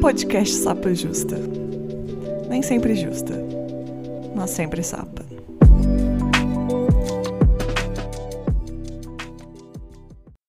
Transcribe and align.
Podcast 0.00 0.54
Sapa 0.54 0.94
Justa. 0.94 1.36
Nem 2.48 2.62
sempre 2.62 2.94
justa, 2.94 3.34
mas 4.34 4.50
sempre 4.50 4.80
sapa. 4.82 5.26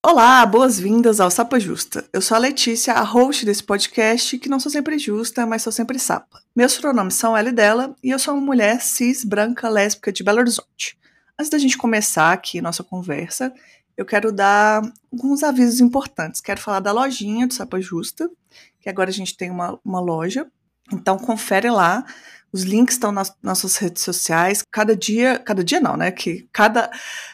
Olá, 0.06 0.46
boas-vindas 0.46 1.20
ao 1.20 1.32
Sapa 1.32 1.60
Justa. 1.60 2.08
Eu 2.14 2.22
sou 2.22 2.36
a 2.36 2.40
Letícia, 2.40 2.94
a 2.94 3.02
host 3.02 3.44
desse 3.44 3.64
podcast, 3.64 4.38
que 4.38 4.48
não 4.48 4.60
sou 4.60 4.72
sempre 4.72 5.00
justa, 5.00 5.48
mas 5.48 5.64
sou 5.64 5.74
sempre 5.74 5.98
sapa. 5.98 6.42
Meus 6.56 6.78
pronomes 6.78 7.16
são 7.16 7.36
ela 7.36 7.50
e 7.50 7.52
dela, 7.52 7.96
e 8.04 8.12
eu 8.12 8.20
sou 8.20 8.36
uma 8.36 8.46
mulher 8.46 8.80
cis, 8.82 9.24
branca, 9.24 9.68
lésbica 9.68 10.12
de 10.12 10.24
Belo 10.24 10.40
Horizonte. 10.40 10.96
Antes 11.40 11.50
da 11.50 11.58
gente 11.58 11.78
começar 11.78 12.32
aqui 12.32 12.62
nossa 12.62 12.84
conversa, 12.84 13.52
eu 13.98 14.06
quero 14.06 14.32
dar 14.32 14.82
alguns 15.12 15.44
avisos 15.44 15.82
importantes. 15.82 16.40
Quero 16.40 16.62
falar 16.62 16.80
da 16.80 16.92
lojinha 16.92 17.46
do 17.48 17.54
Sapa 17.54 17.82
Justa, 17.82 18.30
que 18.80 18.90
agora 18.90 19.10
a 19.10 19.14
gente 19.14 19.36
tem 19.36 19.50
uma, 19.50 19.80
uma 19.84 20.00
loja. 20.00 20.48
Então 20.92 21.18
confere 21.18 21.70
lá. 21.70 22.06
Os 22.52 22.64
links 22.64 22.96
estão 22.96 23.12
nas 23.12 23.36
nossas 23.44 23.78
redes 23.78 24.04
sociais. 24.04 24.64
Cada 24.72 24.96
dia, 24.96 25.38
cada 25.40 25.64
dia 25.64 25.80
não, 25.80 25.96
né? 25.96 26.12
Que 26.12 26.48
cada, 26.52 26.90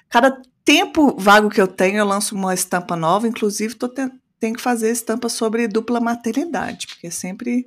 cada 0.09 0.41
tempo 0.63 1.15
vago 1.17 1.49
que 1.49 1.61
eu 1.61 1.67
tenho, 1.67 1.97
eu 1.97 2.05
lanço 2.05 2.35
uma 2.35 2.53
estampa 2.53 2.95
nova. 2.95 3.27
Inclusive, 3.27 3.75
tô 3.75 3.87
te, 3.87 4.11
tenho 4.39 4.55
que 4.55 4.61
fazer 4.61 4.91
estampa 4.91 5.29
sobre 5.29 5.67
dupla 5.67 5.99
maternidade, 5.99 6.87
porque 6.87 7.09
sempre, 7.09 7.65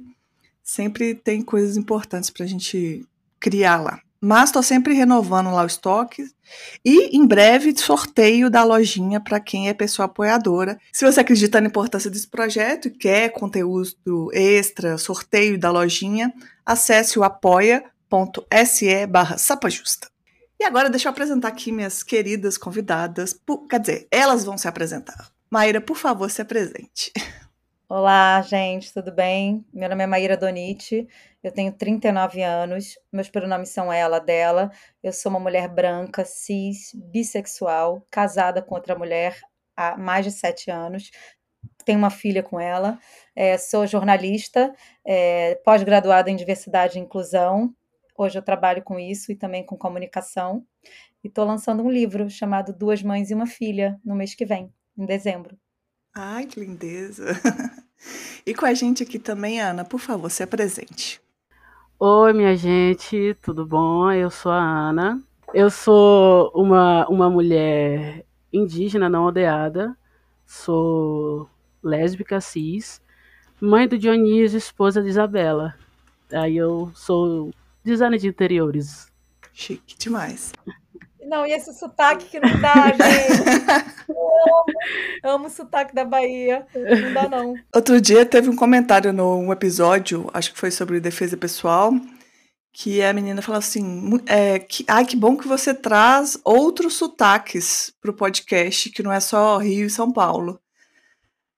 sempre 0.62 1.15
tem 1.15 1.40
coisas 1.42 1.76
importantes 1.76 2.29
para 2.30 2.45
a 2.45 2.48
gente 2.48 3.06
criar 3.40 3.80
lá. 3.80 4.01
Mas 4.21 4.49
estou 4.49 4.63
sempre 4.63 4.95
renovando 4.95 5.53
lá 5.53 5.63
o 5.63 5.67
estoque. 5.67 6.25
E 6.85 7.17
em 7.17 7.27
breve 7.27 7.77
sorteio 7.79 8.51
da 8.51 8.65
lojinha 8.65 9.21
para 9.21 9.39
quem 9.39 9.69
é 9.69 9.75
pessoa 9.75 10.07
apoiadora. 10.07 10.79
Se 10.93 11.05
você 11.05 11.21
acredita 11.21 11.61
na 11.61 11.69
importância 11.69 12.11
desse 12.11 12.27
projeto 12.27 12.88
e 12.88 12.91
quer 12.91 13.30
conteúdo 13.30 14.30
extra, 14.33 14.99
sorteio 14.99 15.59
da 15.59 15.71
lojinha, 15.71 16.33
acesse 16.66 17.19
o 17.19 17.23
apoia.se 17.23 19.07
barra 19.07 19.38
sapajusta. 19.38 20.09
E 20.60 20.65
agora 20.65 20.91
deixa 20.91 21.09
eu 21.09 21.13
apresentar 21.13 21.49
aqui 21.49 21.71
minhas 21.71 22.03
queridas 22.03 22.59
convidadas. 22.59 23.32
Por, 23.32 23.69
quer 23.69 23.79
dizer, 23.79 24.09
elas 24.10 24.45
vão 24.45 24.59
se 24.59 24.66
apresentar. 24.66 25.30
Maíra, 25.49 25.80
por 25.80 25.97
favor, 25.97 26.29
se 26.29 26.43
apresente. 26.43 27.13
Olá, 27.88 28.43
gente, 28.43 28.93
tudo 28.93 29.13
bem? 29.13 29.65
Meu 29.73 29.88
nome 29.88 30.03
é 30.03 30.07
Maíra 30.07 30.37
Donite, 30.37 31.09
eu 31.43 31.53
tenho 31.53 31.73
39 31.73 32.43
anos, 32.43 32.99
meus 33.13 33.29
pronomes 33.29 33.69
são 33.69 33.93
ela, 33.93 34.19
dela. 34.19 34.71
Eu 35.03 35.13
sou 35.13 35.31
uma 35.31 35.39
mulher 35.39 35.69
branca, 35.69 36.25
cis, 36.25 36.91
bissexual, 36.95 38.05
casada 38.11 38.61
com 38.61 38.75
outra 38.75 38.99
mulher 38.99 39.39
há 39.77 39.97
mais 39.97 40.25
de 40.25 40.33
sete 40.33 40.71
anos. 40.71 41.11
Tenho 41.85 41.99
uma 41.99 42.11
filha 42.11 42.43
com 42.43 42.59
ela. 42.59 42.99
É, 43.37 43.57
sou 43.57 43.87
jornalista, 43.87 44.75
é, 45.07 45.55
pós-graduada 45.65 46.29
em 46.31 46.37
diversidade 46.37 46.99
e 46.99 47.03
inclusão. 47.03 47.73
Hoje 48.16 48.37
eu 48.37 48.43
trabalho 48.43 48.83
com 48.83 48.99
isso 48.99 49.31
e 49.31 49.37
também 49.37 49.65
com 49.65 49.77
comunicação. 49.77 50.66
E 51.23 51.29
estou 51.29 51.45
lançando 51.45 51.85
um 51.85 51.91
livro 51.91 52.29
chamado 52.29 52.73
Duas 52.73 53.01
Mães 53.01 53.31
e 53.31 53.35
uma 53.35 53.47
Filha 53.47 54.01
no 54.05 54.16
mês 54.16 54.35
que 54.35 54.45
vem, 54.45 54.73
em 54.97 55.07
dezembro. 55.07 55.57
Ai, 56.15 56.47
que 56.47 56.59
lindeza! 56.59 57.27
E 58.47 58.55
com 58.55 58.65
a 58.65 58.73
gente 58.73 59.03
aqui 59.03 59.19
também, 59.19 59.61
Ana, 59.61 59.85
por 59.85 59.99
favor, 59.99 60.31
se 60.31 60.43
apresente. 60.43 61.21
Oi, 62.01 62.32
minha 62.32 62.54
gente, 62.54 63.35
tudo 63.43 63.66
bom? 63.66 64.09
Eu 64.12 64.31
sou 64.31 64.53
a 64.53 64.62
Ana. 64.62 65.21
Eu 65.53 65.69
sou 65.69 66.49
uma, 66.54 67.04
uma 67.09 67.28
mulher 67.28 68.25
indígena 68.53 69.09
não 69.09 69.25
aldeada. 69.25 69.99
Sou 70.47 71.50
lésbica, 71.82 72.41
cis. 72.41 73.03
Mãe 73.60 73.88
do 73.88 73.99
Dionísio, 73.99 74.59
esposa 74.59 75.03
de 75.03 75.09
Isabela. 75.09 75.75
Aí 76.32 76.56
eu 76.56 76.92
sou 76.94 77.50
designer 77.82 78.19
de 78.19 78.28
interiores. 78.28 79.10
Chique 79.53 79.98
demais. 79.98 80.53
Não, 81.28 81.47
e 81.47 81.53
esse 81.53 81.75
sotaque 81.78 82.25
que 82.25 82.41
não 82.41 82.59
dá, 82.59 82.87
gente. 82.97 83.50
amo, 84.09 85.34
amo 85.34 85.47
o 85.47 85.50
sotaque 85.50 85.94
da 85.94 86.03
Bahia. 86.03 86.66
Não 86.75 87.12
dá, 87.12 87.28
não. 87.28 87.55
Outro 87.75 88.00
dia 88.00 88.25
teve 88.25 88.49
um 88.49 88.56
comentário 88.56 89.12
num 89.12 89.53
episódio, 89.53 90.31
acho 90.33 90.55
que 90.55 90.59
foi 90.59 90.71
sobre 90.71 90.99
defesa 91.00 91.37
pessoal, 91.37 91.93
que 92.72 93.03
a 93.03 93.12
menina 93.12 93.43
falou 93.43 93.59
assim: 93.59 94.19
é, 94.25 94.59
que, 94.59 94.87
ai, 94.89 95.05
que 95.05 95.16
bom 95.16 95.37
que 95.37 95.47
você 95.47 95.75
traz 95.75 96.41
outros 96.43 96.94
sotaques 96.94 97.93
pro 98.00 98.15
podcast, 98.15 98.89
que 98.89 99.03
não 99.03 99.12
é 99.12 99.21
só 99.21 99.59
Rio 99.59 99.87
e 99.87 99.91
São 99.91 100.10
Paulo. 100.10 100.59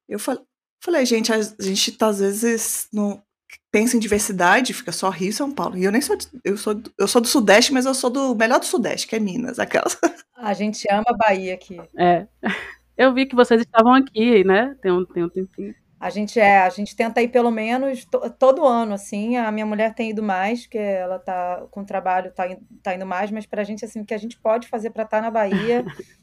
Eu 0.08 0.18
falei, 0.18 0.42
falei 0.82 1.06
gente, 1.06 1.32
a 1.32 1.40
gente 1.60 1.92
tá, 1.92 2.08
às 2.08 2.18
vezes 2.18 2.88
não 2.92 3.22
pensa 3.70 3.96
em 3.96 4.00
diversidade, 4.00 4.74
fica 4.74 4.92
só 4.92 5.08
Rio 5.08 5.30
e 5.30 5.32
São 5.32 5.52
Paulo. 5.52 5.76
E 5.76 5.84
eu 5.84 5.92
nem 5.92 6.00
sou, 6.00 6.16
eu 6.44 6.56
sou, 6.56 6.82
eu 6.98 7.08
sou 7.08 7.20
do 7.20 7.28
Sudeste, 7.28 7.72
mas 7.72 7.86
eu 7.86 7.94
sou 7.94 8.10
do 8.10 8.34
melhor 8.34 8.58
do 8.58 8.66
Sudeste, 8.66 9.06
que 9.06 9.16
é 9.16 9.20
Minas, 9.20 9.58
aquelas. 9.58 9.96
A 10.36 10.54
gente 10.54 10.86
ama 10.90 11.04
a 11.06 11.16
Bahia 11.16 11.54
aqui. 11.54 11.78
É. 11.98 12.26
Eu 12.96 13.14
vi 13.14 13.24
que 13.24 13.34
vocês 13.34 13.62
estavam 13.62 13.94
aqui, 13.94 14.44
né? 14.44 14.76
Tem 14.82 14.92
um, 14.92 15.06
tem 15.06 15.24
um 15.24 15.28
tempinho. 15.28 15.74
A 15.98 16.08
gente 16.08 16.40
é, 16.40 16.60
a 16.60 16.68
gente 16.70 16.96
tenta 16.96 17.20
ir 17.20 17.28
pelo 17.28 17.50
menos 17.50 18.06
to, 18.06 18.30
todo 18.38 18.66
ano, 18.66 18.94
assim. 18.94 19.36
A 19.36 19.50
minha 19.52 19.66
mulher 19.66 19.94
tem 19.94 20.10
ido 20.10 20.22
mais, 20.22 20.62
porque 20.62 20.78
ela 20.78 21.18
tá 21.18 21.66
com 21.70 21.80
o 21.80 21.86
trabalho, 21.86 22.30
tá, 22.32 22.44
tá 22.82 22.94
indo 22.94 23.06
mais, 23.06 23.30
mas 23.30 23.44
pra 23.44 23.64
gente, 23.64 23.84
assim, 23.84 24.00
o 24.00 24.04
que 24.06 24.14
a 24.14 24.18
gente 24.18 24.38
pode 24.38 24.68
fazer 24.68 24.90
para 24.90 25.04
estar 25.04 25.18
tá 25.18 25.22
na 25.22 25.30
Bahia. 25.30 25.84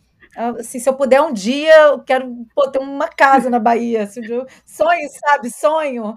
Assim, 0.60 0.78
se 0.78 0.88
eu 0.88 0.94
puder 0.94 1.20
um 1.22 1.34
dia, 1.34 1.74
eu 1.74 2.00
quero 2.04 2.46
pô, 2.54 2.70
ter 2.70 2.78
uma 2.78 3.08
casa 3.08 3.50
na 3.50 3.58
Bahia. 3.58 4.04
Assim, 4.04 4.22
sonho, 4.66 5.10
sabe? 5.26 5.50
Sonho. 5.50 6.14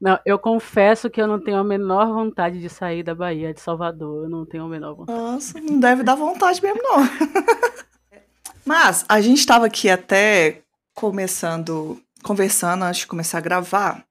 Não, 0.00 0.18
eu 0.24 0.38
confesso 0.38 1.08
que 1.08 1.20
eu 1.20 1.26
não 1.26 1.42
tenho 1.42 1.58
a 1.58 1.64
menor 1.64 2.06
vontade 2.06 2.60
de 2.60 2.68
sair 2.68 3.02
da 3.02 3.14
Bahia, 3.14 3.54
de 3.54 3.60
Salvador. 3.60 4.24
Eu 4.24 4.30
não 4.30 4.44
tenho 4.44 4.64
a 4.64 4.68
menor 4.68 4.94
vontade. 4.94 5.18
Nossa, 5.18 5.60
não 5.60 5.80
deve 5.80 6.02
dar 6.02 6.14
vontade 6.14 6.62
mesmo, 6.62 6.82
não. 6.82 6.98
Mas 8.64 9.04
a 9.08 9.20
gente 9.20 9.38
estava 9.38 9.66
aqui 9.66 9.88
até 9.88 10.62
começando, 10.94 12.00
conversando 12.22 12.84
antes 12.84 13.00
de 13.00 13.06
começar 13.06 13.38
a 13.38 13.42
gravar. 13.42 14.04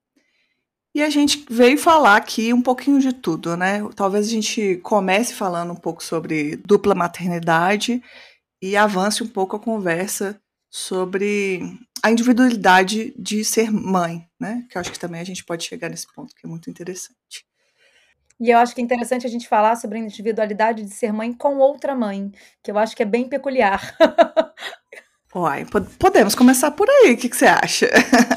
E 0.94 1.02
a 1.02 1.10
gente 1.10 1.44
veio 1.50 1.76
falar 1.76 2.16
aqui 2.16 2.54
um 2.54 2.62
pouquinho 2.62 2.98
de 2.98 3.12
tudo, 3.12 3.54
né? 3.54 3.86
Talvez 3.94 4.26
a 4.26 4.30
gente 4.30 4.76
comece 4.82 5.34
falando 5.34 5.72
um 5.72 5.76
pouco 5.76 6.02
sobre 6.02 6.56
dupla 6.56 6.94
maternidade 6.94 8.02
e 8.62 8.76
avance 8.78 9.22
um 9.22 9.28
pouco 9.28 9.56
a 9.56 9.60
conversa 9.60 10.40
sobre 10.70 11.78
a 12.02 12.10
individualidade 12.10 13.14
de 13.18 13.44
ser 13.44 13.70
mãe, 13.70 14.26
né? 14.38 14.64
Que 14.70 14.76
eu 14.76 14.80
acho 14.80 14.92
que 14.92 14.98
também 14.98 15.20
a 15.20 15.24
gente 15.24 15.44
pode 15.44 15.64
chegar 15.64 15.88
nesse 15.88 16.06
ponto, 16.12 16.34
que 16.34 16.46
é 16.46 16.48
muito 16.48 16.70
interessante. 16.70 17.46
E 18.38 18.50
eu 18.50 18.58
acho 18.58 18.74
que 18.74 18.80
é 18.80 18.84
interessante 18.84 19.26
a 19.26 19.30
gente 19.30 19.48
falar 19.48 19.76
sobre 19.76 19.98
a 19.98 20.00
individualidade 20.00 20.82
de 20.82 20.90
ser 20.90 21.12
mãe 21.12 21.32
com 21.32 21.56
outra 21.56 21.94
mãe, 21.94 22.30
que 22.62 22.70
eu 22.70 22.78
acho 22.78 22.94
que 22.94 23.02
é 23.02 23.06
bem 23.06 23.28
peculiar. 23.28 23.96
Uai, 25.34 25.66
podemos 25.98 26.34
começar 26.34 26.70
por 26.70 26.88
aí, 26.88 27.12
o 27.12 27.16
que, 27.16 27.28
que 27.28 27.36
você 27.36 27.46
acha? 27.46 27.90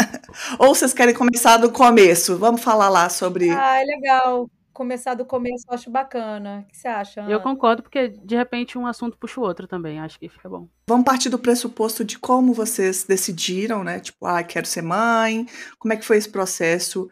Ou 0.60 0.76
vocês 0.76 0.94
querem 0.94 1.14
começar 1.14 1.58
do 1.58 1.72
começo? 1.72 2.38
Vamos 2.38 2.62
falar 2.62 2.90
lá 2.90 3.10
sobre. 3.10 3.50
Ah, 3.50 3.82
é 3.82 3.86
legal 3.86 4.50
começar 4.80 5.14
do 5.14 5.26
começo 5.26 5.66
eu 5.68 5.76
acho 5.76 5.92
bacana. 5.92 6.64
O 6.66 6.72
que 6.72 6.78
você 6.78 6.88
acha? 6.88 7.22
Ana? 7.22 7.30
Eu 7.30 7.42
concordo, 7.42 7.84
porque 7.84 8.08
de 8.08 8.34
repente 8.34 8.78
um 8.78 8.88
assunto 8.88 9.18
puxa 9.18 9.42
o 9.42 9.44
outro 9.44 9.68
também. 9.68 10.00
Acho 10.00 10.18
que 10.18 10.30
fica 10.30 10.48
bom. 10.48 10.70
Vamos 10.88 11.04
partir 11.04 11.28
do 11.28 11.38
pressuposto 11.38 12.06
de 12.06 12.18
como 12.18 12.54
vocês 12.54 13.04
decidiram, 13.04 13.84
né? 13.84 14.00
Tipo, 14.00 14.26
ah, 14.26 14.42
quero 14.42 14.66
ser 14.66 14.82
mãe. 14.82 15.46
Como 15.78 15.94
é 15.94 15.98
que 15.98 16.06
foi 16.06 16.16
esse 16.16 16.30
processo 16.30 17.10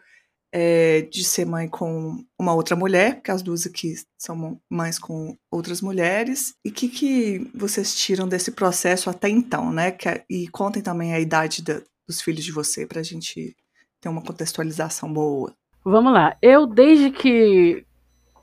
é, 0.50 1.02
de 1.02 1.22
ser 1.22 1.44
mãe 1.44 1.68
com 1.68 2.24
uma 2.40 2.54
outra 2.54 2.74
mulher? 2.74 3.16
Porque 3.16 3.30
as 3.30 3.42
duas 3.42 3.66
aqui 3.66 3.94
são 4.16 4.58
mães 4.70 4.98
com 4.98 5.36
outras 5.50 5.82
mulheres. 5.82 6.54
E 6.64 6.70
o 6.70 6.72
que, 6.72 6.88
que 6.88 7.50
vocês 7.54 7.94
tiram 7.94 8.26
desse 8.26 8.52
processo 8.52 9.10
até 9.10 9.28
então, 9.28 9.70
né? 9.70 9.90
Que, 9.90 10.24
e 10.30 10.48
contem 10.48 10.82
também 10.82 11.12
a 11.12 11.20
idade 11.20 11.62
da, 11.62 11.82
dos 12.08 12.22
filhos 12.22 12.46
de 12.46 12.50
você, 12.50 12.86
pra 12.86 13.02
gente 13.02 13.54
ter 14.00 14.08
uma 14.08 14.22
contextualização 14.22 15.12
boa. 15.12 15.54
Vamos 15.90 16.12
lá. 16.12 16.36
Eu, 16.42 16.66
desde 16.66 17.10
que 17.10 17.82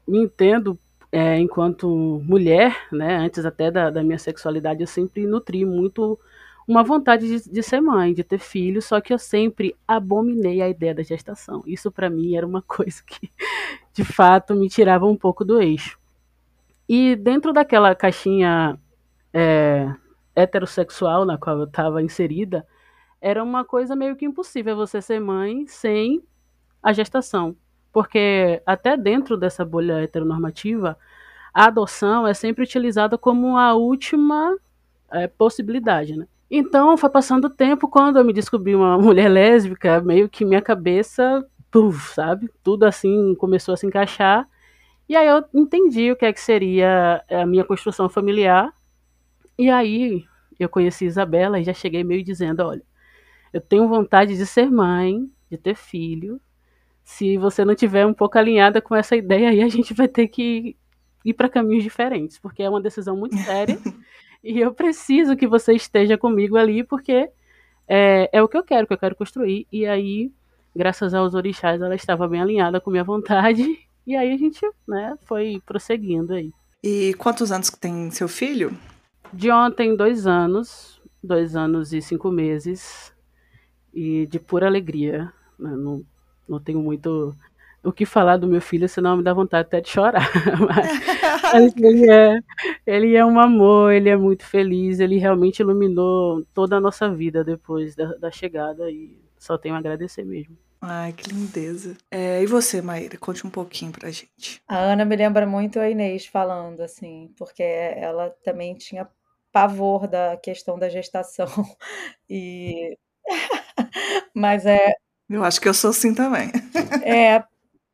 me 0.08 0.18
entendo 0.18 0.80
é, 1.12 1.38
enquanto 1.38 2.20
mulher, 2.26 2.76
né, 2.92 3.18
antes 3.18 3.46
até 3.46 3.70
da, 3.70 3.92
da, 3.92 4.04
minha 4.04 4.18
sexualidade, 4.18 4.82
eu 4.82 4.88
sempre 4.88 5.28
nutri 5.28 5.64
muito 5.64 6.20
uma 6.68 6.84
vontade 6.84 7.28
de, 7.28 7.48
de, 7.48 7.62
ser 7.62 7.82
mãe, 7.82 8.16
de 8.16 8.24
ter 8.24 8.40
filho, 8.40 8.82
só 8.82 9.00
que 9.00 9.14
eu 9.14 9.20
sempre 9.20 9.76
abominei 9.88 10.60
a 10.60 10.70
ideia 10.70 10.96
da 10.96 11.04
gestação. 11.04 11.62
Isso 11.68 11.92
para 11.92 12.10
mim 12.10 12.36
era 12.36 12.48
uma 12.48 12.64
coisa 12.68 13.04
que, 13.06 13.30
de 13.94 14.04
fato, 14.04 14.56
me 14.56 14.68
tirava 14.68 15.06
um 15.06 15.16
pouco 15.16 15.46
do 15.46 15.62
eixo. 15.62 16.00
E 16.90 17.16
dentro 17.16 17.54
daquela 17.54 17.94
caixinha 17.94 18.80
é, 19.32 19.94
heterossexual 20.36 21.26
na 21.26 21.38
qual 21.38 21.60
eu 21.60 21.66
estava 21.66 22.02
inserida, 22.02 22.66
era 23.22 23.44
uma 23.44 23.64
coisa 23.64 23.96
meio 23.96 24.16
que 24.16 24.26
impossível 24.26 24.76
você 24.76 25.00
ser 25.00 25.20
mãe 25.20 25.68
sem 25.68 26.24
a 26.86 26.94
gestação. 26.94 27.56
Porque 27.92 28.62
até 28.64 28.96
dentro 28.96 29.36
dessa 29.36 29.66
bolha 29.66 30.04
heteronormativa, 30.04 30.96
a 31.52 31.66
adoção 31.66 32.28
é 32.28 32.34
sempre 32.34 32.64
utilizada 32.64 33.18
como 33.18 33.58
a 33.58 33.74
última 33.74 34.56
é, 35.12 35.28
possibilidade. 35.28 36.16
Né? 36.16 36.28
Então, 36.52 36.96
foi 36.96 37.10
passando 37.10 37.46
o 37.46 37.50
tempo, 37.50 37.88
quando 37.88 38.20
eu 38.20 38.24
me 38.24 38.32
descobri 38.32 38.76
uma 38.76 38.98
mulher 39.02 39.30
lésbica, 39.30 40.00
meio 40.00 40.30
que 40.30 40.46
minha 40.46 40.62
cabeça, 40.62 41.44
puff, 41.72 42.14
sabe? 42.14 42.52
Tudo 42.64 42.84
assim 42.84 43.34
começou 43.36 43.74
a 43.74 43.78
se 43.78 43.88
encaixar. 43.88 44.48
E 45.10 45.16
aí 45.16 45.28
eu 45.28 45.44
entendi 45.54 46.12
o 46.12 46.16
que 46.16 46.26
é 46.26 46.34
que 46.34 46.42
seria 46.42 47.24
a 47.30 47.46
minha 47.48 47.64
construção 47.64 48.08
familiar. 48.08 48.72
E 49.58 49.72
aí 49.72 50.24
eu 50.60 50.70
conheci 50.70 51.06
Isabela 51.06 51.60
e 51.60 51.64
já 51.64 51.74
cheguei 51.74 52.04
meio 52.04 52.24
dizendo, 52.24 52.62
olha, 52.62 52.84
eu 53.52 53.62
tenho 53.62 53.88
vontade 53.88 54.38
de 54.38 54.46
ser 54.46 54.70
mãe, 54.70 55.28
de 55.50 55.58
ter 55.58 55.76
filho. 55.76 56.40
Se 57.06 57.38
você 57.38 57.64
não 57.64 57.76
tiver 57.76 58.04
um 58.04 58.14
pouco 58.16 58.38
alinhada 58.38 58.82
com 58.82 58.96
essa 58.96 59.16
ideia 59.16 59.50
aí, 59.50 59.62
a 59.62 59.70
gente 59.70 59.94
vai 59.94 60.08
ter 60.08 60.28
que 60.28 60.76
ir 61.24 61.34
para 61.34 61.48
caminhos 61.48 61.84
diferentes, 61.84 62.40
porque 62.40 62.64
é 62.64 62.70
uma 62.70 62.82
decisão 62.82 63.16
muito 63.16 63.38
séria. 63.38 63.78
e 64.44 64.60
eu 64.60 64.74
preciso 64.74 65.38
que 65.38 65.48
você 65.48 65.74
esteja 65.74 66.18
comigo 66.18 66.58
ali, 66.58 66.84
porque 66.84 67.30
é, 67.88 68.28
é 68.34 68.42
o 68.42 68.48
que 68.48 68.58
eu 68.58 68.64
quero, 68.64 68.88
que 68.88 68.94
eu 68.94 68.98
quero 68.98 69.16
construir. 69.16 69.68
E 69.72 69.86
aí, 69.86 70.32
graças 70.76 71.14
aos 71.14 71.36
orixás, 71.36 71.80
ela 71.80 71.94
estava 71.94 72.28
bem 72.28 72.42
alinhada 72.42 72.82
com 72.82 72.92
minha 72.92 73.04
vontade. 73.04 73.64
E 74.08 74.16
aí 74.16 74.32
a 74.32 74.38
gente, 74.38 74.62
né, 74.88 75.16
foi 75.26 75.60
prosseguindo 75.66 76.32
aí. 76.32 76.54
E 76.84 77.16
quantos 77.16 77.52
anos 77.52 77.72
tem 77.72 78.12
seu 78.12 78.28
filho? 78.28 78.78
De 79.34 79.50
ontem, 79.50 79.96
dois 79.96 80.28
anos, 80.28 81.02
dois 81.24 81.56
anos 81.56 81.92
e 81.92 82.00
cinco 82.04 82.30
meses, 82.30 83.12
e 83.92 84.28
de 84.28 84.40
pura 84.40 84.68
alegria. 84.68 85.34
Né? 85.58 85.72
Não, 85.72 86.06
não 86.48 86.60
tenho 86.60 86.80
muito 86.80 87.36
o 87.84 87.92
que 87.94 88.06
falar 88.06 88.38
do 88.38 88.48
meu 88.48 88.60
filho, 88.62 88.90
senão 88.90 89.18
me 89.18 89.24
dá 89.24 89.34
vontade 89.34 89.68
até 89.68 89.80
de 89.80 89.90
chorar. 89.90 90.28
Mas, 91.54 91.74
ele, 91.78 92.12
é, 92.12 92.40
ele 92.86 93.16
é 93.16 93.24
um 93.24 93.40
amor, 93.40 93.94
ele 93.94 94.10
é 94.10 94.18
muito 94.18 94.44
feliz, 94.44 95.00
ele 95.00 95.18
realmente 95.18 95.60
iluminou 95.60 96.44
toda 96.54 96.78
a 96.78 96.82
nossa 96.82 97.10
vida 97.10 97.44
depois 97.44 97.96
da, 97.96 98.14
da 98.16 98.32
chegada 98.32 98.90
e 98.90 99.18
só 99.38 99.58
tenho 99.58 99.76
a 99.76 99.78
agradecer 99.78 100.26
mesmo. 100.26 100.58
Ai, 100.82 101.14
que 101.14 101.30
lindeza. 101.30 101.96
É, 102.12 102.42
e 102.42 102.46
você, 102.46 102.82
Maíra? 102.82 103.18
Conte 103.18 103.46
um 103.46 103.50
pouquinho 103.50 103.92
pra 103.92 104.12
gente. 104.12 104.62
A 104.68 104.78
Ana 104.78 105.06
me 105.06 105.16
lembra 105.16 105.46
muito 105.46 105.80
a 105.80 105.90
Inês 105.90 106.26
falando, 106.26 106.82
assim, 106.82 107.34
porque 107.38 107.64
ela 107.64 108.30
também 108.44 108.76
tinha 108.76 109.08
pavor 109.52 110.08
da 110.08 110.38
questão 110.38 110.78
da 110.78 110.90
gestação. 110.90 111.48
E. 112.30 112.98
Mas 114.34 114.66
é. 114.66 114.94
Eu 115.30 115.44
acho 115.44 115.60
que 115.60 115.68
eu 115.68 115.74
sou 115.74 115.90
assim 115.90 116.14
também. 116.14 116.52
É, 117.04 117.44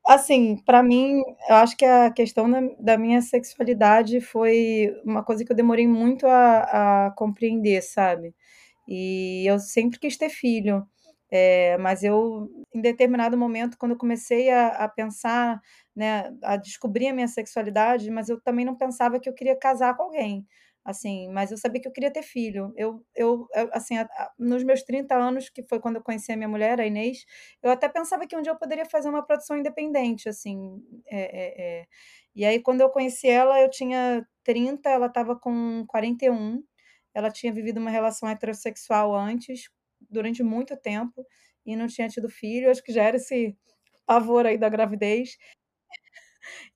assim, 0.07 0.57
para 0.65 0.81
mim, 0.81 1.21
eu 1.49 1.55
acho 1.55 1.75
que 1.77 1.85
a 1.85 2.11
questão 2.11 2.49
da, 2.49 2.61
da, 2.79 2.97
minha 2.97 3.21
sexualidade 3.21 4.21
foi 4.21 4.93
uma 5.05 5.23
coisa 5.23 5.43
que 5.45 5.51
eu 5.51 5.55
demorei 5.55 5.87
muito 5.87 6.25
a, 6.27 7.07
a 7.07 7.11
compreender, 7.11 7.81
sabe? 7.81 8.33
E 8.87 9.45
eu 9.49 9.59
sempre 9.59 9.99
quis 9.99 10.17
ter 10.17 10.29
filho. 10.29 10.85
É, 11.33 11.77
mas 11.77 12.03
eu, 12.03 12.49
em 12.75 12.81
determinado 12.81 13.37
momento, 13.37 13.77
quando 13.77 13.93
eu 13.93 13.97
comecei 13.97 14.49
a, 14.49 14.67
a 14.67 14.89
pensar, 14.89 15.61
né, 15.95 16.29
a 16.43 16.57
descobrir 16.57 17.07
a 17.07 17.13
minha 17.13 17.27
sexualidade, 17.27 18.11
mas 18.11 18.27
eu 18.27 18.39
também 18.41 18.65
não 18.65 18.75
pensava 18.75 19.17
que 19.19 19.29
eu 19.29 19.33
queria 19.33 19.55
casar 19.55 19.95
com 19.95 20.03
alguém, 20.03 20.45
assim, 20.83 21.29
mas 21.29 21.51
eu 21.51 21.57
sabia 21.57 21.81
que 21.81 21.87
eu 21.87 21.91
queria 21.91 22.11
ter 22.11 22.23
filho. 22.23 22.73
Eu, 22.75 23.05
eu, 23.15 23.47
assim, 23.71 23.97
a, 23.97 24.03
a, 24.03 24.31
nos 24.39 24.63
meus 24.63 24.83
30 24.83 25.15
anos, 25.15 25.49
que 25.49 25.63
foi 25.63 25.79
quando 25.79 25.97
eu 25.97 26.03
conheci 26.03 26.31
a 26.31 26.37
minha 26.37 26.49
mulher, 26.49 26.79
a 26.81 26.85
Inês, 26.85 27.25
eu 27.61 27.71
até 27.71 27.87
pensava 27.89 28.25
que 28.27 28.35
um 28.35 28.41
dia 28.41 28.51
eu 28.51 28.57
poderia 28.57 28.85
fazer 28.85 29.09
uma 29.09 29.25
produção 29.25 29.57
independente, 29.57 30.27
assim, 30.29 30.81
é, 31.07 31.21
é, 31.21 31.81
é. 31.81 31.85
e 32.35 32.45
aí 32.45 32.59
quando 32.61 32.81
eu 32.81 32.89
conheci 32.89 33.27
ela, 33.27 33.59
eu 33.61 33.69
tinha 33.69 34.25
30, 34.43 34.89
ela 34.89 35.07
estava 35.07 35.35
com 35.35 35.85
41, 35.87 36.63
ela 37.13 37.29
tinha 37.31 37.53
vivido 37.53 37.79
uma 37.79 37.91
relação 37.91 38.29
heterossexual 38.29 39.15
antes, 39.15 39.69
durante 40.09 40.43
muito 40.43 40.75
tempo 40.77 41.25
e 41.65 41.75
não 41.75 41.87
tinha 41.87 42.07
tido 42.07 42.29
filho, 42.29 42.71
acho 42.71 42.83
que 42.83 42.91
já 42.93 43.03
era 43.03 43.17
esse 43.17 43.55
pavor 44.05 44.45
aí 44.45 44.57
da 44.57 44.69
gravidez. 44.69 45.37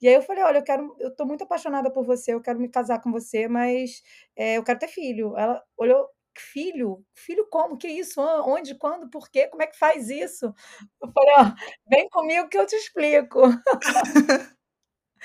E 0.01 0.07
aí 0.07 0.13
eu 0.15 0.21
falei, 0.21 0.43
olha, 0.43 0.59
eu 0.59 0.63
quero, 0.63 0.95
eu 0.99 1.15
tô 1.15 1.25
muito 1.25 1.43
apaixonada 1.43 1.91
por 1.91 2.05
você, 2.05 2.33
eu 2.33 2.41
quero 2.41 2.59
me 2.59 2.69
casar 2.69 3.01
com 3.01 3.11
você, 3.11 3.47
mas 3.47 4.01
é, 4.35 4.57
eu 4.57 4.63
quero 4.63 4.79
ter 4.79 4.87
filho. 4.87 5.37
Ela 5.37 5.63
olhou, 5.77 6.07
filho? 6.37 7.03
Filho 7.15 7.47
como? 7.49 7.77
Que 7.77 7.87
isso? 7.87 8.21
Onde? 8.21 8.75
Quando? 8.75 9.09
Por 9.09 9.29
quê? 9.29 9.47
Como 9.47 9.63
é 9.63 9.67
que 9.67 9.77
faz 9.77 10.09
isso? 10.09 10.53
Eu 11.01 11.11
falei, 11.13 11.33
ó, 11.37 11.53
vem 11.89 12.09
comigo 12.09 12.49
que 12.49 12.57
eu 12.57 12.65
te 12.65 12.75
explico. 12.75 13.41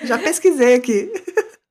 Já 0.01 0.17
pesquisei 0.17 0.75
aqui. 0.75 1.11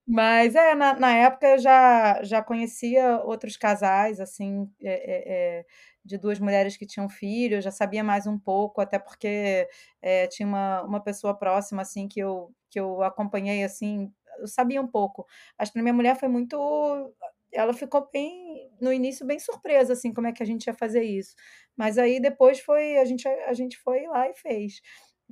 Mas 0.07 0.55
é, 0.57 0.75
na, 0.75 0.95
na 0.99 1.13
época 1.17 1.47
eu 1.47 1.59
já, 1.59 2.21
já 2.25 2.43
conhecia 2.43 3.21
outros 3.25 3.57
casais, 3.57 4.19
assim, 4.21 4.69
é, 4.83 5.61
é, 5.61 5.67
de 6.05 6.19
duas 6.19 6.41
mulheres 6.41 6.77
que 6.77 6.87
tinham 6.87 7.09
filho, 7.09 7.57
eu 7.57 7.61
já 7.63 7.71
sabia 7.71 8.03
mais 8.03 8.27
um 8.27 8.39
pouco, 8.39 8.81
até 8.81 8.99
porque 8.99 9.69
é, 10.03 10.27
tinha 10.27 10.49
uma, 10.49 10.83
uma 10.83 11.01
pessoa 11.01 11.33
próxima, 11.39 11.83
assim, 11.83 12.09
que 12.09 12.19
eu, 12.21 12.53
que 12.71 12.81
eu 12.81 13.03
acompanhei, 13.03 13.65
assim, 13.65 14.13
eu 14.39 14.47
sabia 14.47 14.81
um 14.81 14.87
pouco. 14.87 15.27
Acho 15.59 15.73
que 15.73 15.81
minha 15.83 15.95
mulher 15.95 16.19
foi 16.19 16.29
muito. 16.29 17.15
Ela 17.53 17.75
ficou 17.75 18.09
bem, 18.13 18.71
no 18.81 18.93
início, 18.93 19.27
bem 19.27 19.39
surpresa, 19.39 19.93
assim, 19.95 20.13
como 20.15 20.29
é 20.29 20.33
que 20.33 20.43
a 20.43 20.47
gente 20.47 20.67
ia 20.67 20.75
fazer 20.75 21.03
isso. 21.03 21.35
Mas 21.77 21.99
aí 21.99 22.21
depois 22.21 22.61
foi, 22.61 22.99
a 22.99 23.05
gente, 23.05 23.27
a 23.29 23.53
gente 23.53 23.77
foi 23.79 24.07
lá 24.07 24.29
e 24.29 24.35
fez. 24.35 24.81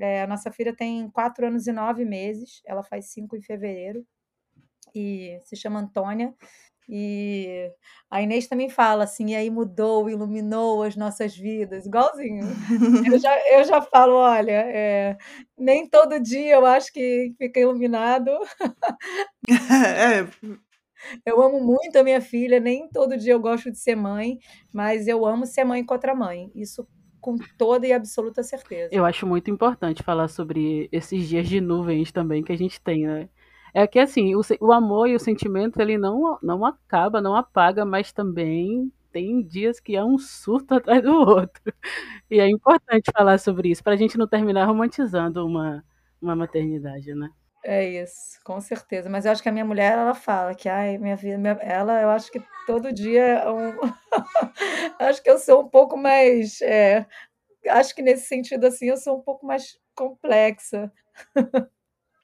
É, 0.01 0.23
a 0.23 0.27
nossa 0.27 0.51
filha 0.53 0.75
tem 0.75 1.09
quatro 1.11 1.47
anos 1.47 1.67
e 1.67 1.73
nove 1.73 2.05
meses, 2.05 2.61
ela 2.67 2.85
faz 2.85 3.07
cinco 3.13 3.37
em 3.37 3.43
fevereiro, 3.43 4.07
e 4.95 5.39
se 5.45 5.57
chama 5.57 5.81
Antônia. 5.81 6.35
E 6.89 7.71
a 8.11 8.23
Inês 8.23 8.49
também 8.49 8.71
fala 8.71 9.05
assim, 9.05 9.33
e 9.33 9.37
aí 9.37 9.51
mudou, 9.51 10.09
iluminou 10.09 10.83
as 10.83 10.97
nossas 10.97 11.37
vidas, 11.37 11.85
igualzinho. 11.85 12.47
Eu 13.07 13.19
já, 13.21 13.39
eu 13.53 13.65
já 13.65 13.83
falo, 13.83 14.15
olha, 14.15 14.65
é, 14.67 15.19
nem 15.57 15.87
todo 15.87 16.19
dia 16.19 16.55
eu 16.55 16.65
acho 16.65 16.93
que 16.93 17.35
fica 17.37 17.61
iluminado. 17.61 18.31
É. 19.51 20.27
Eu 21.25 21.41
amo 21.41 21.61
muito 21.61 21.97
a 21.97 22.03
minha 22.03 22.21
filha, 22.21 22.59
nem 22.59 22.89
todo 22.89 23.17
dia 23.17 23.33
eu 23.33 23.41
gosto 23.41 23.71
de 23.71 23.79
ser 23.79 23.95
mãe, 23.95 24.39
mas 24.73 25.07
eu 25.07 25.25
amo 25.25 25.47
ser 25.47 25.65
mãe 25.65 25.85
com 25.85 25.95
outra 25.95 26.15
mãe. 26.15 26.51
Isso 26.55 26.87
com 27.21 27.37
toda 27.57 27.87
e 27.87 27.93
absoluta 27.93 28.43
certeza. 28.43 28.89
Eu 28.93 29.05
acho 29.05 29.27
muito 29.27 29.51
importante 29.51 30.03
falar 30.03 30.29
sobre 30.29 30.89
esses 30.91 31.29
dias 31.29 31.49
de 31.49 31.61
nuvens 31.61 32.13
também 32.13 32.43
que 32.43 32.53
a 32.53 32.57
gente 32.57 32.81
tem, 32.81 33.07
né? 33.07 33.29
É 33.75 33.87
que 33.87 33.99
assim, 33.99 34.35
o, 34.35 34.41
o 34.61 34.73
amor 34.73 35.09
e 35.09 35.15
o 35.15 35.21
sentimento 35.21 35.81
ele 35.81 35.99
não, 35.99 36.39
não 36.43 36.65
acaba, 36.65 37.21
não 37.21 37.35
apaga, 37.35 37.85
mas 37.85 38.13
também 38.13 38.93
tem 39.13 39.43
dias 39.43 39.81
que 39.81 39.97
é 39.97 40.05
um 40.05 40.19
surto 40.19 40.75
atrás 40.75 41.03
do 41.03 41.13
outro. 41.13 41.63
E 42.31 42.41
é 42.41 42.49
importante 42.49 43.11
falar 43.13 43.39
sobre 43.39 43.71
isso, 43.71 43.83
para 43.83 43.95
a 43.95 43.97
gente 43.97 44.19
não 44.19 44.29
terminar 44.29 44.67
romantizando 44.67 45.45
uma, 45.47 45.85
uma 46.21 46.37
maternidade, 46.37 47.15
né? 47.15 47.29
É 47.65 47.85
isso, 48.03 48.39
com 48.45 48.61
certeza. 48.61 49.11
Mas 49.11 49.25
eu 49.25 49.33
acho 49.33 49.43
que 49.43 49.49
a 49.49 49.53
minha 49.53 49.65
mulher, 49.65 49.93
ela 49.93 50.15
fala 50.15 50.55
que, 50.55 50.69
ai, 50.69 50.97
minha 50.99 51.17
vida, 51.17 51.37
minha... 51.39 51.55
ela, 51.61 52.01
eu 52.01 52.09
acho 52.11 52.31
que 52.31 52.41
todo 52.67 52.93
dia 52.93 53.23
é 53.23 53.51
um... 53.51 53.73
acho 55.01 55.23
que 55.23 55.31
eu 55.31 55.39
sou 55.39 55.63
um 55.63 55.69
pouco 55.69 55.97
mais, 55.97 56.61
é... 56.63 57.07
acho 57.69 57.95
que 57.95 58.03
nesse 58.03 58.27
sentido, 58.27 58.67
assim, 58.67 58.87
eu 58.87 58.97
sou 58.97 59.19
um 59.19 59.23
pouco 59.23 59.47
mais 59.47 59.79
complexa. 59.95 60.93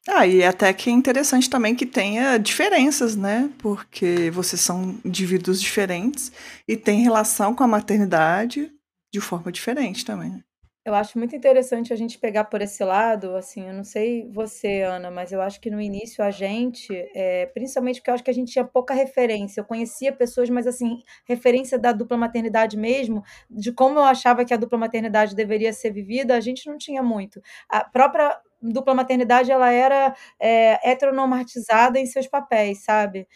Ah, 0.09 0.27
e 0.27 0.45
até 0.45 0.73
que 0.73 0.91
é 0.91 0.93
interessante 0.93 1.49
também 1.49 1.75
que 1.75 1.87
tenha 1.87 2.37
diferenças, 2.39 3.17
né? 3.17 3.51
Porque 3.59 4.31
vocês 4.31 4.61
são 4.61 4.99
indivíduos 5.05 5.61
diferentes 5.61 6.31
e 6.69 6.77
têm 6.77 7.03
relação 7.03 7.55
com 7.55 7.65
a 7.65 7.69
maternidade 7.69 8.71
de 9.13 9.21
forma 9.21 9.51
diferente 9.51 10.05
também. 10.05 10.31
Né? 10.31 10.41
Eu 10.85 10.95
acho 10.95 11.17
muito 11.17 11.35
interessante 11.35 11.95
a 11.95 11.97
gente 11.97 12.19
pegar 12.19 12.45
por 12.45 12.61
esse 12.61 12.85
lado, 12.85 13.35
assim, 13.37 13.67
eu 13.67 13.73
não 13.73 13.85
sei 13.85 14.29
você, 14.31 14.83
Ana, 14.83 15.11
mas 15.11 15.33
eu 15.33 15.41
acho 15.41 15.59
que 15.59 15.71
no 15.71 15.81
início 15.81 16.23
a 16.23 16.31
gente, 16.31 16.93
é, 17.15 17.47
principalmente 17.47 18.01
porque 18.01 18.11
eu 18.11 18.15
acho 18.15 18.23
que 18.23 18.31
a 18.31 18.35
gente 18.35 18.53
tinha 18.53 18.67
pouca 18.67 18.93
referência. 18.93 19.63
Eu 19.63 19.65
conhecia 19.65 20.13
pessoas, 20.13 20.51
mas 20.51 20.67
assim, 20.67 20.99
referência 21.27 21.79
da 21.79 21.91
dupla 21.91 22.19
maternidade 22.19 22.77
mesmo, 22.77 23.23
de 23.49 23.73
como 23.73 23.99
eu 23.99 24.05
achava 24.05 24.45
que 24.45 24.53
a 24.53 24.59
dupla 24.59 24.77
maternidade 24.77 25.35
deveria 25.35 25.73
ser 25.73 25.91
vivida, 25.91 26.37
a 26.37 26.41
gente 26.41 26.69
não 26.69 26.77
tinha 26.77 27.03
muito. 27.03 27.41
A 27.67 27.83
própria 27.83 28.39
dupla 28.73 28.95
maternidade 28.95 29.51
ela 29.51 29.71
era 29.71 30.15
é, 30.41 30.81
heteronormatizada 30.91 31.99
em 31.99 32.07
seus 32.07 32.27
papéis, 32.27 32.85
sabe? 32.85 33.27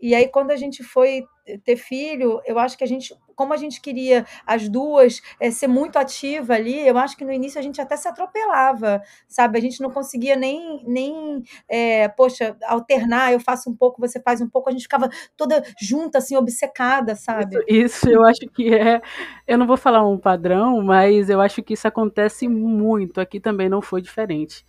E 0.00 0.14
aí, 0.14 0.28
quando 0.28 0.50
a 0.50 0.56
gente 0.56 0.82
foi 0.82 1.24
ter 1.64 1.76
filho, 1.76 2.40
eu 2.46 2.58
acho 2.58 2.76
que 2.76 2.84
a 2.84 2.86
gente, 2.86 3.14
como 3.36 3.52
a 3.52 3.56
gente 3.56 3.80
queria 3.80 4.24
as 4.46 4.68
duas 4.68 5.20
é, 5.38 5.50
ser 5.50 5.66
muito 5.66 5.98
ativa 5.98 6.54
ali, 6.54 6.86
eu 6.86 6.96
acho 6.96 7.16
que 7.16 7.24
no 7.24 7.32
início 7.32 7.58
a 7.58 7.62
gente 7.62 7.80
até 7.80 7.96
se 7.96 8.08
atropelava, 8.08 9.02
sabe? 9.28 9.58
A 9.58 9.60
gente 9.60 9.80
não 9.82 9.90
conseguia 9.90 10.36
nem, 10.36 10.82
nem 10.86 11.42
é, 11.68 12.08
poxa, 12.08 12.56
alternar, 12.66 13.32
eu 13.32 13.40
faço 13.40 13.68
um 13.68 13.76
pouco, 13.76 14.00
você 14.00 14.20
faz 14.20 14.40
um 14.40 14.48
pouco, 14.48 14.68
a 14.70 14.72
gente 14.72 14.82
ficava 14.82 15.08
toda 15.36 15.62
junta, 15.80 16.18
assim, 16.18 16.36
obcecada, 16.36 17.14
sabe? 17.14 17.56
Isso, 17.68 18.08
isso 18.08 18.10
eu 18.10 18.24
acho 18.24 18.46
que 18.54 18.74
é, 18.74 19.02
eu 19.46 19.58
não 19.58 19.66
vou 19.66 19.76
falar 19.76 20.06
um 20.06 20.18
padrão, 20.18 20.82
mas 20.82 21.28
eu 21.28 21.40
acho 21.40 21.62
que 21.62 21.74
isso 21.74 21.86
acontece 21.86 22.48
muito, 22.48 23.20
aqui 23.20 23.38
também 23.38 23.68
não 23.68 23.82
foi 23.82 24.00
diferente. 24.00 24.64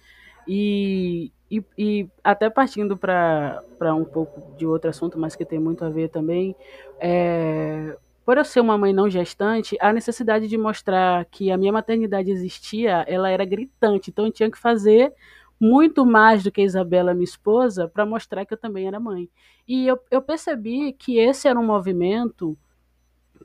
E, 0.47 1.31
e, 1.49 1.63
e 1.77 2.09
até 2.23 2.49
partindo 2.49 2.97
para 2.97 3.61
um 3.95 4.05
pouco 4.05 4.55
de 4.57 4.65
outro 4.65 4.89
assunto, 4.89 5.19
mas 5.19 5.35
que 5.35 5.45
tem 5.45 5.59
muito 5.59 5.85
a 5.85 5.89
ver 5.89 6.09
também, 6.09 6.55
é, 6.99 7.97
por 8.25 8.37
eu 8.37 8.43
ser 8.43 8.59
uma 8.59 8.77
mãe 8.77 8.91
não 8.91 9.09
gestante, 9.09 9.77
a 9.79 9.93
necessidade 9.93 10.47
de 10.47 10.57
mostrar 10.57 11.25
que 11.25 11.51
a 11.51 11.57
minha 11.57 11.71
maternidade 11.71 12.31
existia, 12.31 13.05
ela 13.07 13.29
era 13.29 13.45
gritante. 13.45 14.09
Então 14.09 14.25
eu 14.25 14.31
tinha 14.31 14.49
que 14.49 14.57
fazer 14.57 15.13
muito 15.59 16.05
mais 16.05 16.43
do 16.43 16.51
que 16.51 16.61
a 16.61 16.63
Isabela, 16.63 17.13
minha 17.13 17.23
esposa, 17.23 17.87
para 17.87 18.05
mostrar 18.05 18.43
que 18.45 18.53
eu 18.53 18.57
também 18.57 18.87
era 18.87 18.99
mãe. 18.99 19.29
E 19.67 19.87
eu, 19.87 19.99
eu 20.09 20.21
percebi 20.21 20.91
que 20.93 21.19
esse 21.19 21.47
era 21.47 21.59
um 21.59 21.65
movimento 21.65 22.57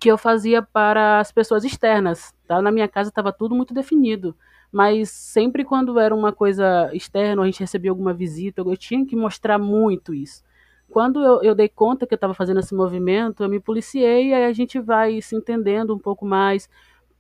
que 0.00 0.10
eu 0.10 0.16
fazia 0.16 0.62
para 0.62 1.20
as 1.20 1.30
pessoas 1.30 1.62
externas. 1.62 2.32
Tá? 2.46 2.62
Na 2.62 2.72
minha 2.72 2.88
casa 2.88 3.10
estava 3.10 3.32
tudo 3.32 3.54
muito 3.54 3.74
definido. 3.74 4.34
Mas 4.72 5.10
sempre 5.10 5.64
quando 5.64 5.98
era 5.98 6.14
uma 6.14 6.32
coisa 6.32 6.90
externa, 6.94 7.42
a 7.42 7.46
gente 7.46 7.60
recebia 7.60 7.90
alguma 7.90 8.14
visita, 8.14 8.62
eu 8.62 8.76
tinha 8.76 9.04
que 9.04 9.16
mostrar 9.16 9.58
muito 9.58 10.14
isso. 10.14 10.44
Quando 10.88 11.22
eu, 11.22 11.42
eu 11.42 11.54
dei 11.54 11.68
conta 11.68 12.06
que 12.06 12.14
eu 12.14 12.16
estava 12.16 12.34
fazendo 12.34 12.60
esse 12.60 12.74
movimento, 12.74 13.42
eu 13.42 13.48
me 13.48 13.60
policiei 13.60 14.28
e 14.28 14.34
aí 14.34 14.44
a 14.44 14.52
gente 14.52 14.78
vai 14.78 15.20
se 15.22 15.36
entendendo 15.36 15.94
um 15.94 15.98
pouco 15.98 16.26
mais, 16.26 16.68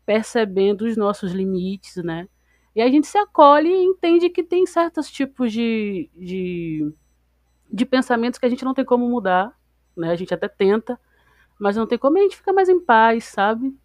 percebendo 0.04 0.82
os 0.82 0.96
nossos 0.96 1.32
limites, 1.32 1.96
né? 1.96 2.28
E 2.74 2.82
a 2.82 2.88
gente 2.88 3.06
se 3.06 3.18
acolhe 3.18 3.68
e 3.68 3.84
entende 3.84 4.28
que 4.30 4.42
tem 4.42 4.66
certos 4.66 5.10
tipos 5.10 5.52
de, 5.52 6.08
de, 6.16 6.92
de 7.72 7.86
pensamentos 7.86 8.38
que 8.38 8.46
a 8.46 8.48
gente 8.48 8.64
não 8.64 8.74
tem 8.74 8.84
como 8.84 9.08
mudar, 9.08 9.56
né? 9.96 10.10
A 10.10 10.16
gente 10.16 10.34
até 10.34 10.48
tenta, 10.48 10.98
mas 11.58 11.76
não 11.76 11.86
tem 11.86 11.98
como 11.98 12.18
a 12.18 12.22
gente 12.22 12.36
fica 12.36 12.52
mais 12.52 12.68
em 12.68 12.80
paz, 12.80 13.24
sabe? 13.24 13.76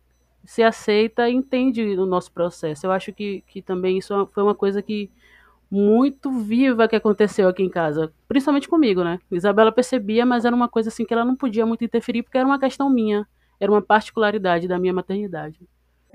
Se 0.46 0.64
aceita 0.64 1.30
e 1.30 1.34
entende 1.34 1.82
o 1.98 2.06
nosso 2.06 2.32
processo. 2.32 2.86
Eu 2.86 2.92
acho 2.92 3.12
que, 3.12 3.42
que 3.48 3.62
também 3.62 3.98
isso 3.98 4.28
foi 4.34 4.44
uma 4.44 4.56
coisa 4.56 4.82
que 4.82 5.12
muito 5.70 6.32
viva 6.32 6.88
que 6.88 6.96
aconteceu 6.96 7.50
aqui 7.50 7.64
em 7.64 7.70
casa, 7.70 8.14
principalmente 8.28 8.70
comigo, 8.70 9.04
né? 9.04 9.20
Isabela 9.32 9.72
percebia, 9.72 10.25
mas 10.25 10.46
era 10.46 10.56
uma 10.56 10.70
coisa 10.70 10.90
assim 10.90 11.06
que 11.06 11.14
ela 11.14 11.25
não 11.25 11.36
podia 11.36 11.66
muito 11.66 11.84
interferir 11.84 12.24
porque 12.24 12.38
era 12.38 12.48
uma 12.48 12.60
questão 12.60 12.90
minha, 12.90 13.28
era 13.60 13.72
uma 13.72 13.82
particularidade 13.82 14.68
da 14.68 14.78
minha 14.78 14.94
maternidade. 14.94 15.60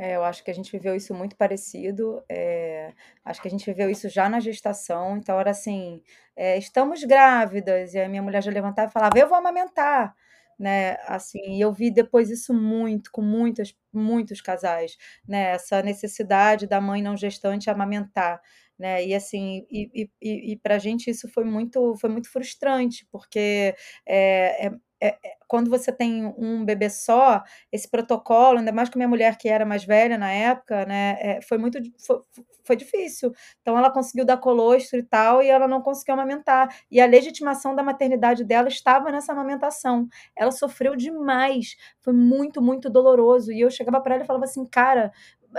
É, 0.02 0.16
eu 0.16 0.25
acho 0.25 0.42
que 0.42 0.50
a 0.50 0.54
gente 0.54 0.72
viveu 0.72 0.96
isso 0.96 1.12
muito 1.12 1.37
parecido. 1.37 2.22
É, 2.26 2.94
acho 3.22 3.42
que 3.42 3.49
a 3.49 3.50
gente 3.50 3.66
viveu 3.66 3.90
isso 3.90 4.08
já 4.08 4.30
na 4.30 4.40
gestação. 4.40 5.18
Então, 5.18 5.38
era 5.38 5.50
assim: 5.50 6.00
é, 6.34 6.56
estamos 6.56 7.04
grávidas. 7.04 7.92
E 7.92 8.00
a 8.00 8.08
minha 8.08 8.22
mulher 8.22 8.42
já 8.42 8.50
levantava 8.50 8.88
e 8.88 8.92
falava: 8.92 9.18
Eu 9.18 9.28
vou 9.28 9.37
amamentar. 9.37 10.16
Né, 10.60 10.98
assim, 11.06 11.62
eu 11.62 11.72
vi 11.72 11.90
depois 11.90 12.28
isso 12.30 12.52
muito, 12.52 13.10
com 13.12 13.22
muitas, 13.22 13.74
muitos 13.92 14.42
casais, 14.42 14.98
né, 15.26 15.52
essa 15.52 15.82
necessidade 15.82 16.66
da 16.66 16.82
mãe 16.82 17.02
não 17.02 17.16
gestante 17.16 17.70
amamentar, 17.70 18.42
né, 18.78 19.02
e 19.06 19.14
assim, 19.14 19.66
e, 19.70 20.10
e, 20.22 20.52
e 20.52 20.56
para 20.58 20.76
a 20.76 20.78
gente 20.78 21.08
isso 21.10 21.28
foi 21.32 21.44
muito, 21.44 21.94
foi 21.96 22.10
muito 22.10 22.30
frustrante, 22.30 23.06
porque 23.10 23.74
é, 24.06 24.66
é 24.68 24.72
é, 25.00 25.09
é, 25.09 25.37
quando 25.49 25.71
você 25.71 25.90
tem 25.90 26.26
um 26.38 26.64
bebê 26.64 26.90
só, 26.90 27.42
esse 27.73 27.88
protocolo, 27.88 28.59
ainda 28.59 28.73
mais 28.73 28.88
com 28.88 28.99
minha 28.99 29.09
mulher 29.09 29.37
que 29.38 29.49
era 29.49 29.64
mais 29.64 29.85
velha 29.85 30.19
na 30.19 30.30
época, 30.30 30.85
né, 30.87 31.16
é, 31.21 31.40
foi 31.42 31.59
muito 31.59 31.78
foi, 32.07 32.19
foi, 32.64 32.76
difícil. 32.76 33.33
Então 33.62 33.76
ela 33.78 33.90
conseguiu 33.90 34.25
dar 34.25 34.37
colostro 34.37 34.99
e 34.99 35.02
tal, 35.02 35.42
e 35.42 35.49
ela 35.49 35.66
não 35.66 35.80
conseguiu 35.80 36.14
amamentar. 36.14 36.69
E 36.90 37.00
a 37.00 37.07
legitimação 37.07 37.75
da 37.75 37.83
maternidade 37.83 38.45
dela 38.45 38.69
estava 38.69 39.11
nessa 39.11 39.33
amamentação. 39.33 40.07
Ela 40.37 40.52
sofreu 40.52 40.95
demais, 40.95 41.76
foi 42.00 42.12
muito, 42.12 42.61
muito 42.62 42.90
doloroso. 42.90 43.52
E 43.52 43.61
eu 43.61 43.71
chegava 43.71 44.00
para 44.00 44.14
ela 44.16 44.25
e 44.25 44.26
falava 44.26 44.45
assim, 44.45 44.64
cara, 44.66 45.12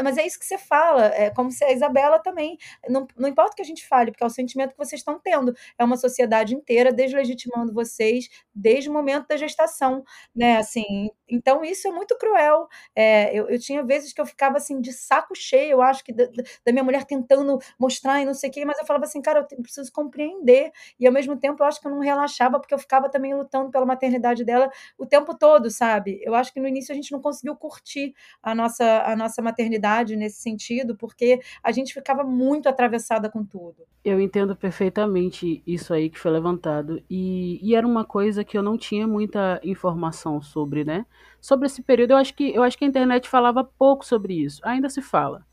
mas 0.04 0.18
é 0.18 0.26
isso 0.26 0.40
que 0.40 0.46
você 0.46 0.58
fala, 0.58 1.06
é 1.08 1.30
como 1.30 1.52
se 1.52 1.64
a 1.64 1.72
Isabela 1.72 2.20
também, 2.20 2.58
não, 2.88 3.08
não 3.18 3.28
importa 3.28 3.54
o 3.54 3.56
que 3.56 3.62
a 3.62 3.66
gente 3.66 3.86
fale, 3.88 4.12
porque 4.12 4.24
é 4.24 4.28
o 4.28 4.30
sentimento 4.30 4.72
que 4.72 4.78
vocês 4.78 5.02
estão 5.02 5.20
tendo, 5.20 5.54
é 5.78 5.84
uma 5.84 5.98
sociedade 5.98 6.56
inteira 6.56 6.92
deslegitimando 6.94 7.74
vocês 7.74 8.30
desde 8.54 8.90
o 8.90 8.94
momento 8.94 9.28
da 9.28 9.38
gestação, 9.38 10.04
né, 10.36 10.58
assim, 10.58 11.10
então 11.28 11.64
isso 11.64 11.88
é 11.88 11.92
muito 11.92 12.18
cruel, 12.18 12.68
é, 12.96 13.34
eu, 13.38 13.50
eu 13.50 13.60
tinha 13.60 13.84
vezes 13.84 14.14
que 14.14 14.22
eu 14.22 14.26
ficava 14.26 14.58
assim 14.58 14.80
de 14.80 14.94
saco 14.94 15.36
cheio, 15.36 15.72
eu 15.74 15.82
acho 15.82 16.04
que 16.04 16.14
da, 16.14 16.26
da 16.66 16.72
minha 16.72 16.84
mulher 16.84 17.04
tentando 17.06 17.60
mostrar 17.80 18.22
e 18.22 18.26
não 18.26 18.34
sei 18.34 18.50
o 18.50 18.54
que, 18.54 18.66
mas 18.66 18.78
eu 18.80 18.86
falava 18.86 19.06
assim, 19.06 19.22
cara, 19.22 19.46
eu 19.52 19.62
preciso 19.62 19.92
compreender, 19.92 20.72
e 21.00 21.08
ao 21.08 21.14
mesmo 21.14 21.38
tempo 21.38 21.64
eu 21.64 21.68
acho 21.68 21.82
que 21.82 21.88
eu 21.88 21.92
não 21.92 22.00
relaxava, 22.00 22.60
porque 22.60 22.74
eu 22.74 22.80
ficava 22.80 23.10
também 23.10 23.34
lutando 23.34 23.72
pela 23.72 23.86
maternidade 23.86 24.44
dela 24.46 24.70
o 24.98 25.06
tempo 25.06 25.38
todo, 25.38 25.70
sabe, 25.70 26.20
eu 26.24 26.34
acho 26.36 26.54
que 26.54 26.60
no 26.60 26.68
início 26.68 26.92
a 26.92 26.96
gente 26.96 27.12
não 27.12 27.20
conseguiu 27.20 27.56
curtir 27.56 28.14
a 28.42 28.54
nossa, 28.56 29.04
a 29.04 29.16
nossa 29.16 29.42
maternidade 29.42 29.81
nesse 30.16 30.42
sentido, 30.42 30.96
porque 30.96 31.42
a 31.64 31.72
gente 31.72 31.94
ficava 31.94 32.24
muito 32.24 32.70
atravessada 32.70 33.30
com 33.30 33.44
tudo. 33.44 33.84
Eu 34.04 34.20
entendo 34.20 34.56
perfeitamente 34.56 35.62
isso 35.66 35.94
aí 35.94 36.10
que 36.10 36.20
foi 36.20 36.32
levantado. 36.32 37.02
E, 37.10 37.60
e 37.62 37.76
era 37.76 37.86
uma 37.86 38.06
coisa 38.06 38.44
que 38.44 38.58
eu 38.58 38.64
não 38.64 38.78
tinha 38.78 39.08
muita 39.08 39.60
informação 39.64 40.42
sobre, 40.42 40.84
né? 40.84 41.06
Sobre 41.40 41.66
esse 41.66 41.82
período, 41.82 42.12
eu 42.12 42.18
acho 42.18 42.34
que 42.34 42.54
eu 42.54 42.64
acho 42.64 42.78
que 42.78 42.86
a 42.86 42.88
internet 42.88 43.28
falava 43.28 43.64
pouco 43.64 44.06
sobre 44.06 44.34
isso. 44.34 44.62
Ainda 44.64 44.90
se 44.90 45.02
fala. 45.02 45.46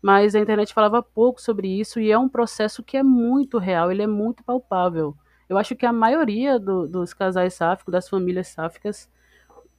Mas 0.00 0.34
a 0.34 0.40
internet 0.40 0.74
falava 0.74 1.02
pouco 1.02 1.40
sobre 1.40 1.66
isso 1.66 1.98
e 1.98 2.10
é 2.10 2.18
um 2.18 2.28
processo 2.28 2.82
que 2.82 2.96
é 2.96 3.02
muito 3.02 3.56
real, 3.56 3.90
ele 3.90 4.02
é 4.02 4.06
muito 4.06 4.44
palpável. 4.44 5.16
Eu 5.48 5.56
acho 5.56 5.74
que 5.74 5.86
a 5.86 5.92
maioria 5.92 6.58
do, 6.58 6.86
dos 6.86 7.14
casais 7.14 7.54
sáficos, 7.54 7.92
das 7.92 8.08
famílias 8.08 8.48
sáficas, 8.48 9.08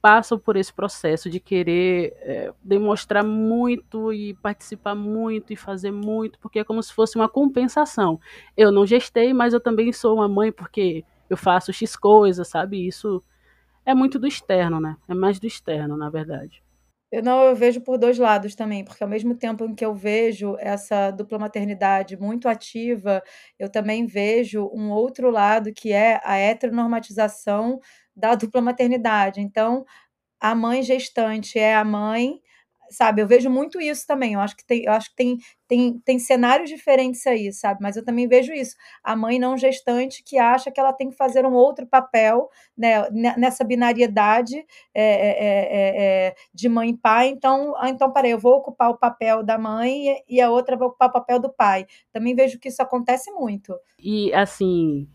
passam 0.00 0.38
por 0.38 0.56
esse 0.56 0.72
processo 0.72 1.28
de 1.28 1.40
querer 1.40 2.14
é, 2.20 2.52
demonstrar 2.62 3.24
muito 3.24 4.12
e 4.12 4.34
participar 4.34 4.94
muito 4.94 5.52
e 5.52 5.56
fazer 5.56 5.90
muito, 5.90 6.38
porque 6.38 6.60
é 6.60 6.64
como 6.64 6.82
se 6.82 6.92
fosse 6.92 7.16
uma 7.16 7.28
compensação. 7.28 8.20
Eu 8.56 8.70
não 8.70 8.86
gestei, 8.86 9.32
mas 9.32 9.52
eu 9.52 9.60
também 9.60 9.92
sou 9.92 10.14
uma 10.14 10.28
mãe 10.28 10.52
porque 10.52 11.04
eu 11.28 11.36
faço 11.36 11.72
X 11.72 11.96
coisas, 11.96 12.48
sabe? 12.48 12.86
Isso 12.86 13.22
é 13.84 13.94
muito 13.94 14.18
do 14.18 14.26
externo, 14.26 14.80
né? 14.80 14.96
É 15.08 15.14
mais 15.14 15.38
do 15.38 15.46
externo, 15.46 15.96
na 15.96 16.10
verdade. 16.10 16.62
Eu 17.10 17.22
não, 17.22 17.44
eu 17.44 17.54
vejo 17.54 17.80
por 17.80 17.96
dois 17.98 18.18
lados 18.18 18.56
também, 18.56 18.84
porque 18.84 19.02
ao 19.02 19.08
mesmo 19.08 19.34
tempo 19.34 19.64
em 19.64 19.74
que 19.74 19.84
eu 19.84 19.94
vejo 19.94 20.56
essa 20.58 21.12
dupla 21.12 21.38
maternidade 21.38 22.16
muito 22.16 22.48
ativa, 22.48 23.22
eu 23.58 23.70
também 23.70 24.06
vejo 24.06 24.68
um 24.74 24.90
outro 24.90 25.30
lado 25.30 25.72
que 25.72 25.92
é 25.92 26.20
a 26.24 26.36
heteronormatização 26.36 27.80
da 28.16 28.34
dupla 28.34 28.60
maternidade. 28.60 29.40
Então, 29.40 29.84
a 30.40 30.54
mãe 30.54 30.82
gestante 30.82 31.58
é 31.58 31.74
a 31.74 31.84
mãe, 31.84 32.40
sabe? 32.90 33.22
Eu 33.22 33.26
vejo 33.26 33.50
muito 33.50 33.80
isso 33.80 34.06
também. 34.06 34.34
Eu 34.34 34.40
acho 34.40 34.56
que 34.56 34.64
tem, 34.64 34.84
eu 34.84 34.92
acho 34.92 35.10
que 35.10 35.16
tem, 35.16 35.38
tem, 35.66 35.98
tem 36.00 36.18
cenários 36.18 36.70
diferentes 36.70 37.26
aí, 37.26 37.52
sabe? 37.52 37.80
Mas 37.82 37.96
eu 37.96 38.04
também 38.04 38.28
vejo 38.28 38.52
isso. 38.52 38.76
A 39.02 39.16
mãe 39.16 39.38
não 39.38 39.56
gestante 39.56 40.22
que 40.22 40.38
acha 40.38 40.70
que 40.70 40.78
ela 40.78 40.92
tem 40.92 41.10
que 41.10 41.16
fazer 41.16 41.44
um 41.44 41.52
outro 41.52 41.86
papel 41.86 42.48
né, 42.76 43.08
nessa 43.36 43.64
binariedade 43.64 44.56
é, 44.94 45.04
é, 45.04 46.26
é, 46.28 46.34
de 46.52 46.68
mãe 46.68 46.90
e 46.90 46.96
pai. 46.96 47.28
Então, 47.28 47.74
então, 47.84 48.12
peraí, 48.12 48.30
eu 48.30 48.38
vou 48.38 48.54
ocupar 48.54 48.90
o 48.90 48.98
papel 48.98 49.42
da 49.42 49.58
mãe 49.58 50.22
e 50.28 50.40
a 50.40 50.50
outra 50.50 50.76
vai 50.76 50.88
ocupar 50.88 51.08
o 51.08 51.12
papel 51.12 51.40
do 51.40 51.52
pai. 51.52 51.86
Também 52.12 52.34
vejo 52.34 52.58
que 52.58 52.68
isso 52.68 52.82
acontece 52.82 53.30
muito. 53.32 53.74
E 53.98 54.32
assim, 54.32 55.08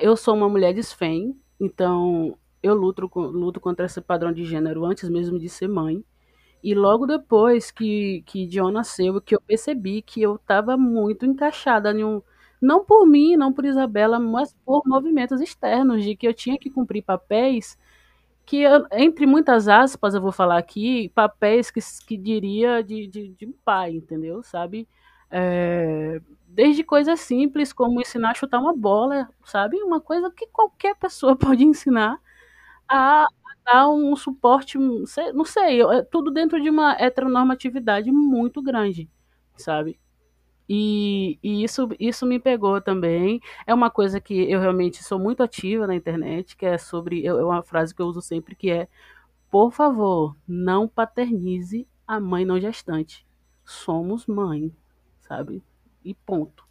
eu 0.00 0.16
sou 0.16 0.34
uma 0.34 0.48
mulher 0.48 0.74
desfém, 0.74 1.34
então 1.60 2.36
eu 2.64 2.74
luto, 2.74 3.10
luto 3.14 3.60
contra 3.60 3.84
esse 3.86 4.00
padrão 4.00 4.32
de 4.32 4.44
gênero 4.44 4.84
antes 4.86 5.08
mesmo 5.10 5.38
de 5.38 5.48
ser 5.50 5.68
mãe. 5.68 6.02
E 6.62 6.74
logo 6.74 7.06
depois 7.06 7.70
que, 7.70 8.22
que 8.26 8.46
John 8.46 8.70
nasceu, 8.70 9.20
que 9.20 9.34
eu 9.34 9.40
percebi 9.40 10.00
que 10.00 10.22
eu 10.22 10.36
estava 10.36 10.76
muito 10.76 11.26
encaixada 11.26 11.92
em 11.92 12.02
um. 12.04 12.22
Não 12.60 12.82
por 12.82 13.06
mim, 13.06 13.36
não 13.36 13.52
por 13.52 13.66
Isabela, 13.66 14.18
mas 14.18 14.54
por 14.64 14.82
movimentos 14.86 15.42
externos, 15.42 16.02
de 16.02 16.16
que 16.16 16.26
eu 16.26 16.32
tinha 16.32 16.58
que 16.58 16.70
cumprir 16.70 17.02
papéis 17.02 17.78
que, 18.46 18.64
entre 18.92 19.26
muitas 19.26 19.68
aspas, 19.68 20.14
eu 20.14 20.20
vou 20.22 20.32
falar 20.32 20.58
aqui, 20.58 21.10
papéis 21.14 21.70
que, 21.70 21.80
que 22.06 22.16
diria 22.16 22.82
de, 22.82 23.06
de, 23.06 23.28
de 23.28 23.46
um 23.46 23.52
pai, 23.64 23.92
entendeu? 23.92 24.42
Sabe? 24.42 24.88
É, 25.30 26.20
desde 26.48 26.84
coisas 26.84 27.20
simples 27.20 27.72
como 27.72 28.00
ensinar 28.00 28.30
a 28.30 28.34
chutar 28.34 28.60
uma 28.60 28.74
bola, 28.74 29.28
sabe? 29.44 29.76
Uma 29.82 30.00
coisa 30.00 30.30
que 30.30 30.46
qualquer 30.46 30.94
pessoa 30.96 31.36
pode 31.36 31.64
ensinar 31.64 32.18
a, 32.94 33.26
dar 33.64 33.88
um 33.88 34.14
suporte, 34.14 34.78
não 34.78 35.44
sei, 35.44 35.82
é 35.82 36.02
tudo 36.02 36.30
dentro 36.30 36.62
de 36.62 36.70
uma 36.70 36.92
heteronormatividade 36.92 38.12
muito 38.12 38.62
grande, 38.62 39.10
sabe? 39.56 39.98
E, 40.68 41.38
e, 41.42 41.62
isso, 41.62 41.88
isso 41.98 42.24
me 42.24 42.38
pegou 42.38 42.80
também. 42.80 43.40
É 43.66 43.74
uma 43.74 43.90
coisa 43.90 44.20
que 44.20 44.50
eu 44.50 44.60
realmente 44.60 45.02
sou 45.02 45.18
muito 45.18 45.42
ativa 45.42 45.86
na 45.86 45.94
internet, 45.94 46.56
que 46.56 46.64
é 46.64 46.78
sobre. 46.78 47.26
É 47.26 47.34
uma 47.34 47.62
frase 47.62 47.94
que 47.94 48.00
eu 48.00 48.06
uso 48.06 48.22
sempre 48.22 48.54
que 48.56 48.70
é: 48.70 48.88
por 49.50 49.72
favor, 49.72 50.36
não 50.48 50.88
paternize 50.88 51.86
a 52.06 52.18
mãe 52.20 52.44
não 52.44 52.60
gestante. 52.60 53.26
Somos 53.64 54.26
mãe, 54.26 54.72
sabe? 55.20 55.62
E 56.04 56.14
ponto. 56.14 56.63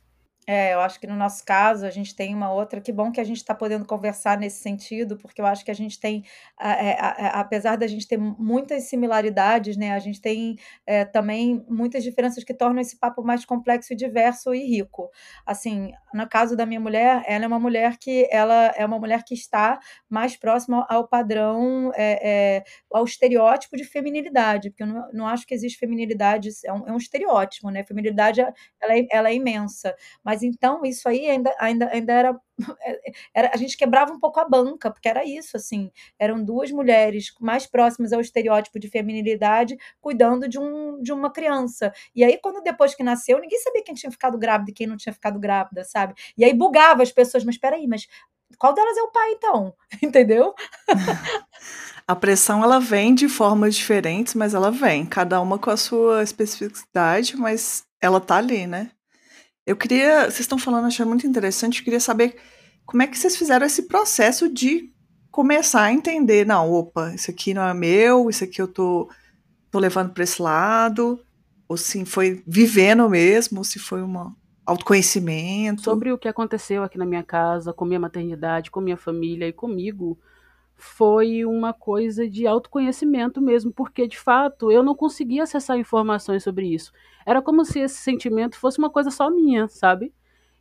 É, 0.47 0.73
eu 0.73 0.81
acho 0.81 1.00
que 1.00 1.07
no 1.07 1.15
nosso 1.15 1.43
caso 1.45 1.85
a 1.85 1.89
gente 1.89 2.13
tem 2.13 2.35
uma 2.35 2.51
outra 2.51 2.81
que 2.81 2.91
bom 2.91 3.12
que 3.13 3.21
a 3.21 3.23
gente 3.23 3.38
está 3.38 3.55
podendo 3.55 3.85
conversar 3.85 4.38
nesse 4.38 4.62
sentido, 4.62 5.15
porque 5.17 5.39
eu 5.41 5.45
acho 5.45 5.63
que 5.63 5.71
a 5.71 5.73
gente 5.73 5.97
tem, 6.00 6.23
a 6.57 6.71
eh, 6.83 6.97
a 7.00 7.38
a 7.38 7.39
apesar 7.41 7.77
da 7.77 7.88
gente 7.88 8.05
ter 8.07 8.17
muitas 8.17 8.83
similaridades, 8.83 9.77
né, 9.77 9.93
a 9.93 10.00
gente 10.00 10.19
tem, 10.19 10.57
eh, 10.85 11.05
também 11.05 11.63
muitas 11.69 12.03
diferenças 12.03 12.43
que 12.43 12.53
tornam 12.53 12.81
esse 12.81 12.97
papo 12.97 13.23
mais 13.23 13.45
complexo 13.45 13.95
diverso 13.95 14.53
e 14.53 14.65
rico. 14.65 15.09
Assim, 15.45 15.93
no 16.13 16.27
caso 16.27 16.57
da 16.57 16.65
minha 16.65 16.79
mulher, 16.79 17.23
ela 17.25 17.45
é 17.45 17.47
uma 17.47 17.59
mulher 17.59 17.97
que 17.97 18.27
ela 18.29 18.73
é 18.75 18.85
uma 18.85 19.00
mulher 19.00 19.23
que 19.23 19.33
está 19.33 19.79
mais 20.09 20.35
próxima 20.35 20.85
ao 20.89 21.07
padrão, 21.07 21.89
eh 21.95 22.57
eh, 22.59 22.63
ao 22.91 23.05
estereótipo 23.05 23.77
de 23.77 23.83
feminilidade, 23.85 24.69
porque 24.71 24.83
eu 24.83 24.88
não 24.88 25.03
não 25.13 25.27
acho 25.27 25.45
que 25.47 25.53
existe 25.53 25.77
feminilidade 25.79 26.50
é 26.65 26.73
um 26.73 26.85
é 26.88 26.91
um 26.91 26.97
estereótipo, 26.97 27.69
né, 27.69 27.83
feminilidade 27.85 28.41
ela 28.41 28.53
é 28.97 29.05
ela 29.12 29.29
é 29.29 29.35
imensa. 29.35 29.95
Mas 30.23 30.32
então 30.41 30.83
isso 30.85 31.07
aí 31.07 31.29
ainda 31.29 31.53
ainda 31.59 31.89
ainda 31.91 32.13
era 32.13 32.39
era 33.35 33.51
a 33.53 33.57
gente 33.57 33.75
quebrava 33.77 34.11
um 34.13 34.19
pouco 34.19 34.39
a 34.39 34.47
banca, 34.47 34.89
porque 34.91 35.09
era 35.09 35.23
isso, 35.25 35.57
assim, 35.57 35.91
eram 36.17 36.43
2 36.43 36.71
mulheres 36.71 37.31
mais 37.39 37.65
próximas 37.67 38.13
ao 38.13 38.21
estereótipo 38.21 38.79
de 38.79 38.87
feminilidade, 38.89 39.77
cuidando 40.01 40.47
de 40.47 40.57
um 40.59 41.01
de 41.01 41.11
uma 41.11 41.31
criança. 41.31 41.91
E 42.15 42.23
aí 42.23 42.39
quando 42.41 42.61
depois 42.63 42.95
que 42.95 43.03
nasceu, 43.03 43.39
ninguém 43.39 43.59
sabia 43.59 43.83
quem 43.83 43.93
tinha 43.95 44.11
ficado 44.11 44.37
grávida 44.37 44.71
e 44.71 44.73
quem 44.73 44.87
não 44.87 44.97
tinha 44.97 45.13
ficado 45.13 45.39
grávida, 45.39 45.83
sabe. 45.83 46.13
E 46.37 46.43
aí 46.45 46.53
bugava 46.53 47.03
as 47.03 47.11
pessoas: 47.11 47.43
"Mas 47.43 47.55
espera 47.55 47.75
aí, 47.75 47.87
mas 47.87 48.07
qual 48.57 48.73
delas 48.73 48.97
é 48.97 49.01
o 49.03 49.11
pai 49.11 49.31
então?", 49.33 49.73
entendeu? 50.01 50.53
A 52.07 52.15
pressão 52.15 52.63
ela 52.63 52.79
vem 52.79 53.15
de 53.15 53.29
formas 53.29 53.75
diferentes, 53.75 54.33
mas 54.33 54.53
ela 54.53 54.71
vem, 54.71 55.05
cada 55.05 55.39
uma 55.41 55.57
com 55.59 55.69
a 55.69 55.77
sua 55.77 56.23
especificidade, 56.23 57.37
mas 57.37 57.83
ela 58.01 58.19
tá 58.19 58.37
ali, 58.37 58.67
né. 58.67 58.91
Eu 59.65 59.77
queria 59.77 60.24
vocês 60.25 60.41
estão 60.41 60.58
falando, 60.58 60.88
achei 60.88 61.05
muito 61.05 61.25
interessante, 61.25 61.79
eu 61.79 61.84
queria 61.84 62.00
saber 62.00 62.36
como 62.86 63.01
é 63.01 63.08
que 63.08 63.17
vocês 63.17 63.38
fizeram 63.38 63.65
esse 63.65 63.84
processo 63.84 64.50
de 64.50 64.91
começar 65.32 65.84
a 65.84 65.93
entender: 65.93 66.46
"Não, 66.46 66.70
opa, 66.72 67.13
isso 67.13 67.32
aqui 67.32 67.53
não 67.53 67.63
é 67.63 67.74
meu, 67.74 68.29
isso 68.29 68.43
aqui 68.43 68.62
eu 68.62 68.67
tô 68.67 69.10
tô 69.72 69.79
levando 69.79 70.12
para 70.13 70.24
esse 70.24 70.41
lado", 70.41 71.20
ou 71.67 71.77
se 71.77 72.03
foi 72.05 72.43
vivendo 72.46 73.10
mesmo, 73.10 73.60
ou 73.60 73.63
se 73.63 73.79
foi 73.79 74.01
uma 74.01 74.36
autoconhecimento? 74.65 75.82
Sobre 75.82 76.12
o 76.12 76.17
que 76.17 76.27
aconteceu 76.27 76.84
aqui 76.84 76.98
na 76.98 77.05
minha 77.05 77.24
casa, 77.24 77.74
com 77.74 77.86
minha 77.86 78.00
maternidade, 78.00 78.70
com 78.70 78.82
minha 78.82 78.98
família 78.98 79.48
e 79.48 79.53
comigo, 79.53 80.20
foi 80.83 81.45
uma 81.45 81.73
coisa 81.73 82.29
de 82.29 82.45
autoconhecimento 82.45 83.41
mesmo, 83.41 83.71
porque 83.71 84.05
de 84.07 84.19
fato 84.19 84.69
eu 84.71 84.83
não 84.83 84.93
conseguia 84.93 85.43
acessar 85.43 85.77
informações 85.77 86.43
sobre 86.43 86.67
isso. 86.67 86.91
Era 87.25 87.41
como 87.41 87.63
se 87.63 87.79
esse 87.79 87.95
sentimento 87.95 88.57
fosse 88.57 88.79
uma 88.79 88.89
coisa 88.89 89.09
só 89.09 89.29
minha, 89.29 89.67
sabe. 89.69 90.13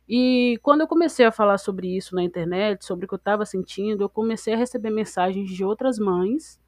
E 0.07 0.57
quando 0.63 0.81
eu 0.81 0.87
comecei 0.87 1.25
a 1.25 1.31
falar 1.31 1.57
sobre 1.57 1.95
isso 1.95 2.15
na 2.15 2.23
internet, 2.23 2.85
sobre 2.85 3.05
o 3.05 3.07
que 3.07 3.13
eu 3.13 3.17
estava 3.17 3.45
sentindo, 3.45 4.03
eu 4.03 4.09
comecei 4.09 4.53
a 4.53 4.57
receber 4.57 4.89
mensagens 4.91 5.49
de 5.51 5.63
outras 5.63 5.99
mães, 5.99 6.59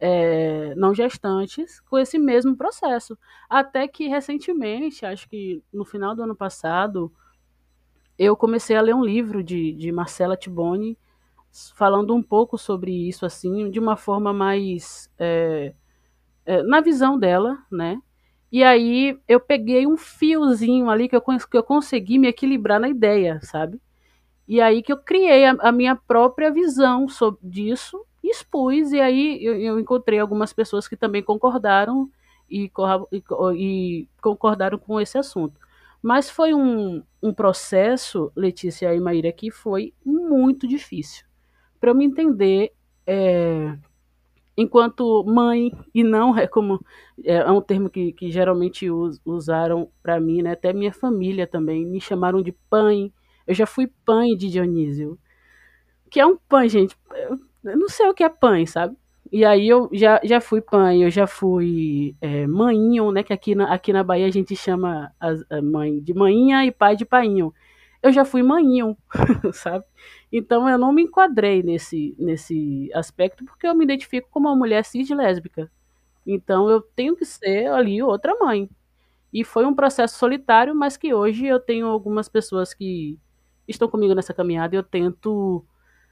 eh, 0.00 0.74
não 0.76 0.94
gestantes, 0.94 1.80
com 1.80 1.98
esse 1.98 2.18
mesmo 2.18 2.56
processo. 2.56 3.18
Até 3.50 3.86
que 3.88 4.08
recentemente, 4.08 5.06
acho 5.06 5.28
que 5.28 5.62
no 5.72 5.84
final 5.84 6.14
do 6.16 6.22
ano 6.22 6.36
passado, 6.36 7.12
eu 8.18 8.36
comecei 8.36 8.76
a 8.76 8.80
ler 8.82 8.94
um 8.94 9.04
livro 9.04 9.42
de 9.42 9.72
de 9.72 9.92
Marcella 9.92 10.36
Tiboni, 10.36 10.96
falando 11.76 12.14
um 12.14 12.22
pouco 12.22 12.58
sobre 12.58 12.92
isso, 13.08 13.26
assim, 13.26 13.70
de 13.70 13.78
uma 13.80 13.96
forma 13.96 14.32
mais, 14.32 15.10
eh 15.18 15.74
eh, 16.46 16.62
na 16.64 16.80
visão 16.80 17.18
dela, 17.18 17.58
né. 17.72 18.00
E 18.52 18.64
aí 18.64 19.18
eu 19.28 19.40
peguei 19.40 19.86
um 19.86 19.96
fiozinho 19.96 20.90
ali 20.90 21.08
que 21.08 21.16
eu 21.16 21.22
que 21.22 21.56
eu 21.58 21.62
consegui 21.64 22.18
me 22.18 22.28
equilibrar 22.28 22.80
na 22.80 22.88
ideia, 22.88 23.40
sabe. 23.42 23.80
E 24.48 24.60
aí 24.60 24.82
que 24.82 24.92
eu 24.92 24.98
criei 24.98 25.46
a 25.46 25.52
a 25.60 25.72
minha 25.72 25.96
própria 25.96 26.50
visão 26.52 27.08
sob 27.08 27.38
disso, 27.42 28.04
expus, 28.22 28.92
e 28.92 29.00
aí 29.00 29.44
eu 29.44 29.56
eu 29.60 29.80
encontrei 29.80 30.18
algumas 30.20 30.52
pessoas 30.52 30.88
que 30.88 30.96
também 30.96 31.22
concordaram 31.22 32.10
e 32.50 32.70
e 33.12 33.22
e 33.56 34.08
concordaram 34.22 34.78
com 34.78 35.00
esse 35.00 35.18
assunto. 35.18 35.60
Mas 36.02 36.30
foi 36.30 36.54
um 36.54 37.02
um 37.22 37.32
processo, 37.34 38.32
Letícia 38.36 38.94
e 38.94 39.00
Maíra, 39.00 39.32
que 39.32 39.50
foi 39.50 39.94
muito 40.04 40.68
difícil. 40.68 41.24
Pra 41.84 41.90
eu 41.90 41.94
me 41.94 42.06
entender, 42.06 42.72
eh, 43.06 43.76
enquanto 44.56 45.24
mãe, 45.24 45.70
e 45.94 46.04
não 46.04 46.36
é 46.38 46.46
como 46.46 46.80
é 47.24 47.34
é 47.36 47.50
um 47.52 47.60
termo 47.60 47.90
que 47.90 48.12
que 48.12 48.30
geralmente 48.30 48.90
us 48.90 49.20
usaram 49.26 49.90
pra 50.02 50.20
mim, 50.20 50.42
né, 50.42 50.52
até 50.52 50.72
minha 50.72 50.92
família 50.92 51.46
também, 51.46 51.86
me 51.86 52.00
chamaram 52.00 52.42
de 52.42 52.52
"pãe", 52.70 53.12
eu 53.46 53.54
já 53.54 53.66
fui 53.66 53.88
"pãe" 54.06 54.36
de 54.36 54.50
Dionísio. 54.50 55.18
Que 56.10 56.20
é 56.20 56.26
um 56.26 56.36
"pãe", 56.48 56.68
gente? 56.68 56.96
Eu 57.64 57.78
não 57.78 57.88
sei 57.88 58.08
o 58.08 58.14
que 58.14 58.24
é 58.24 58.28
"pãe", 58.30 58.66
sabe. 58.66 58.96
E 59.32 59.44
aí 59.44 59.68
eu 59.68 59.88
já 59.92 60.20
já 60.24 60.40
fui 60.40 60.60
"pãe", 60.62 61.02
eu 61.04 61.10
já 61.10 61.26
fui, 61.26 62.16
"mainho", 62.48 63.12
né, 63.12 63.22
que 63.24 63.32
aqui 63.34 63.54
na 63.54 63.72
aqui 63.74 63.92
na 63.92 64.04
Bahia 64.04 64.26
a 64.26 64.30
gente 64.32 64.56
chama 64.56 65.12
as 65.20 65.44
a 65.50 65.62
mãe 65.62 66.00
de 66.00 66.14
"mainha" 66.14 66.64
e 66.66 66.72
pai 66.72 66.96
de 66.96 67.04
"painho". 67.06 67.52
Eu 68.02 68.12
já 68.12 68.24
fui 68.24 68.42
"mainho", 68.42 68.96
sabe. 69.54 69.84
Então 70.36 70.68
eu 70.68 70.76
não 70.76 70.92
me 70.92 71.02
enquadrei 71.02 71.62
nesse 71.62 72.12
nesse 72.18 72.90
aspecto, 72.92 73.44
porque 73.44 73.68
eu 73.68 73.74
me 73.74 73.84
identifico 73.84 74.28
como 74.32 74.48
uma 74.48 74.56
mulher 74.56 74.84
cis 74.84 75.08
lésbica. 75.08 75.70
Então 76.26 76.68
eu 76.68 76.80
tenho 76.80 77.14
que 77.14 77.24
ser 77.24 77.68
ali 77.68 78.02
outra 78.02 78.34
mãe. 78.40 78.68
E 79.32 79.44
foi 79.44 79.64
um 79.64 79.72
processo 79.72 80.18
solitário, 80.18 80.74
mas 80.74 80.96
que 80.96 81.14
hoje 81.14 81.46
eu 81.46 81.60
tenho 81.60 81.86
algumas 81.86 82.28
pessoas 82.28 82.74
que 82.74 83.16
estão 83.68 83.86
comigo 83.86 84.12
nessa 84.12 84.34
caminhada 84.34 84.74
e 84.74 84.78
eu 84.78 84.82
tento 84.82 85.64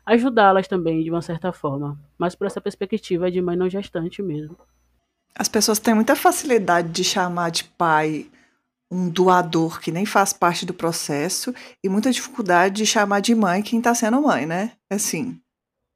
ajudá-las 0.07 0.69
também 0.69 1.03
de 1.03 1.11
uma 1.11 1.23
certa 1.23 1.53
forma, 1.53 1.99
mas 2.17 2.37
por 2.37 2.47
essa 2.47 2.61
perspectiva 2.61 3.29
de 3.29 3.43
mãe 3.43 3.57
não 3.57 3.69
gestante 3.69 4.23
mesmo. 4.23 4.57
As 5.35 5.49
pessoas 5.49 5.81
têm 5.81 5.95
muita 5.95 6.15
facilidade 6.15 6.91
de 6.91 7.03
chamar 7.03 7.51
de 7.51 7.65
pai 7.65 8.31
um 8.93 9.09
doador 9.09 9.81
que 9.81 9.91
nem 9.91 10.05
faz 10.05 10.33
parte 10.35 10.67
do 10.67 10.75
processo, 10.75 11.55
e 11.83 11.89
muita 11.89 12.11
dificuldade 12.13 12.75
de 12.77 12.87
chamar 12.87 13.21
de 13.21 13.35
mãe 13.35 13.63
quem 13.63 13.81
tá 13.81 13.95
sendo 13.95 14.21
mãe, 14.21 14.45
né, 14.47 14.73
assim. 14.91 15.41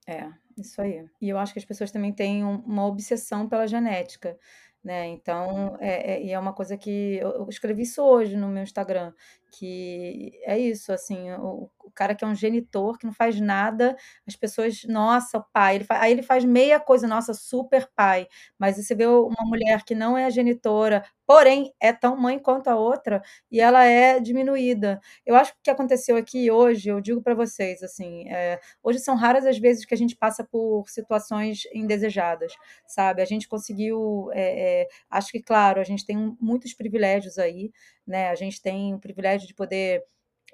É, 0.09 0.28
isso 0.56 0.80
aí. 0.80 1.04
E 1.20 1.28
eu 1.28 1.38
acho 1.38 1.52
que 1.52 1.59
as 1.59 1.64
pessoas 1.64 1.90
também 1.90 2.12
têm 2.12 2.44
um 2.44 2.56
uma 2.66 2.87
obsessão 2.87 3.48
pela 3.48 3.66
genética, 3.66 4.38
né, 4.82 5.06
então, 5.09 5.76
é 5.80 6.14
é 6.14 6.30
é 6.30 6.38
uma 6.38 6.52
coisa 6.54 6.76
que 6.76 7.16
eu 7.16 7.30
eu 7.40 7.48
escrevi 7.48 7.82
isso 7.82 8.02
hoje 8.02 8.37
no 8.37 8.48
meu 8.48 8.62
Instagram, 8.62 9.12
que 9.59 10.32
é 10.44 10.59
isso, 10.59 10.92
assim, 10.92 11.30
o 11.32 11.68
o 11.87 11.90
cara 11.92 12.14
que 12.14 12.25
é 12.25 12.29
um 12.29 12.35
genitor, 12.35 12.99
que 12.99 13.07
não 13.07 13.12
faz 13.14 13.40
nada, 13.40 13.96
as 14.27 14.37
pessoas: 14.37 14.85
"Nossa, 14.88 15.40
pai", 15.53 15.77
ele 15.77 15.85
fa 15.85 16.01
aí 16.01 16.12
ele 16.12 16.22
faz 16.22 16.44
meia 16.44 16.81
coisa: 16.81 17.07
"Nossa, 17.09 17.35
super 17.35 17.88
pai", 17.96 18.27
mas 18.59 18.77
você 18.77 18.94
vê 18.94 19.07
uma 19.07 19.44
mulher 19.46 19.85
que 19.85 19.94
não 19.94 20.18
é 20.18 20.31
genitora, 20.31 21.05
porém 21.27 21.72
é 21.81 21.92
tão 21.92 22.16
mãe 22.16 22.38
quanto 22.38 22.68
a 22.68 22.77
outra, 22.77 23.22
e 23.51 23.61
ela 23.61 23.85
é 23.85 24.20
diminuída. 24.20 25.01
Eu 25.25 25.37
acho 25.37 25.53
que 25.53 25.59
o 25.61 25.62
que 25.64 25.70
aconteceu 25.70 26.16
aqui 26.16 26.51
hoje, 26.51 26.88
eu 26.90 27.01
digo 27.01 27.22
pra 27.22 27.35
vocês, 27.35 27.83
assim, 27.83 28.29
eh, 28.29 28.61
hoje 28.83 28.99
são 29.01 29.16
raras 29.16 29.46
as 29.46 29.59
vezes 29.59 29.85
que 29.85 29.94
a 29.94 29.96
gente 29.99 30.16
passa 30.16 30.44
por 30.44 30.88
situações 30.88 31.62
indesejadas, 31.75 32.53
sabe. 32.87 33.22
A 33.22 33.25
gente 33.27 33.49
conseguiu, 33.49 34.31
eh 34.35 34.83
eh, 34.85 34.88
acho 35.11 35.31
que, 35.33 35.42
claro, 35.42 35.81
a 35.81 35.85
gente 35.85 36.05
tem 36.07 36.37
muitos 36.40 36.75
privilégios 36.75 37.38
aí, 37.38 37.70
né, 38.07 38.29
a 38.31 38.35
gente 38.37 38.62
tem 38.62 38.94
o 38.94 38.99
privilégio 39.01 39.46
de 39.49 39.55
poder 39.55 40.03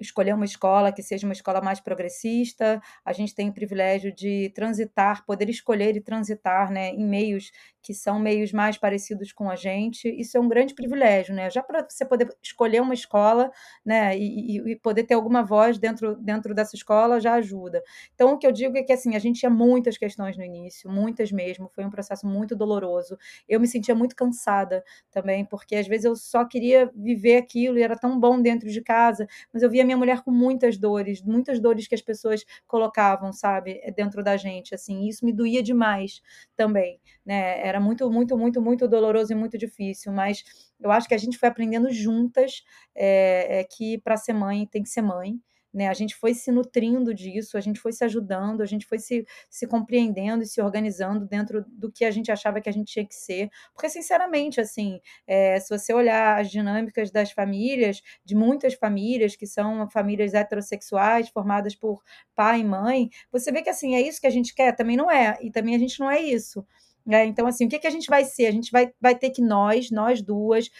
escolher 0.00 0.34
uma 0.34 0.44
escola 0.44 0.92
que 0.92 1.02
seja 1.02 1.26
uma 1.26 1.32
escola 1.32 1.60
mais 1.60 1.80
progressista, 1.80 2.80
a 3.04 3.12
gente 3.12 3.34
tem 3.34 3.48
o 3.48 3.52
privilégio 3.52 4.14
de 4.14 4.50
transitar, 4.54 5.24
poder 5.24 5.48
escolher 5.48 5.96
e 5.96 6.00
transitar, 6.00 6.70
né, 6.70 6.90
em 6.90 7.06
meios 7.06 7.50
que 7.82 7.92
são 7.94 8.18
meios 8.20 8.52
mais 8.52 8.78
parecidos 8.78 9.32
com 9.32 9.50
a 9.50 9.56
gente, 9.56 10.08
isso 10.08 10.36
é 10.36 10.40
um 10.40 10.48
grande 10.48 10.74
privilégio, 10.74 11.34
né, 11.34 11.50
já 11.50 11.62
pra 11.62 11.84
você 11.88 12.04
poder 12.04 12.28
escolher 12.42 12.80
uma 12.80 12.94
escola, 12.94 13.50
né, 13.84 14.16
e 14.18 14.52
e 14.72 14.76
poder 14.76 15.04
ter 15.04 15.14
alguma 15.14 15.42
voz 15.42 15.78
dentro 15.78 16.16
dentro 16.16 16.54
dessa 16.54 16.76
escola 16.76 17.20
já 17.20 17.34
ajuda. 17.34 17.82
Então 18.14 18.32
o 18.34 18.38
que 18.38 18.46
eu 18.46 18.52
digo 18.52 18.76
é 18.78 18.82
que, 18.82 18.92
assim, 18.92 19.16
a 19.16 19.18
gente 19.18 19.40
tinha 19.40 19.50
muitas 19.50 19.98
questões 19.98 20.36
no 20.36 20.44
início, 20.44 20.90
muitas 20.90 21.32
mesmo, 21.32 21.68
foi 21.74 21.84
um 21.84 21.90
processo 21.90 22.26
muito 22.26 22.54
doloroso. 22.56 23.16
Eu 23.48 23.60
me 23.60 23.66
sentia 23.66 23.94
muito 23.94 24.14
cansada 24.16 24.82
também, 25.10 25.44
porque 25.44 25.74
às 25.76 25.86
vezes 25.88 26.04
eu 26.04 26.14
só 26.16 26.44
queria 26.44 26.90
viver 26.94 27.36
aquilo 27.36 27.78
e 27.78 27.82
era 27.82 27.96
tão 27.98 28.18
bom 28.18 28.40
dentro 28.40 28.68
de 28.70 28.80
casa, 28.82 29.26
mas 29.52 29.62
eu 29.62 29.70
via 29.70 29.84
minha 29.84 29.96
mulher 29.96 30.22
com 30.22 30.30
muitas 30.30 30.76
dores, 30.78 31.22
muitas 31.22 31.60
dores 31.60 31.86
que 31.88 31.94
as 31.94 32.02
pessoas 32.02 32.44
colocavam, 32.66 33.32
sabe, 33.32 33.80
dentro 33.96 34.22
da 34.22 34.36
gente, 34.36 34.74
assim, 34.74 35.06
isso 35.08 35.24
me 35.24 35.32
doía 35.32 35.62
demais 35.62 36.20
também, 36.56 37.00
né, 37.24 37.66
muito, 37.80 38.10
muito, 38.10 38.36
muito, 38.36 38.60
muito 38.62 38.88
doloroso 38.88 39.32
e 39.32 39.34
muito 39.36 39.58
difícil, 39.58 40.12
mas 40.12 40.42
eu 40.80 40.90
acho 40.90 41.08
que 41.08 41.14
a 41.14 41.18
gente 41.18 41.38
foi 41.38 41.48
aprendendo 41.48 41.90
juntas, 41.92 42.62
eh 42.94 43.60
eh, 43.60 43.64
que 43.64 43.98
pra 43.98 44.16
ser 44.16 44.32
mãe 44.34 44.66
tem 44.66 44.82
que 44.82 44.88
ser 44.88 45.02
mãe, 45.02 45.38
né? 45.74 45.88
A 45.88 45.94
gente 45.94 46.14
foi 46.14 46.34
se 46.34 46.52
nutrindo 46.52 47.14
disso, 47.14 47.56
a 47.56 47.60
gente 47.60 47.80
foi 47.80 47.92
se 47.92 48.04
ajudando, 48.04 48.60
a 48.62 48.66
gente 48.66 48.84
foi 48.86 48.98
se, 48.98 49.24
se 49.48 49.66
compreendendo 49.66 50.42
e 50.42 50.46
se 50.46 50.60
organizando 50.60 51.26
dentro 51.26 51.64
do 51.68 51.90
que 51.90 52.04
a 52.04 52.10
gente 52.10 52.30
achava 52.30 52.60
que 52.60 52.68
a 52.68 52.72
gente 52.72 52.92
tinha 52.92 53.06
que 53.06 53.14
ser. 53.14 53.48
Porque, 53.72 53.88
sinceramente, 53.88 54.60
assim, 54.60 55.00
é, 55.26 55.58
se 55.60 55.70
você 55.76 55.94
olhar 55.94 56.38
as 56.40 56.50
dinâmicas 56.50 57.10
das 57.10 57.32
famílias, 57.32 58.02
de 58.24 58.34
muitas 58.34 58.74
famílias 58.74 59.34
que 59.34 59.46
são 59.46 59.88
famílias 59.88 60.34
heterossexuais, 60.34 61.30
formadas 61.30 61.74
por 61.74 62.02
pai 62.34 62.60
e 62.60 62.64
mãe, 62.64 63.08
você 63.30 63.50
vê 63.50 63.62
que 63.62 63.70
assim, 63.70 63.94
é 63.94 64.00
isso 64.02 64.20
que 64.20 64.26
a 64.26 64.30
gente 64.30 64.54
quer? 64.54 64.74
Também 64.76 64.96
não 64.96 65.10
é, 65.10 65.38
e 65.40 65.50
também 65.50 65.74
a 65.74 65.78
gente 65.78 65.98
não 66.00 66.10
é 66.10 66.20
isso. 66.20 66.66
É, 67.08 67.24
então, 67.24 67.46
assim, 67.46 67.66
o 67.66 67.68
que, 67.68 67.78
que 67.78 67.86
a 67.86 67.90
gente 67.90 68.08
vai 68.08 68.24
ser? 68.24 68.46
A 68.46 68.50
gente 68.52 68.70
vai, 68.70 68.92
vai 69.00 69.14
ter 69.14 69.30
que 69.30 69.42
nós, 69.42 69.90
nós 69.90 70.22
duas, 70.22 70.70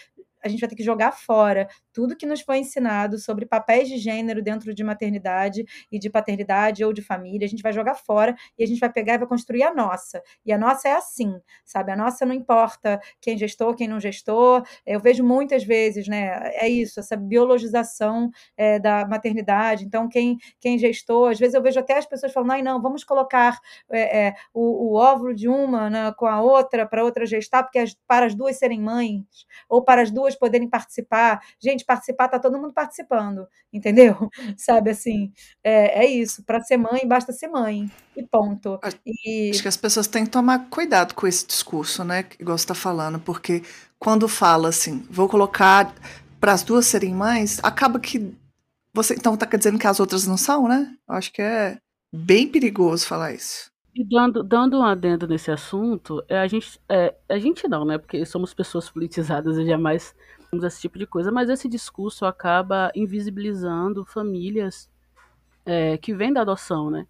a 0.42 0.48
gente 0.48 0.60
vai 0.60 0.68
ter 0.68 0.76
que 0.76 0.82
jogar 0.82 1.12
fora 1.12 1.68
tudo 1.92 2.16
que 2.16 2.26
nos 2.26 2.40
foi 2.40 2.58
ensinado 2.58 3.18
sobre 3.18 3.46
papéis 3.46 3.88
de 3.88 3.98
gênero 3.98 4.42
dentro 4.42 4.74
de 4.74 4.82
maternidade 4.82 5.64
e 5.90 5.98
de 5.98 6.08
paternidade 6.08 6.84
ou 6.84 6.92
de 6.92 7.02
família, 7.02 7.44
a 7.44 7.48
gente 7.48 7.62
vai 7.62 7.72
jogar 7.72 7.94
fora 7.94 8.34
e 8.58 8.64
a 8.64 8.66
gente 8.66 8.80
vai 8.80 8.90
pegar 8.90 9.14
e 9.14 9.18
vai 9.18 9.28
construir 9.28 9.62
a 9.62 9.74
nossa. 9.74 10.22
E 10.44 10.52
a 10.52 10.58
nossa 10.58 10.88
é 10.88 10.92
assim, 10.92 11.38
sabe? 11.64 11.92
A 11.92 11.96
nossa 11.96 12.24
não 12.24 12.34
importa 12.34 13.00
quem 13.20 13.36
gestou, 13.36 13.74
quem 13.74 13.86
não 13.86 14.00
gestou. 14.00 14.62
Eu 14.86 15.00
vejo 15.00 15.22
muitas 15.22 15.64
vezes, 15.64 16.08
né? 16.08 16.50
É 16.54 16.68
isso, 16.68 17.00
essa 17.00 17.16
biologização 17.16 18.30
é, 18.56 18.78
da 18.78 19.06
maternidade. 19.06 19.84
Então, 19.84 20.08
quem, 20.08 20.38
quem 20.60 20.78
gestou, 20.78 21.26
às 21.26 21.38
vezes 21.38 21.54
eu 21.54 21.62
vejo 21.62 21.78
até 21.78 21.98
as 21.98 22.06
pessoas 22.06 22.32
falando, 22.32 22.52
ai, 22.52 22.62
não, 22.62 22.80
vamos 22.80 23.04
colocar 23.04 23.58
é, 23.90 24.26
é, 24.26 24.34
o, 24.52 24.92
o, 24.92 24.94
óvulo 24.94 25.34
de 25.34 25.48
uma 25.48 25.90
né, 25.90 26.12
com 26.16 26.26
a 26.26 26.40
outra 26.40 26.86
para 26.86 27.04
outra 27.04 27.26
gestar, 27.26 27.62
porque 27.62 27.78
as, 27.78 27.94
para 28.06 28.26
as 28.26 28.34
duas 28.34 28.56
serem 28.56 28.80
mães, 28.80 29.24
ou 29.68 29.82
para 29.82 30.02
as 30.02 30.10
duas 30.10 30.31
poderem 30.38 30.68
participar. 30.68 31.42
Gente, 31.60 31.82
gente 31.82 31.84
participar, 31.84 32.28
tá 32.28 32.38
todo 32.38 32.58
mundo 32.58 32.72
participando, 32.72 33.46
entendeu? 33.72 34.30
Sabe 34.56 34.90
assim, 34.90 35.32
é, 35.62 36.04
é 36.04 36.06
isso. 36.06 36.42
Para 36.44 36.60
ser 36.60 36.76
mãe, 36.76 37.06
basta 37.06 37.32
ser 37.32 37.48
mãe. 37.48 37.90
E 38.16 38.22
ponto. 38.22 38.78
E... 39.04 39.50
Acho 39.50 39.62
que 39.62 39.68
as 39.68 39.76
pessoas 39.76 40.06
têm 40.06 40.24
que 40.24 40.30
tomar 40.30 40.68
cuidado 40.70 41.14
com 41.14 41.26
esse 41.26 41.46
discurso, 41.46 42.04
né? 42.04 42.24
Igual 42.38 42.56
você 42.56 42.64
está 42.64 42.74
falando, 42.74 43.18
porque 43.18 43.62
quando 43.98 44.28
fala 44.28 44.68
assim, 44.68 45.06
vou 45.10 45.28
colocar 45.28 45.94
para 46.40 46.52
as 46.52 46.62
duas 46.62 46.86
serem 46.86 47.14
mães, 47.14 47.60
acaba 47.62 48.00
que 48.00 48.34
você 48.94 49.14
então 49.14 49.36
tá 49.36 49.46
dizendo 49.46 49.78
que 49.78 49.86
as 49.86 50.00
outras 50.00 50.26
não 50.26 50.36
são, 50.36 50.68
né? 50.68 50.94
Eu 51.08 51.14
acho 51.14 51.32
que 51.32 51.40
é 51.40 51.78
bem 52.14 52.48
perigoso 52.48 53.06
falar 53.06 53.32
isso. 53.32 53.71
E 53.94 54.02
dando, 54.04 54.42
dando 54.42 54.78
um 54.78 54.82
adendo 54.82 55.28
nesse 55.28 55.50
assunto, 55.50 56.24
é, 56.26 56.38
a 56.38 56.46
gente, 56.46 56.80
é, 56.88 57.14
a 57.28 57.38
gente 57.38 57.68
não, 57.68 57.84
né? 57.84 57.98
Porque 57.98 58.24
somos 58.24 58.54
pessoas 58.54 58.88
politizadas 58.90 59.58
e 59.58 59.66
jamais 59.66 60.14
esse 60.64 60.80
tipo 60.82 60.98
de 60.98 61.06
coisa, 61.06 61.30
mas 61.32 61.48
esse 61.48 61.68
discurso 61.68 62.26
acaba 62.26 62.90
invisibilizando 62.94 64.04
famílias 64.04 64.88
é, 65.66 65.98
que 65.98 66.14
vêm 66.14 66.32
da 66.32 66.42
adoção, 66.42 66.90
né? 66.90 67.06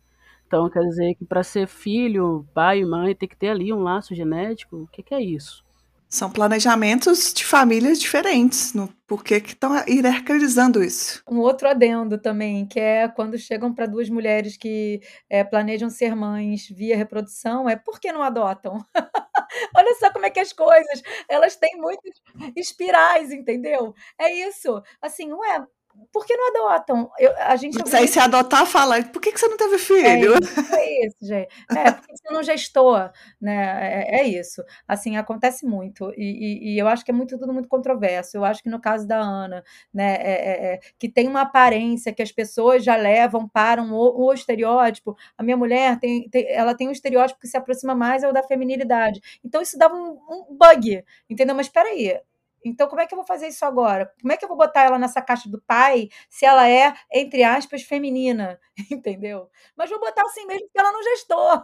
Então, 0.47 0.71
quer 0.71 0.81
dizer 0.83 1.15
que 1.17 1.25
para 1.25 1.43
ser 1.43 1.67
filho, 1.69 2.47
pai 2.55 2.81
e 2.81 2.87
mãe, 2.87 3.15
tem 3.15 3.29
que 3.29 3.37
ter 3.37 3.51
ali 3.51 3.73
um 3.73 3.83
laço 3.83 4.15
genético. 4.15 4.79
O 4.85 4.89
que, 4.89 5.03
que 5.03 5.15
é 5.15 5.23
isso? 5.23 5.65
São 6.13 6.31
planejamentos 6.31 7.33
de 7.33 7.43
famílias 7.43 7.99
diferentes. 7.99 8.75
No, 8.75 8.87
por 9.07 9.25
que 9.25 9.37
estão 9.37 9.75
hierarquizando 9.89 10.85
isso? 10.85 11.23
Um 11.27 11.39
outro 11.39 11.67
adendo 11.67 12.19
também, 12.19 12.67
que 12.67 12.79
é 12.79 13.09
quando 13.09 13.39
chegam 13.39 13.75
para 13.75 13.87
duas 13.87 14.11
mulheres 14.11 14.59
que 14.59 15.01
é, 15.31 15.43
planejam 15.43 15.89
ser 15.89 16.15
mães 16.15 16.69
via 16.69 16.99
reprodução, 16.99 17.67
é 17.67 17.77
por 17.77 17.99
que 17.99 18.13
não 18.13 18.23
adotam? 18.23 18.85
Olha 19.75 19.95
só 19.99 20.13
como 20.13 20.27
é 20.27 20.31
que 20.31 20.41
as 20.41 20.53
coisas, 20.53 21.01
elas 21.27 21.57
têm 21.57 21.79
muitas 21.81 22.13
espirais, 22.55 23.33
entendeu? 23.33 23.95
É 24.21 24.31
isso. 24.47 24.83
Assim, 25.01 25.33
ué, 25.33 25.67
por 26.13 26.27
que 26.27 26.37
não 26.37 26.49
adotam? 26.49 27.11
Eu, 27.19 27.35
a 27.39 27.57
gente 27.57 27.79
Mas 27.79 27.95
aí 27.95 28.07
se 28.07 28.19
adotar, 28.19 28.67
fala, 28.67 29.03
por 29.05 29.21
que, 29.21 29.33
que 29.33 29.41
você 29.41 29.49
não 29.49 29.57
teve 29.57 29.79
filho? 29.79 30.07
É 30.07 30.21
isso, 30.21 30.75
é 30.75 31.07
isso 31.07 31.17
gente. 31.23 31.49
É, 31.71 31.91
porque 31.93 32.17
você 32.17 32.33
não 32.33 32.43
gestou, 32.43 32.99
né? 33.41 34.07
É, 34.11 34.21
é, 34.21 34.29
isso. 34.29 34.63
Assim, 34.87 35.17
acontece 35.17 35.65
muito. 35.65 36.13
E, 36.17 36.25
e, 36.25 36.75
e, 36.75 36.79
eu 36.79 36.89
acho 36.89 37.05
que 37.05 37.11
é 37.11 37.15
muito, 37.15 37.39
tudo 37.39 37.53
muito 37.53 37.69
controverso. 37.69 38.37
Eu 38.37 38.45
acho 38.45 38.63
que 38.63 38.69
no 38.69 38.81
caso 38.81 39.07
da 39.07 39.19
Ana, 39.19 39.65
né, 39.93 40.17
é, 40.17 40.33
é, 40.33 40.75
é 40.75 40.81
que 40.99 41.09
tem 41.09 41.29
uma 41.29 41.43
aparência 41.43 42.13
que 42.13 42.23
as 42.23 42.33
pessoas 42.33 42.85
já 42.85 42.97
levam 42.97 43.49
para 43.49 43.83
um, 43.83 43.93
o 43.93 44.33
estereótipo. 44.33 45.17
A 45.37 45.43
minha 45.43 45.57
mulher 45.57 45.99
tem, 45.99 46.29
tem, 46.29 46.47
ela 46.51 46.75
tem 46.75 46.89
um 46.89 46.93
estereótipo 46.93 47.41
que 47.41 47.49
se 47.49 47.57
aproxima 47.57 47.95
mais 47.95 48.25
ao 48.25 48.33
da 48.33 48.43
feminilidade. 48.43 49.21
Então, 49.45 49.63
isso 49.63 49.79
dava 49.79 49.95
um, 49.95 50.19
um 50.29 50.57
bug, 50.57 51.05
entendeu? 51.29 51.55
Mas 51.55 51.67
espera 51.67 51.89
aí, 51.89 52.19
então, 52.65 52.89
como 52.89 53.01
é 53.01 53.07
que 53.07 53.15
eu 53.15 53.17
vou 53.17 53.27
fazer 53.27 53.49
isso 53.49 53.65
agora? 53.65 54.13
Como 54.21 54.33
é 54.33 54.37
que 54.37 54.45
eu 54.45 54.49
vou 54.49 54.57
botar 54.57 54.83
ela 54.83 54.99
nessa 54.99 55.21
caixa 55.21 55.49
do 55.49 55.61
pai 55.63 56.09
se 56.31 56.45
ela 56.45 56.69
é, 56.69 56.95
entre 57.13 57.43
aspas, 57.43 57.83
feminina? 57.83 58.59
Entendeu? 58.91 59.49
Mas 59.77 59.91
vou 59.91 60.01
botar 60.01 60.23
assim 60.23 60.47
mesmo 60.47 60.67
porque 60.67 60.79
ela 60.79 60.93
não 60.93 61.03
gestou. 61.03 61.63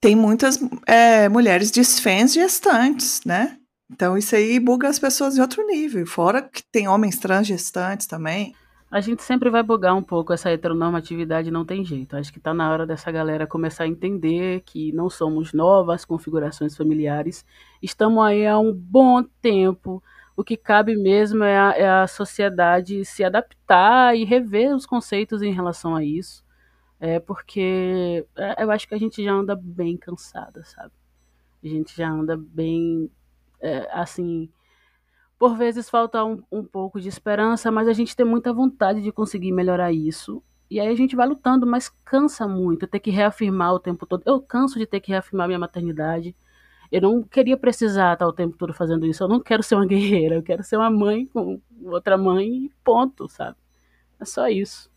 Tem 0.00 0.16
muitas 0.16 0.58
é, 0.86 1.28
mulheres 1.28 1.70
desfãs 1.70 2.32
gestantes, 2.32 3.20
né? 3.24 3.58
Então, 3.90 4.16
isso 4.16 4.36
aí 4.36 4.58
buga 4.60 4.88
as 4.88 4.98
pessoas 4.98 5.36
em 5.36 5.40
outro 5.40 5.66
nível. 5.66 6.06
Fora 6.06 6.40
que 6.40 6.62
tem 6.70 6.88
homens 6.88 7.18
trans 7.18 7.46
gestantes 7.46 8.06
também. 8.06 8.54
A 8.90 9.00
gente 9.00 9.22
sempre 9.22 9.48
vai 9.50 9.62
bugar 9.62 9.94
um 9.94 10.02
pouco 10.02 10.32
essa 10.32 10.50
heteronormatividade, 10.50 11.48
não 11.48 11.64
tem 11.64 11.84
jeito. 11.84 12.16
Acho 12.16 12.32
que 12.32 12.38
está 12.38 12.52
na 12.52 12.68
hora 12.72 12.84
dessa 12.84 13.10
galera 13.12 13.46
começar 13.46 13.84
a 13.84 13.88
entender 13.88 14.62
que 14.62 14.92
não 14.92 15.08
somos 15.08 15.52
novas 15.52 16.04
configurações 16.04 16.76
familiares. 16.76 17.46
Estamos 17.80 18.24
aí 18.24 18.44
há 18.44 18.58
um 18.58 18.72
bom 18.72 19.22
tempo. 19.40 20.02
O 20.36 20.42
que 20.42 20.56
cabe 20.56 20.96
mesmo 20.96 21.44
é 21.44 21.56
a, 21.56 21.70
é 21.76 21.88
a 21.88 22.06
sociedade 22.08 23.04
se 23.04 23.22
adaptar 23.22 24.16
e 24.16 24.24
rever 24.24 24.74
os 24.74 24.86
conceitos 24.86 25.40
em 25.40 25.52
relação 25.52 25.94
a 25.94 26.04
isso. 26.04 26.44
É 26.98 27.20
porque 27.20 28.26
é, 28.36 28.64
eu 28.64 28.72
acho 28.72 28.88
que 28.88 28.94
a 28.94 28.98
gente 28.98 29.22
já 29.22 29.32
anda 29.32 29.54
bem 29.54 29.96
cansada, 29.96 30.64
sabe? 30.64 30.92
A 31.62 31.68
gente 31.68 31.96
já 31.96 32.10
anda 32.10 32.36
bem, 32.36 33.08
é, 33.60 33.88
assim, 33.92 34.50
por 35.40 35.56
vezes 35.56 35.88
falta 35.88 36.22
um, 36.22 36.42
um 36.52 36.62
pouco 36.62 37.00
de 37.00 37.08
esperança, 37.08 37.70
mas 37.72 37.88
a 37.88 37.94
gente 37.94 38.14
tem 38.14 38.26
muita 38.26 38.52
vontade 38.52 39.00
de 39.00 39.10
conseguir 39.10 39.52
melhorar 39.52 39.90
isso. 39.90 40.42
E 40.70 40.78
aí 40.78 40.88
a 40.88 40.94
gente 40.94 41.16
vai 41.16 41.26
lutando, 41.26 41.66
mas 41.66 41.88
cansa 42.04 42.46
muito 42.46 42.86
ter 42.86 43.00
que 43.00 43.10
reafirmar 43.10 43.72
o 43.72 43.80
tempo 43.80 44.04
todo. 44.04 44.22
Eu 44.26 44.42
canso 44.42 44.78
de 44.78 44.84
ter 44.84 45.00
que 45.00 45.10
reafirmar 45.10 45.46
minha 45.46 45.58
maternidade. 45.58 46.36
Eu 46.92 47.00
não 47.00 47.22
queria 47.22 47.56
precisar 47.56 48.12
estar 48.12 48.28
o 48.28 48.34
tempo 48.34 48.54
todo 48.58 48.74
fazendo 48.74 49.06
isso. 49.06 49.24
Eu 49.24 49.28
não 49.28 49.40
quero 49.40 49.62
ser 49.62 49.76
uma 49.76 49.86
guerreira. 49.88 50.34
Eu 50.34 50.42
quero 50.42 50.62
ser 50.62 50.76
uma 50.76 50.90
mãe 50.90 51.24
com 51.24 51.58
outra 51.84 52.18
mãe 52.18 52.66
e 52.66 52.72
ponto, 52.84 53.26
sabe? 53.26 53.56
É 54.20 54.26
só 54.26 54.46
isso. 54.46 54.90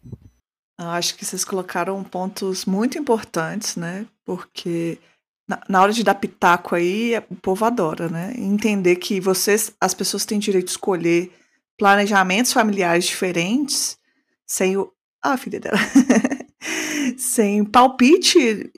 Acho 0.78 1.16
que 1.16 1.24
vocês 1.24 1.46
colocaram 1.46 2.04
pontos 2.04 2.66
muito 2.66 2.98
importantes, 2.98 3.78
né? 3.78 4.06
Porque 4.26 5.00
na, 5.48 5.62
na 5.68 5.82
hora 5.82 5.92
de 5.92 6.04
dar 6.04 6.16
pitaco 6.16 6.76
aí, 6.76 7.14
o 7.30 7.36
povo 7.36 7.66
adora, 7.66 8.08
né? 8.08 8.34
Entender 8.38 8.96
que 8.96 9.20
vocês, 9.20 9.74
as 9.80 9.94
pessoas 9.94 10.26
têm 10.26 10.40
direito 10.40 10.66
de 10.66 10.72
escolher 10.72 11.32
planejamentos 11.78 12.54
familiares 12.54 13.06
diferentes 13.06 13.98
sem 14.46 14.78
o. 14.78 14.92
Ah, 15.22 15.38
filha 15.38 15.60
dela. 15.60 15.78
sem 17.18 17.64
palpite, 17.64 18.72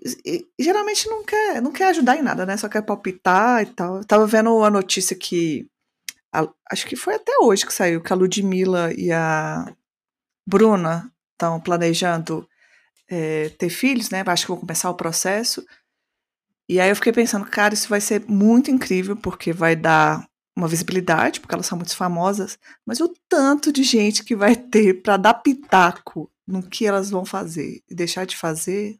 geralmente 0.59 1.07
não 1.07 1.23
quer, 1.23 1.61
não 1.61 1.71
quer 1.71 1.89
ajudar 1.89 2.17
em 2.17 2.21
nada, 2.21 2.45
né? 2.45 2.57
Só 2.57 2.67
quer 2.67 2.81
palpitar 2.81 3.63
e 3.63 3.67
tal. 3.67 4.03
Tava 4.03 4.25
vendo 4.25 4.63
a 4.63 4.69
notícia 4.69 5.15
que. 5.15 5.67
A, 6.33 6.47
acho 6.71 6.85
que 6.87 6.95
foi 6.95 7.15
até 7.15 7.31
hoje 7.41 7.65
que 7.65 7.73
saiu, 7.73 8.01
que 8.01 8.11
a 8.11 8.15
Ludmilla 8.15 8.93
e 8.93 9.11
a 9.11 9.71
Bruna 10.47 11.11
estão 11.33 11.59
planejando 11.59 12.47
é, 13.09 13.49
ter 13.49 13.69
filhos, 13.69 14.09
né? 14.09 14.23
Acho 14.25 14.45
que 14.45 14.51
vão 14.51 14.59
começar 14.59 14.89
o 14.89 14.95
processo. 14.95 15.65
E 16.67 16.79
aí 16.79 16.89
eu 16.89 16.95
fiquei 16.95 17.13
pensando, 17.13 17.45
cara, 17.45 17.73
isso 17.73 17.87
vai 17.87 18.01
ser 18.01 18.25
muito 18.27 18.71
incrível, 18.71 19.15
porque 19.15 19.53
vai 19.53 19.75
dar 19.75 20.27
uma 20.57 20.67
visibilidade, 20.67 21.39
porque 21.39 21.53
elas 21.53 21.65
são 21.65 21.77
muito 21.77 21.95
famosas, 21.95 22.57
mas 22.85 22.99
o 23.01 23.13
tanto 23.27 23.71
de 23.71 23.83
gente 23.83 24.23
que 24.23 24.35
vai 24.35 24.55
ter 24.55 25.01
para 25.01 25.17
dar 25.17 25.33
pitaco 25.35 26.31
no 26.47 26.63
que 26.63 26.85
elas 26.85 27.09
vão 27.09 27.25
fazer 27.25 27.83
e 27.89 27.93
deixar 27.95 28.25
de 28.25 28.37
fazer. 28.37 28.97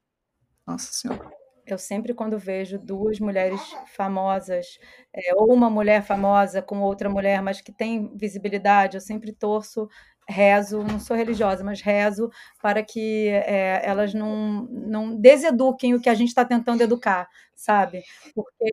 Nossa 0.68 0.92
Senhora. 0.92 1.32
Eu 1.66 1.80
sempre, 1.80 2.14
quando 2.14 2.38
vejo 2.38 2.78
duas 2.78 3.20
mulheres 3.20 3.60
famosas, 3.96 4.78
é, 5.12 5.34
ou 5.34 5.52
uma 5.52 5.68
mulher 5.68 6.04
famosa 6.04 6.62
com 6.62 6.80
outra 6.82 7.10
mulher, 7.10 7.42
mas 7.42 7.60
que 7.60 7.72
tem 7.72 8.16
visibilidade, 8.16 8.98
eu 8.98 9.02
sempre 9.02 9.32
torço 9.32 9.88
rezo, 10.28 10.84
não 10.84 11.00
sou 11.00 11.16
religiosa, 11.16 11.64
mas 11.64 11.82
rezo 11.82 12.30
para 12.62 12.84
que 12.84 13.28
é, 13.30 13.82
elas 13.84 14.14
não, 14.14 14.68
não 14.72 15.16
deseduquem 15.16 15.94
o 15.94 16.02
que 16.02 16.10
a 16.10 16.14
gente 16.14 16.30
está 16.30 16.44
tentando 16.44 16.82
educar, 16.82 17.28
sabe? 17.54 18.04
Porque, 18.34 18.72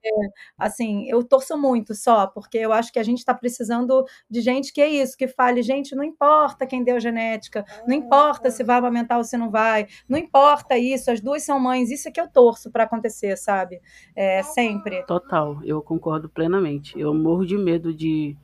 assim, 0.57 1.07
eu 1.09 1.23
torço 1.23 1.57
muito 1.59 1.95
só, 1.95 2.27
porque 2.27 2.59
eu 2.59 2.73
acho 2.73 2.93
que 2.93 2.99
a 2.99 3.03
gente 3.03 3.19
está 3.19 3.35
precisando 3.35 4.05
de 4.31 4.41
gente 4.41 4.73
que 4.73 4.81
é 4.81 4.89
isso, 4.89 5.17
que 5.17 5.29
fale, 5.29 5.63
gente, 5.63 5.95
não 5.95 6.03
importa 6.03 6.67
quem 6.67 6.83
deu 6.83 6.99
genética, 6.99 7.65
não 7.87 7.95
importa 7.95 8.51
se 8.51 8.65
vai 8.65 8.79
amamentar 8.79 9.19
ou 9.19 9.25
se 9.25 9.37
não 9.37 9.51
vai, 9.51 9.87
não 10.09 10.19
importa 10.19 10.79
isso, 10.79 11.11
as 11.11 11.21
duas 11.21 11.43
são 11.43 11.61
mães, 11.61 11.91
isso 11.91 12.09
é 12.09 12.11
que 12.11 12.21
eu 12.21 12.29
torço 12.29 12.71
para 12.71 12.85
acontecer, 12.85 13.37
sabe? 13.37 13.81
É, 14.17 14.43
sempre. 14.43 15.05
Total, 15.05 15.63
eu 15.65 15.83
concordo 15.83 16.29
plenamente. 16.29 16.99
Eu 16.99 17.15
morro 17.15 17.45
de 17.45 17.57
medo 17.59 17.93
de, 17.93 18.37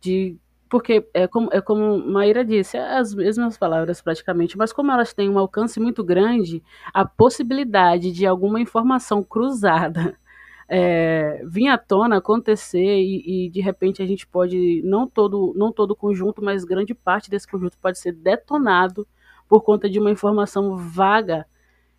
de 0.00 0.38
porque 0.68 1.08
é 1.14 1.26
como, 1.26 1.48
é 1.52 1.60
como 1.60 1.98
Maíra 1.98 2.44
disse, 2.44 2.76
é 2.76 2.98
as 2.98 3.14
mesmas 3.14 3.56
palavras 3.56 4.00
praticamente, 4.02 4.56
mas 4.56 4.72
como 4.72 4.92
elas 4.92 5.12
têm 5.14 5.28
um 5.28 5.38
alcance 5.38 5.80
muito 5.80 6.04
grande, 6.04 6.62
a 6.92 7.04
possibilidade 7.04 8.12
de 8.12 8.26
alguma 8.26 8.60
informação 8.60 9.22
cruzada 9.24 10.16
é, 10.68 11.42
vir 11.46 11.68
à 11.68 11.78
tona, 11.78 12.18
acontecer 12.18 13.00
e, 13.00 13.46
e, 13.46 13.50
de 13.50 13.60
repente 13.60 14.02
a 14.02 14.06
gente 14.06 14.26
pode, 14.26 14.82
não 14.84 15.06
todo, 15.06 15.54
não 15.56 15.72
todo 15.72 15.96
conjunto, 15.96 16.42
mas 16.44 16.64
grande 16.64 16.94
parte 16.94 17.30
desse 17.30 17.48
conjunto 17.48 17.78
pode 17.78 17.98
ser 17.98 18.12
detonado 18.12 19.06
por 19.48 19.62
conta 19.62 19.88
de 19.88 19.98
uma 19.98 20.10
informação 20.10 20.76
vaga. 20.76 21.46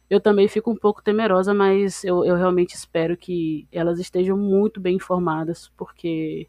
Eu 0.09 0.19
também 0.19 0.47
fico 0.47 0.71
um 0.71 0.75
pouco 0.75 1.03
temerosa, 1.03 1.53
mas 1.53 2.03
eu, 2.03 2.23
eu 2.25 2.35
realmente 2.35 2.75
espero 2.75 3.17
que 3.17 3.67
elas 3.71 3.99
estejam 3.99 4.37
muito 4.37 4.79
bem 4.79 4.95
informadas, 4.95 5.71
porque 5.77 6.47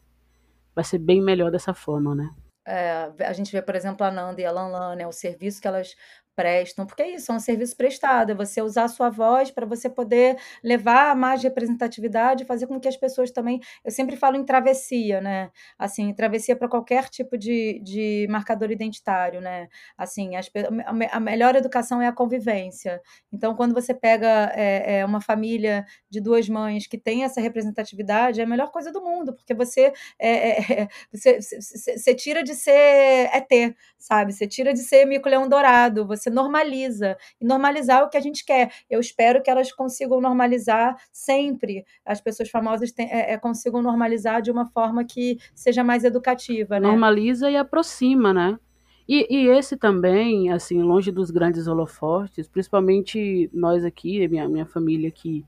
vai 0.81 0.83
ser 0.83 0.97
bem 0.97 1.21
melhor 1.21 1.51
dessa 1.51 1.73
forma, 1.73 2.15
né? 2.15 2.29
É, 2.65 3.09
a 3.19 3.33
gente 3.33 3.51
vê, 3.51 3.61
por 3.61 3.75
exemplo, 3.75 4.05
a 4.05 4.11
Nanda 4.11 4.41
e 4.41 4.45
a 4.45 4.51
Lanlan, 4.51 4.95
né, 4.95 5.07
o 5.07 5.11
serviço 5.11 5.61
que 5.61 5.67
elas 5.67 5.95
prestam, 6.35 6.85
porque 6.85 7.01
é 7.03 7.15
isso, 7.15 7.31
é 7.31 7.35
um 7.35 7.39
serviço 7.39 7.75
prestado, 7.75 8.31
é 8.31 8.35
você 8.35 8.61
usar 8.61 8.85
a 8.85 8.87
sua 8.87 9.09
voz 9.09 9.51
para 9.51 9.65
você 9.65 9.89
poder 9.89 10.37
levar 10.63 11.15
mais 11.15 11.43
representatividade, 11.43 12.45
fazer 12.45 12.67
com 12.67 12.79
que 12.79 12.87
as 12.87 12.97
pessoas 12.97 13.31
também, 13.31 13.59
eu 13.83 13.91
sempre 13.91 14.15
falo 14.15 14.35
em 14.37 14.43
travessia, 14.43 15.21
né, 15.21 15.51
assim, 15.77 16.13
travessia 16.13 16.55
para 16.55 16.67
qualquer 16.67 17.09
tipo 17.09 17.37
de, 17.37 17.79
de 17.83 18.27
marcador 18.29 18.71
identitário, 18.71 19.41
né, 19.41 19.67
assim, 19.97 20.35
as, 20.35 20.49
a, 21.11 21.19
melhor 21.19 21.55
educação 21.55 22.01
é 22.01 22.07
a 22.07 22.13
convivência, 22.13 23.01
então 23.31 23.55
quando 23.55 23.73
você 23.73 23.93
pega 23.93 24.51
é, 24.55 24.99
é, 24.99 25.05
uma 25.05 25.21
família 25.21 25.85
de 26.09 26.19
duas 26.19 26.47
mães 26.49 26.87
que 26.87 26.97
tem 26.97 27.23
essa 27.23 27.41
representatividade, 27.41 28.41
é 28.41 28.43
a 28.43 28.47
melhor 28.47 28.71
coisa 28.71 28.91
do 28.91 29.01
mundo, 29.01 29.33
porque 29.33 29.53
você, 29.53 29.93
é, 30.17 30.81
é 30.81 30.87
você, 31.11 31.39
você, 31.41 31.97
você 31.97 32.15
tira 32.15 32.43
de 32.43 32.55
ser 32.55 33.29
ET, 33.33 33.75
sabe, 33.97 34.33
você 34.33 34.47
tira 34.47 34.73
de 34.73 34.79
ser 34.79 35.05
mico-leão 35.05 35.47
dourado, 35.47 36.07
você 36.07 36.30
normaliza. 36.31 37.17
E 37.39 37.45
normalizar 37.45 38.01
é 38.01 38.03
o 38.03 38.09
que 38.09 38.17
a 38.17 38.21
gente 38.21 38.45
quer. 38.45 38.71
Eu 38.89 38.99
espero 38.99 39.41
que 39.43 39.49
elas 39.49 39.71
consigam 39.71 40.19
normalizar 40.21 40.95
sempre. 41.11 41.85
As 42.05 42.21
pessoas 42.21 42.49
famosas 42.49 42.91
tem, 42.91 43.11
é, 43.11 43.33
é, 43.33 43.37
consigam 43.37 43.81
normalizar 43.81 44.41
de 44.41 44.49
uma 44.49 44.65
forma 44.65 45.03
que 45.03 45.37
seja 45.53 45.83
mais 45.83 46.03
educativa. 46.03 46.79
Né? 46.79 46.87
Normaliza 46.87 47.49
e 47.49 47.55
aproxima, 47.55 48.33
né? 48.33 48.57
E, 49.07 49.27
e, 49.29 49.47
esse 49.47 49.75
também, 49.75 50.51
assim, 50.51 50.81
longe 50.81 51.11
dos 51.11 51.31
grandes 51.31 51.67
holofortes, 51.67 52.47
principalmente 52.47 53.49
nós 53.51 53.83
aqui, 53.83 54.25
minha, 54.27 54.47
minha 54.47 54.65
família 54.65 55.09
aqui, 55.09 55.45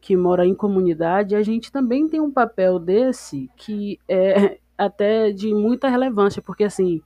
que 0.00 0.16
mora 0.16 0.46
em 0.46 0.54
comunidade, 0.54 1.34
a 1.36 1.42
gente 1.42 1.70
também 1.70 2.08
tem 2.08 2.20
um 2.20 2.30
papel 2.30 2.78
desse 2.78 3.50
que 3.56 3.98
é 4.08 4.58
até 4.76 5.30
de 5.32 5.52
muita 5.52 5.88
relevância, 5.88 6.40
porque 6.40 6.64
assim, 6.64 7.02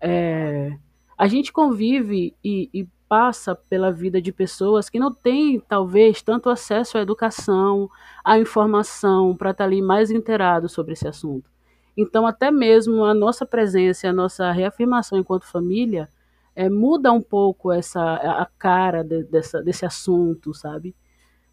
é, 0.00 0.76
a 1.16 1.26
gente 1.26 1.52
convive 1.52 2.34
e, 2.42 2.70
e 2.72 2.88
passa 3.08 3.54
pela 3.54 3.92
vida 3.92 4.22
de 4.22 4.32
pessoas 4.32 4.88
que 4.88 4.98
não 4.98 5.12
têm, 5.12 5.60
talvez, 5.60 6.22
tanto 6.22 6.48
acesso 6.48 6.96
à 6.96 7.02
educação, 7.02 7.90
à 8.24 8.38
informação, 8.38 9.36
para 9.36 9.50
estar 9.50 9.64
tá 9.64 9.68
ali 9.68 9.82
mais 9.82 10.10
inteirado 10.10 10.68
sobre 10.68 10.94
esse 10.94 11.06
assunto. 11.06 11.50
Então, 11.94 12.26
até 12.26 12.50
mesmo 12.50 13.04
a 13.04 13.12
nossa 13.12 13.44
presença, 13.44 14.08
a 14.08 14.12
nossa 14.14 14.50
reafirmação 14.50 15.18
enquanto 15.18 15.44
família, 15.44 16.08
é, 16.56 16.70
muda 16.70 17.12
um 17.12 17.20
pouco 17.20 17.70
essa 17.70 18.00
a 18.02 18.46
cara 18.58 19.02
de, 19.04 19.24
dessa, 19.24 19.62
desse 19.62 19.84
assunto, 19.84 20.54
sabe? 20.54 20.94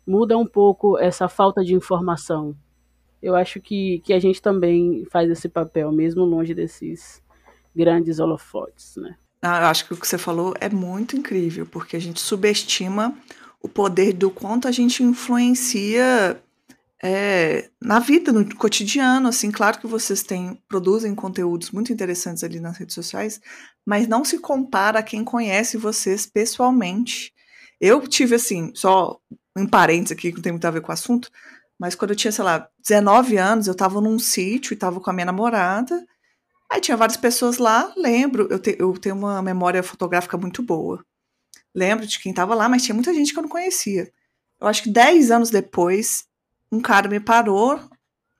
Muda 0.07 0.37
um 0.37 0.47
pouco 0.47 0.97
essa 0.97 1.27
falta 1.27 1.61
de 1.61 1.75
informação. 1.75 2.55
Eu 3.21 3.35
acho 3.35 3.59
que, 3.59 3.99
que 3.99 4.13
a 4.13 4.19
gente 4.19 4.41
também 4.41 5.03
faz 5.11 5.29
esse 5.29 5.49
papel, 5.49 5.91
mesmo 5.91 6.23
longe 6.23 6.53
desses 6.53 7.21
grandes 7.75 8.19
holofotes, 8.19 8.95
né? 8.95 9.17
Ah, 9.41 9.61
eu 9.61 9.67
acho 9.67 9.85
que 9.85 9.93
o 9.93 9.97
que 9.97 10.07
você 10.07 10.17
falou 10.17 10.53
é 10.59 10.69
muito 10.69 11.15
incrível, 11.15 11.65
porque 11.65 11.95
a 11.95 11.99
gente 11.99 12.19
subestima 12.19 13.17
o 13.61 13.69
poder 13.69 14.13
do 14.13 14.29
quanto 14.29 14.67
a 14.67 14.71
gente 14.71 15.03
influencia 15.03 16.41
é, 17.01 17.69
na 17.81 17.99
vida, 17.99 18.31
no 18.31 18.55
cotidiano. 18.55 19.29
Assim, 19.29 19.51
claro 19.51 19.79
que 19.79 19.87
vocês 19.87 20.23
têm, 20.23 20.61
produzem 20.67 21.15
conteúdos 21.15 21.71
muito 21.71 21.91
interessantes 21.91 22.43
ali 22.43 22.59
nas 22.59 22.77
redes 22.77 22.95
sociais, 22.95 23.39
mas 23.85 24.07
não 24.07 24.25
se 24.25 24.39
compara 24.39 24.99
a 24.99 25.03
quem 25.03 25.23
conhece 25.23 25.77
vocês 25.77 26.25
pessoalmente. 26.25 27.33
Eu 27.79 28.05
tive, 28.07 28.35
assim, 28.35 28.71
só 28.75 29.17
em 29.57 29.65
parênteses 29.65 30.11
aqui, 30.11 30.31
que 30.31 30.37
não 30.37 30.43
tem 30.43 30.51
muito 30.51 30.65
a 30.65 30.71
ver 30.71 30.81
com 30.81 30.89
o 30.89 30.93
assunto, 30.93 31.29
mas 31.79 31.95
quando 31.95 32.11
eu 32.11 32.17
tinha, 32.17 32.31
sei 32.31 32.43
lá, 32.43 32.67
19 32.83 33.37
anos, 33.37 33.67
eu 33.67 33.71
estava 33.71 34.01
num 34.01 34.19
sítio 34.19 34.73
e 34.73 34.75
estava 34.75 34.99
com 34.99 35.09
a 35.09 35.13
minha 35.13 35.25
namorada. 35.25 36.05
Aí 36.71 36.79
tinha 36.79 36.97
várias 36.97 37.17
pessoas 37.17 37.57
lá, 37.57 37.91
lembro, 37.97 38.47
eu, 38.51 38.59
te, 38.59 38.75
eu 38.79 38.93
tenho 38.93 39.15
uma 39.15 39.41
memória 39.41 39.81
fotográfica 39.81 40.37
muito 40.37 40.61
boa. 40.61 41.03
Lembro 41.73 42.05
de 42.05 42.19
quem 42.19 42.31
estava 42.31 42.53
lá, 42.55 42.69
mas 42.69 42.83
tinha 42.83 42.93
muita 42.93 43.13
gente 43.13 43.33
que 43.33 43.39
eu 43.39 43.43
não 43.43 43.49
conhecia. 43.49 44.11
Eu 44.59 44.67
acho 44.67 44.83
que 44.83 44.89
10 44.89 45.31
anos 45.31 45.49
depois, 45.49 46.25
um 46.71 46.81
cara 46.81 47.07
me 47.07 47.19
parou 47.19 47.79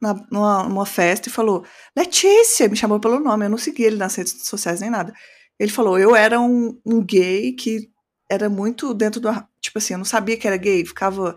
na, 0.01 0.13
numa, 0.31 0.63
numa, 0.63 0.85
festa 0.85 1.29
e 1.29 1.31
falou: 1.31 1.65
Letícia, 1.95 2.67
me 2.67 2.75
chamou 2.75 2.99
pelo 2.99 3.19
nome, 3.19 3.45
eu 3.45 3.49
não 3.49 3.57
segui 3.57 3.83
ele 3.83 3.97
nas 3.97 4.15
redes 4.15 4.47
sociais 4.47 4.81
nem 4.81 4.89
nada. 4.89 5.13
Ele 5.57 5.71
falou: 5.71 5.97
eu 5.97 6.15
era 6.15 6.39
um, 6.39 6.79
um 6.85 7.03
gay 7.03 7.53
que 7.53 7.89
era 8.29 8.49
muito 8.49 8.93
dentro 8.93 9.19
do. 9.19 9.29
Tipo 9.61 9.77
assim, 9.77 9.93
eu 9.93 9.97
não 9.97 10.05
sabia 10.05 10.37
que 10.37 10.47
era 10.47 10.57
gay, 10.57 10.85
ficava 10.85 11.35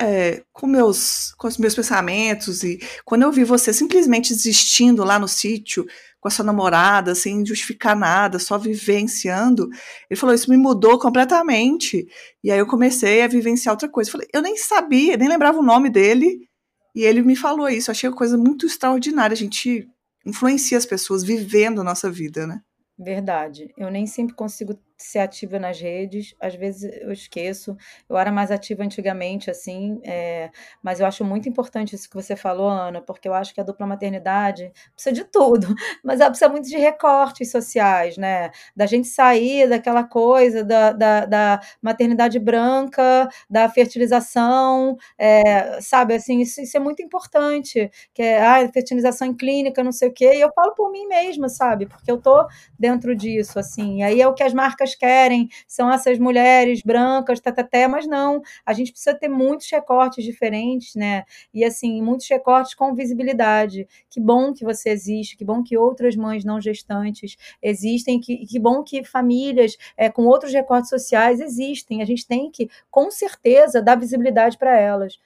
é, 0.00 0.42
com, 0.52 0.66
meus, 0.66 1.32
com 1.34 1.48
os 1.48 1.58
meus 1.58 1.74
pensamentos 1.74 2.62
e 2.62 2.78
quando 3.04 3.22
eu 3.22 3.32
vi 3.32 3.44
você 3.44 3.72
simplesmente 3.72 4.32
existindo 4.32 5.02
lá 5.04 5.18
no 5.18 5.26
sítio 5.26 5.86
com 6.20 6.28
a 6.28 6.30
sua 6.30 6.44
namorada, 6.44 7.14
sem 7.14 7.44
justificar 7.44 7.96
nada, 7.96 8.38
só 8.38 8.58
vivenciando, 8.58 9.68
ele 10.10 10.18
falou, 10.18 10.34
isso 10.34 10.50
me 10.50 10.56
mudou 10.56 10.98
completamente. 10.98 12.08
E 12.42 12.50
aí 12.50 12.58
eu 12.58 12.66
comecei 12.66 13.22
a 13.22 13.28
vivenciar 13.28 13.72
outra 13.72 13.88
coisa. 13.88 14.08
Eu 14.08 14.12
falei, 14.12 14.28
eu 14.34 14.42
nem 14.42 14.56
sabia, 14.56 15.16
nem 15.16 15.28
lembrava 15.28 15.58
o 15.58 15.62
nome 15.62 15.88
dele, 15.88 16.48
e 16.94 17.04
ele 17.04 17.22
me 17.22 17.36
falou 17.36 17.68
isso. 17.68 17.90
Eu 17.90 17.92
achei 17.92 18.08
uma 18.08 18.16
coisa 18.16 18.36
muito 18.36 18.66
extraordinária. 18.66 19.32
A 19.32 19.36
gente 19.36 19.88
influencia 20.26 20.76
as 20.76 20.84
pessoas 20.84 21.22
vivendo 21.22 21.80
a 21.80 21.84
nossa 21.84 22.10
vida, 22.10 22.46
né? 22.46 22.60
Verdade. 22.98 23.72
Eu 23.76 23.90
nem 23.90 24.04
sempre 24.06 24.34
consigo 24.34 24.76
ser 24.98 25.20
ativa 25.20 25.58
nas 25.58 25.80
redes, 25.80 26.34
às 26.40 26.54
vezes 26.54 26.90
eu 27.00 27.12
esqueço. 27.12 27.76
Eu 28.08 28.16
era 28.16 28.32
mais 28.32 28.50
ativa 28.50 28.82
antigamente, 28.82 29.50
assim, 29.50 30.00
é, 30.04 30.50
mas 30.82 30.98
eu 31.00 31.06
acho 31.06 31.24
muito 31.24 31.48
importante 31.48 31.94
isso 31.94 32.08
que 32.08 32.16
você 32.16 32.34
falou, 32.34 32.68
Ana, 32.68 33.00
porque 33.00 33.28
eu 33.28 33.34
acho 33.34 33.54
que 33.54 33.60
a 33.60 33.64
dupla 33.64 33.86
maternidade 33.86 34.72
precisa 34.92 35.14
de 35.14 35.24
tudo, 35.24 35.66
mas 36.04 36.20
ela 36.20 36.30
precisa 36.30 36.50
muito 36.50 36.68
de 36.68 36.76
recortes 36.76 37.50
sociais, 37.50 38.16
né? 38.16 38.50
Da 38.74 38.86
gente 38.86 39.06
sair 39.08 39.68
daquela 39.68 40.02
coisa 40.04 40.64
da, 40.64 40.92
da, 40.92 41.24
da 41.26 41.60
maternidade 41.80 42.38
branca, 42.38 43.28
da 43.48 43.68
fertilização, 43.68 44.96
é, 45.16 45.80
sabe, 45.80 46.14
assim, 46.14 46.40
isso, 46.40 46.60
isso, 46.60 46.76
é 46.76 46.80
muito 46.80 47.02
importante, 47.02 47.90
que 48.12 48.22
é 48.22 48.44
ah, 48.44 48.68
fertilização 48.72 49.28
em 49.28 49.36
clínica, 49.36 49.84
não 49.84 49.92
sei 49.92 50.08
o 50.08 50.12
quê, 50.12 50.34
e 50.34 50.40
eu 50.40 50.50
falo 50.54 50.74
por 50.74 50.90
mim 50.90 51.06
mesma, 51.06 51.48
sabe? 51.48 51.86
Porque 51.86 52.10
eu 52.10 52.18
tô 52.18 52.46
dentro 52.78 53.14
disso, 53.14 53.58
assim, 53.58 53.98
e 53.98 54.02
aí 54.02 54.20
é 54.20 54.26
o 54.26 54.34
que 54.34 54.42
as 54.42 54.52
marcas 54.52 54.87
querem, 54.94 55.48
são 55.66 55.90
essas 55.90 56.18
mulheres 56.18 56.82
brancas, 56.82 57.40
tataté, 57.40 57.86
mas 57.88 58.06
não, 58.06 58.42
a 58.64 58.72
gente 58.72 58.90
precisa 58.90 59.14
ter 59.14 59.28
muitos 59.28 59.70
recortes 59.70 60.24
diferentes, 60.24 60.94
né? 60.94 61.24
E 61.52 61.64
assim, 61.64 62.02
muitos 62.02 62.28
recortes 62.28 62.74
com 62.74 62.94
visibilidade. 62.94 63.86
Que 64.08 64.20
bom 64.20 64.52
que 64.52 64.64
você 64.64 64.90
existe, 64.90 65.36
que 65.36 65.44
bom 65.44 65.62
que 65.62 65.76
outras 65.76 66.16
mães 66.16 66.44
não 66.44 66.60
gestantes 66.60 67.36
existem, 67.62 68.20
que, 68.20 68.46
que 68.46 68.58
bom 68.58 68.82
que 68.82 69.04
famílias 69.04 69.76
é, 69.96 70.08
com 70.10 70.26
outros 70.26 70.52
recortes 70.52 70.90
sociais 70.90 71.40
existem. 71.40 72.02
A 72.02 72.04
gente 72.04 72.26
tem 72.26 72.50
que, 72.50 72.70
com 72.90 73.10
certeza, 73.10 73.82
dar 73.82 73.96
visibilidade 73.96 74.58
para 74.58 74.78
elas. 74.78 75.18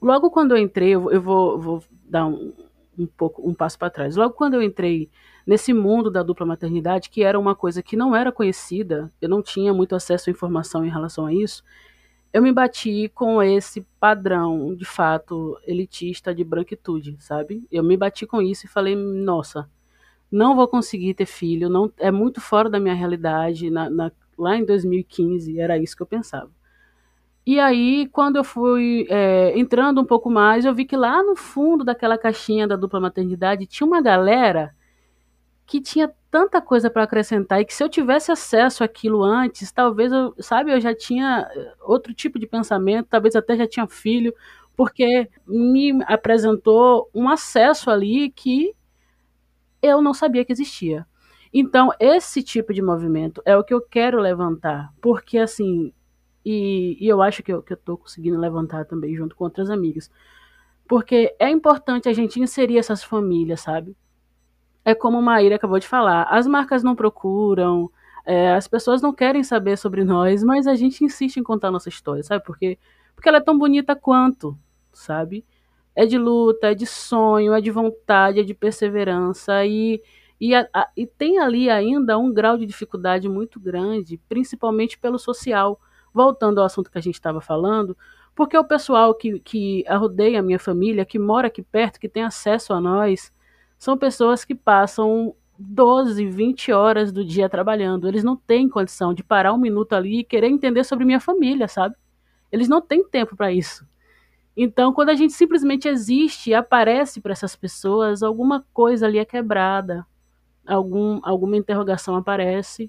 Logo 0.00 0.30
quando 0.30 0.56
eu 0.56 0.62
entrei, 0.62 0.94
eu 0.94 1.22
vou, 1.22 1.60
vou 1.60 1.84
dar 2.04 2.26
um, 2.26 2.52
um 2.98 3.06
pouco 3.06 3.48
um 3.48 3.54
passo 3.54 3.78
para 3.78 3.90
trás. 3.90 4.16
Logo 4.16 4.34
quando 4.34 4.54
eu 4.54 4.62
entrei 4.62 5.08
nesse 5.46 5.72
mundo 5.72 6.10
da 6.10 6.22
dupla 6.22 6.46
maternidade, 6.46 7.10
que 7.10 7.22
era 7.22 7.38
uma 7.38 7.54
coisa 7.54 7.82
que 7.82 7.96
não 7.96 8.14
era 8.14 8.32
conhecida, 8.32 9.12
eu 9.20 9.28
não 9.28 9.42
tinha 9.42 9.72
muito 9.72 9.94
acesso 9.94 10.30
à 10.30 10.32
informação 10.32 10.84
em 10.84 10.90
relação 10.90 11.26
a 11.26 11.32
isso, 11.32 11.62
eu 12.32 12.42
me 12.42 12.50
bati 12.50 13.10
com 13.14 13.42
esse 13.42 13.86
padrão, 14.00 14.74
de 14.74 14.86
fato, 14.86 15.58
elitista 15.66 16.34
de 16.34 16.42
branquitude, 16.42 17.16
sabe? 17.20 17.66
Eu 17.70 17.84
me 17.84 17.96
bati 17.96 18.26
com 18.26 18.40
isso 18.40 18.64
e 18.64 18.68
falei, 18.68 18.96
nossa, 18.96 19.68
não 20.30 20.56
vou 20.56 20.66
conseguir 20.66 21.12
ter 21.12 21.26
filho, 21.26 21.68
não 21.68 21.92
é 21.98 22.10
muito 22.10 22.40
fora 22.40 22.70
da 22.70 22.80
minha 22.80 22.94
realidade. 22.94 23.70
Na, 23.70 23.90
na, 23.90 24.12
lá 24.38 24.56
em 24.56 24.64
2015 24.64 25.60
era 25.60 25.76
isso 25.76 25.94
que 25.94 26.02
eu 26.02 26.06
pensava. 26.06 26.50
E 27.44 27.60
aí, 27.60 28.08
quando 28.12 28.36
eu 28.36 28.44
fui 28.44 29.06
é, 29.10 29.52
entrando 29.58 30.00
um 30.00 30.04
pouco 30.04 30.30
mais, 30.30 30.64
eu 30.64 30.74
vi 30.74 30.84
que 30.84 30.96
lá 30.96 31.22
no 31.22 31.36
fundo 31.36 31.84
daquela 31.84 32.16
caixinha 32.16 32.66
da 32.66 32.76
dupla 32.76 33.00
maternidade 33.00 33.66
tinha 33.66 33.86
uma 33.86 34.00
galera 34.00 34.74
que 35.72 35.80
tinha 35.80 36.12
tanta 36.30 36.60
coisa 36.60 36.90
para 36.90 37.04
acrescentar 37.04 37.58
e 37.58 37.64
que 37.64 37.72
se 37.72 37.82
eu 37.82 37.88
tivesse 37.88 38.30
acesso 38.30 38.84
àquilo 38.84 39.24
antes, 39.24 39.72
talvez 39.72 40.12
eu, 40.12 40.34
sabe, 40.38 40.70
eu 40.70 40.78
já 40.78 40.94
tinha 40.94 41.48
eh, 41.50 41.74
outro 41.80 42.12
tipo 42.12 42.38
de 42.38 42.46
pensamento, 42.46 43.06
talvez 43.08 43.34
até 43.34 43.56
já 43.56 43.66
tinha 43.66 43.86
filho, 43.86 44.34
porque 44.76 45.30
me 45.46 45.98
apresentou 46.04 47.08
um 47.14 47.26
acesso 47.26 47.90
ali 47.90 48.30
que 48.30 48.74
eu 49.80 50.02
não 50.02 50.12
sabia 50.12 50.44
que 50.44 50.52
existia. 50.52 51.06
Então, 51.54 51.88
esse 51.98 52.42
tipo 52.42 52.74
de 52.74 52.82
movimento 52.82 53.40
é 53.46 53.56
o 53.56 53.64
que 53.64 53.72
eu 53.72 53.80
quero 53.80 54.20
levantar, 54.20 54.92
porque 55.00 55.38
assim, 55.38 55.90
e, 56.44 56.98
e 57.00 57.08
eu 57.08 57.22
acho 57.22 57.42
que 57.42 57.50
eu, 57.50 57.62
que 57.62 57.72
eu 57.72 57.78
tô 57.78 57.96
conseguindo 57.96 58.38
levantar 58.38 58.84
também 58.84 59.16
junto 59.16 59.34
com 59.34 59.44
outras 59.44 59.70
amigas, 59.70 60.10
porque 60.86 61.34
é 61.38 61.48
importante 61.48 62.10
a 62.10 62.12
gente 62.12 62.38
inserir 62.38 62.76
essas 62.76 63.02
famílias, 63.02 63.62
sabe? 63.62 63.96
É 64.84 64.94
como 64.94 65.18
a 65.18 65.22
Maíra 65.22 65.56
acabou 65.56 65.78
de 65.78 65.86
falar, 65.86 66.24
as 66.24 66.46
marcas 66.46 66.82
não 66.82 66.96
procuram, 66.96 67.90
é, 68.24 68.52
as 68.52 68.68
pessoas 68.68 69.02
não 69.02 69.12
querem 69.12 69.42
saber 69.42 69.76
sobre 69.76 70.04
nós, 70.04 70.42
mas 70.42 70.66
a 70.66 70.74
gente 70.74 71.04
insiste 71.04 71.36
em 71.36 71.42
contar 71.42 71.70
nossa 71.70 71.88
história, 71.88 72.22
sabe? 72.22 72.44
Porque, 72.44 72.78
porque 73.14 73.28
ela 73.28 73.38
é 73.38 73.40
tão 73.40 73.58
bonita 73.58 73.94
quanto, 73.96 74.56
sabe? 74.92 75.44
É 75.94 76.06
de 76.06 76.18
luta, 76.18 76.70
é 76.72 76.74
de 76.74 76.86
sonho, 76.86 77.52
é 77.52 77.60
de 77.60 77.70
vontade, 77.70 78.40
é 78.40 78.42
de 78.42 78.54
perseverança 78.54 79.64
e, 79.66 80.02
e, 80.40 80.54
a, 80.54 80.68
a, 80.72 80.88
e 80.96 81.06
tem 81.06 81.38
ali 81.38 81.68
ainda 81.68 82.18
um 82.18 82.32
grau 82.32 82.56
de 82.56 82.66
dificuldade 82.66 83.28
muito 83.28 83.60
grande, 83.60 84.18
principalmente 84.28 84.98
pelo 84.98 85.18
social. 85.18 85.80
Voltando 86.14 86.58
ao 86.60 86.66
assunto 86.66 86.90
que 86.90 86.98
a 86.98 87.00
gente 87.00 87.14
estava 87.14 87.40
falando, 87.40 87.96
porque 88.34 88.56
o 88.56 88.64
pessoal 88.64 89.14
que, 89.14 89.40
que 89.40 89.84
rodeia 89.88 90.40
a 90.40 90.42
minha 90.42 90.58
família, 90.58 91.06
que 91.06 91.18
mora 91.18 91.48
aqui 91.48 91.62
perto, 91.62 91.98
que 91.98 92.08
tem 92.08 92.22
acesso 92.22 92.72
a 92.72 92.80
nós, 92.80 93.32
são 93.82 93.98
pessoas 93.98 94.44
que 94.44 94.54
passam 94.54 95.34
12, 95.58 96.24
20 96.24 96.70
horas 96.70 97.10
do 97.10 97.24
dia 97.24 97.48
trabalhando. 97.48 98.06
Eles 98.06 98.22
não 98.22 98.36
têm 98.36 98.68
condição 98.68 99.12
de 99.12 99.24
parar 99.24 99.52
um 99.52 99.58
minuto 99.58 99.94
ali 99.94 100.20
e 100.20 100.24
querer 100.24 100.46
entender 100.46 100.84
sobre 100.84 101.04
minha 101.04 101.18
família, 101.18 101.66
sabe? 101.66 101.96
Eles 102.52 102.68
não 102.68 102.80
têm 102.80 103.02
tempo 103.02 103.34
para 103.34 103.50
isso. 103.50 103.84
Então, 104.56 104.92
quando 104.92 105.08
a 105.08 105.16
gente 105.16 105.32
simplesmente 105.32 105.88
existe 105.88 106.50
e 106.50 106.54
aparece 106.54 107.20
para 107.20 107.32
essas 107.32 107.56
pessoas, 107.56 108.22
alguma 108.22 108.64
coisa 108.72 109.04
ali 109.04 109.18
é 109.18 109.24
quebrada, 109.24 110.06
algum, 110.64 111.18
alguma 111.24 111.56
interrogação 111.56 112.14
aparece. 112.14 112.88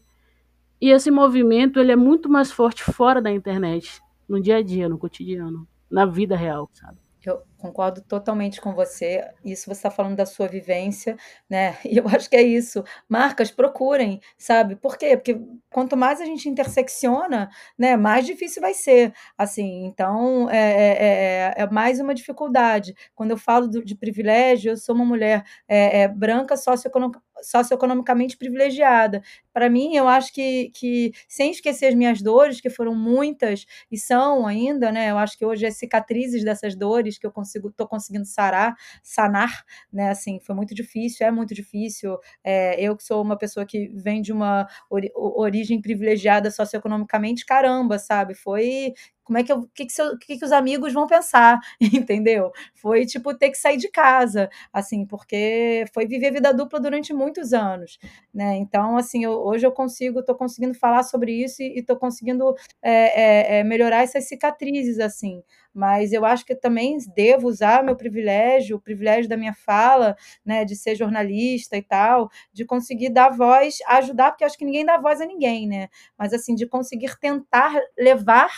E 0.79 0.91
esse 0.91 1.09
movimento 1.09 1.79
ele 1.79 1.91
é 1.91 1.95
muito 1.95 2.29
mais 2.29 2.51
forte 2.51 2.83
fora 2.83 3.19
da 3.19 3.31
internet, 3.31 3.99
no 4.29 4.39
dia 4.39 4.57
a 4.57 4.61
dia, 4.61 4.87
no 4.87 4.99
cotidiano, 4.99 5.67
na 5.89 6.05
vida 6.05 6.35
real, 6.35 6.69
sabe? 6.71 6.99
Eu 7.25 7.41
concordo 7.63 8.01
totalmente 8.01 8.59
com 8.59 8.73
você. 8.73 9.25
Isso 9.43 9.65
você 9.67 9.71
está 9.71 9.89
falando 9.89 10.17
da 10.17 10.25
sua 10.25 10.47
vivência, 10.47 11.15
né? 11.49 11.77
E 11.93 11.97
eu 11.97 12.07
acho 12.07 12.29
que 12.29 12.35
é 12.35 12.41
isso. 12.41 12.83
Marcas, 13.07 13.51
procurem, 13.51 14.19
sabe? 14.37 14.75
Por 14.75 14.97
quê? 14.97 15.15
Porque 15.15 15.39
quanto 15.69 15.95
mais 15.95 16.19
a 16.19 16.25
gente 16.25 16.49
intersecciona, 16.49 17.49
né, 17.77 17.95
mais 17.95 18.25
difícil 18.25 18.61
vai 18.61 18.73
ser. 18.73 19.13
Assim, 19.37 19.85
então 19.85 20.49
é, 20.49 20.57
é, 20.57 21.53
é, 21.59 21.63
é 21.63 21.69
mais 21.69 21.99
uma 21.99 22.13
dificuldade. 22.13 22.93
Quando 23.15 23.31
eu 23.31 23.37
falo 23.37 23.67
do, 23.67 23.83
de 23.83 23.95
privilégio, 23.95 24.71
eu 24.71 24.77
sou 24.77 24.95
uma 24.95 25.05
mulher 25.05 25.43
é, 25.67 26.01
é 26.01 26.07
branca 26.07 26.55
socioeconomicamente 26.57 28.37
privilegiada. 28.37 29.21
Para 29.53 29.69
mim, 29.69 29.95
eu 29.95 30.07
acho 30.07 30.33
que, 30.33 30.71
que, 30.73 31.11
sem 31.27 31.51
esquecer 31.51 31.87
as 31.87 31.95
minhas 31.95 32.21
dores, 32.21 32.59
que 32.59 32.69
foram 32.69 32.95
muitas 32.95 33.65
e 33.91 33.97
são 33.97 34.47
ainda, 34.47 34.91
né? 34.91 35.11
Eu 35.11 35.17
acho 35.17 35.37
que 35.37 35.45
hoje 35.45 35.65
as 35.65 35.77
cicatrizes 35.77 36.43
dessas 36.43 36.75
dores 36.75 37.17
que 37.17 37.25
eu 37.27 37.31
consigo, 37.31 37.52
tô 37.71 37.87
conseguindo 37.87 38.25
sarar, 38.25 38.75
sanar, 39.03 39.63
né? 39.91 40.09
Assim, 40.09 40.39
foi 40.39 40.55
muito 40.55 40.73
difícil, 40.75 41.25
é 41.27 41.31
muito 41.31 41.53
difícil. 41.53 42.17
É, 42.43 42.79
eu 42.81 42.95
que 42.97 43.03
sou 43.03 43.21
uma 43.21 43.37
pessoa 43.37 43.65
que 43.65 43.89
vem 43.95 44.21
de 44.21 44.31
uma 44.33 44.67
ori 44.89 45.11
origem 45.15 45.81
privilegiada 45.81 46.49
socioeconomicamente, 46.51 47.45
caramba, 47.45 47.99
sabe? 47.99 48.33
Foi 48.35 48.93
como 49.23 49.37
é 49.37 49.43
que 49.43 49.51
eu, 49.51 49.67
que 49.73 49.85
que, 49.85 49.91
seu, 49.93 50.17
que 50.17 50.37
que 50.37 50.45
os 50.45 50.51
amigos 50.51 50.93
vão 50.93 51.07
pensar, 51.07 51.59
entendeu? 51.81 52.51
Foi 52.75 53.05
tipo 53.05 53.35
ter 53.37 53.49
que 53.49 53.57
sair 53.57 53.77
de 53.77 53.89
casa, 53.89 54.49
assim, 54.71 55.05
porque 55.05 55.85
foi 55.93 56.05
viver 56.05 56.31
vida 56.31 56.53
dupla 56.53 56.79
durante 56.79 57.13
muitos 57.13 57.53
anos, 57.53 57.97
né? 58.33 58.57
Então, 58.57 58.97
assim, 58.97 59.23
eu, 59.23 59.31
hoje 59.33 59.65
eu 59.65 59.71
consigo, 59.71 60.19
estou 60.19 60.35
conseguindo 60.35 60.73
falar 60.73 61.03
sobre 61.03 61.31
isso 61.43 61.61
e 61.61 61.79
estou 61.79 61.95
conseguindo 61.97 62.55
é, 62.81 63.57
é, 63.57 63.59
é, 63.59 63.63
melhorar 63.63 64.03
essas 64.03 64.27
cicatrizes, 64.27 64.99
assim 64.99 65.41
mas 65.73 66.13
eu 66.13 66.23
acho 66.23 66.45
que 66.45 66.55
também 66.55 66.97
devo 67.15 67.47
usar 67.47 67.83
meu 67.83 67.95
privilégio, 67.95 68.77
o 68.77 68.79
privilégio 68.79 69.27
da 69.27 69.35
minha 69.35 69.53
fala, 69.53 70.15
né, 70.45 70.63
de 70.63 70.75
ser 70.75 70.95
jornalista 70.95 71.75
e 71.75 71.81
tal, 71.81 72.29
de 72.53 72.63
conseguir 72.63 73.09
dar 73.09 73.29
voz, 73.29 73.79
ajudar, 73.87 74.31
porque 74.31 74.43
acho 74.43 74.57
que 74.57 74.65
ninguém 74.65 74.85
dá 74.85 74.97
voz 74.99 75.19
a 75.19 75.25
ninguém, 75.25 75.67
né? 75.67 75.89
Mas 76.17 76.33
assim, 76.33 76.53
de 76.53 76.67
conseguir 76.67 77.17
tentar 77.19 77.73
levar 77.97 78.51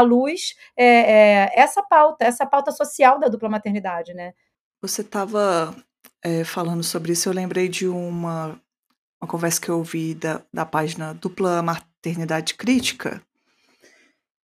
à 0.00 0.02
luz 0.02 0.54
é, 0.76 0.86
é, 0.86 1.52
essa 1.54 1.82
pauta, 1.82 2.24
essa 2.24 2.44
pauta 2.44 2.72
social 2.72 3.18
da 3.18 3.28
dupla 3.28 3.48
maternidade, 3.48 4.12
né? 4.12 4.32
Você 4.82 5.02
estava 5.02 5.74
é, 6.22 6.44
falando 6.44 6.82
sobre 6.82 7.12
isso, 7.12 7.28
eu 7.28 7.32
lembrei 7.32 7.68
de 7.68 7.86
uma, 7.86 8.60
uma 9.20 9.28
conversa 9.28 9.60
que 9.60 9.68
eu 9.68 9.78
ouvi 9.78 10.14
da, 10.14 10.42
da 10.52 10.64
página 10.64 11.14
Dupla 11.14 11.62
Maternidade 11.62 12.54
Crítica, 12.54 13.22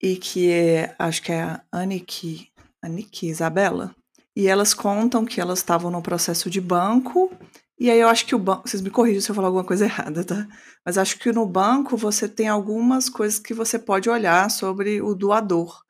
e 0.02 0.16
que 0.16 0.50
é, 0.50 0.94
acho 0.98 1.22
que 1.22 1.32
é 1.32 1.42
a 1.42 1.62
Aniki, 1.72 2.50
Aniki 2.82 3.28
Isabela, 3.28 3.94
e 4.36 4.48
elas 4.48 4.74
contam 4.74 5.24
que 5.24 5.40
elas 5.40 5.60
estavam 5.60 5.90
no 5.90 6.02
processo 6.02 6.50
de 6.50 6.60
banco, 6.60 7.32
e 7.78 7.90
aí 7.90 7.98
eu 7.98 8.08
acho 8.08 8.26
que 8.26 8.34
o 8.34 8.38
banco, 8.38 8.68
vocês 8.68 8.82
me 8.82 8.90
corrigem 8.90 9.20
se 9.20 9.30
eu 9.30 9.34
falar 9.34 9.48
alguma 9.48 9.64
coisa 9.64 9.84
errada, 9.86 10.24
tá? 10.24 10.46
Mas 10.84 10.98
acho 10.98 11.18
que 11.18 11.32
no 11.32 11.46
banco 11.46 11.96
você 11.96 12.28
tem 12.28 12.48
algumas 12.48 13.08
coisas 13.08 13.38
que 13.38 13.54
você 13.54 13.78
pode 13.78 14.08
olhar 14.08 14.50
sobre 14.50 15.00
o 15.00 15.14
doador. 15.14 15.82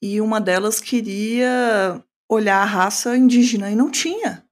E 0.00 0.20
uma 0.20 0.40
delas 0.40 0.80
queria 0.80 2.02
olhar 2.28 2.60
a 2.60 2.64
raça 2.64 3.16
indígena 3.16 3.70
e 3.70 3.74
não 3.74 3.90
tinha. 3.90 4.44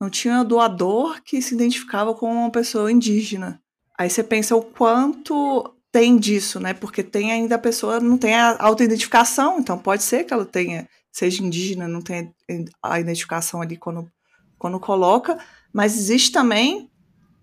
Não 0.00 0.10
tinha 0.10 0.42
doador 0.42 1.22
que 1.22 1.40
se 1.40 1.54
identificava 1.54 2.14
como 2.14 2.32
uma 2.32 2.50
pessoa 2.50 2.90
indígena. 2.90 3.62
Aí 3.98 4.10
você 4.10 4.22
pensa 4.22 4.56
o 4.56 4.62
quanto 4.62 5.72
tem 5.92 6.16
disso, 6.16 6.58
né? 6.58 6.72
Porque 6.72 7.02
tem 7.02 7.30
ainda 7.30 7.54
a 7.54 7.58
pessoa 7.58 8.00
não 8.00 8.16
tem 8.16 8.34
a 8.34 8.56
autoidentificação, 8.58 9.60
então 9.60 9.78
pode 9.78 10.02
ser 10.02 10.24
que 10.24 10.32
ela 10.32 10.44
tenha, 10.44 10.88
seja 11.12 11.42
indígena, 11.42 11.86
não 11.86 12.00
tenha 12.00 12.32
a 12.82 12.98
identificação 12.98 13.60
ali 13.60 13.76
quando, 13.76 14.10
quando 14.58 14.80
coloca, 14.80 15.38
mas 15.72 15.96
existe 15.96 16.32
também 16.32 16.90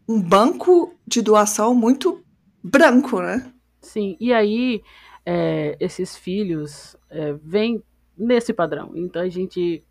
um 0.08 0.22
banco 0.22 0.96
de 1.06 1.22
doação 1.22 1.74
muito 1.74 2.24
branco, 2.64 3.22
né? 3.22 3.52
Sim, 3.82 4.18
e 4.20 4.34
aí 4.34 4.84
é, 5.26 5.78
esses 5.80 6.16
filhos 6.18 6.96
é, 7.10 7.34
vêm 7.34 7.84
nesse 8.18 8.54
padrão. 8.54 8.92
Então 8.96 9.22
a 9.22 9.30
gente 9.30 9.84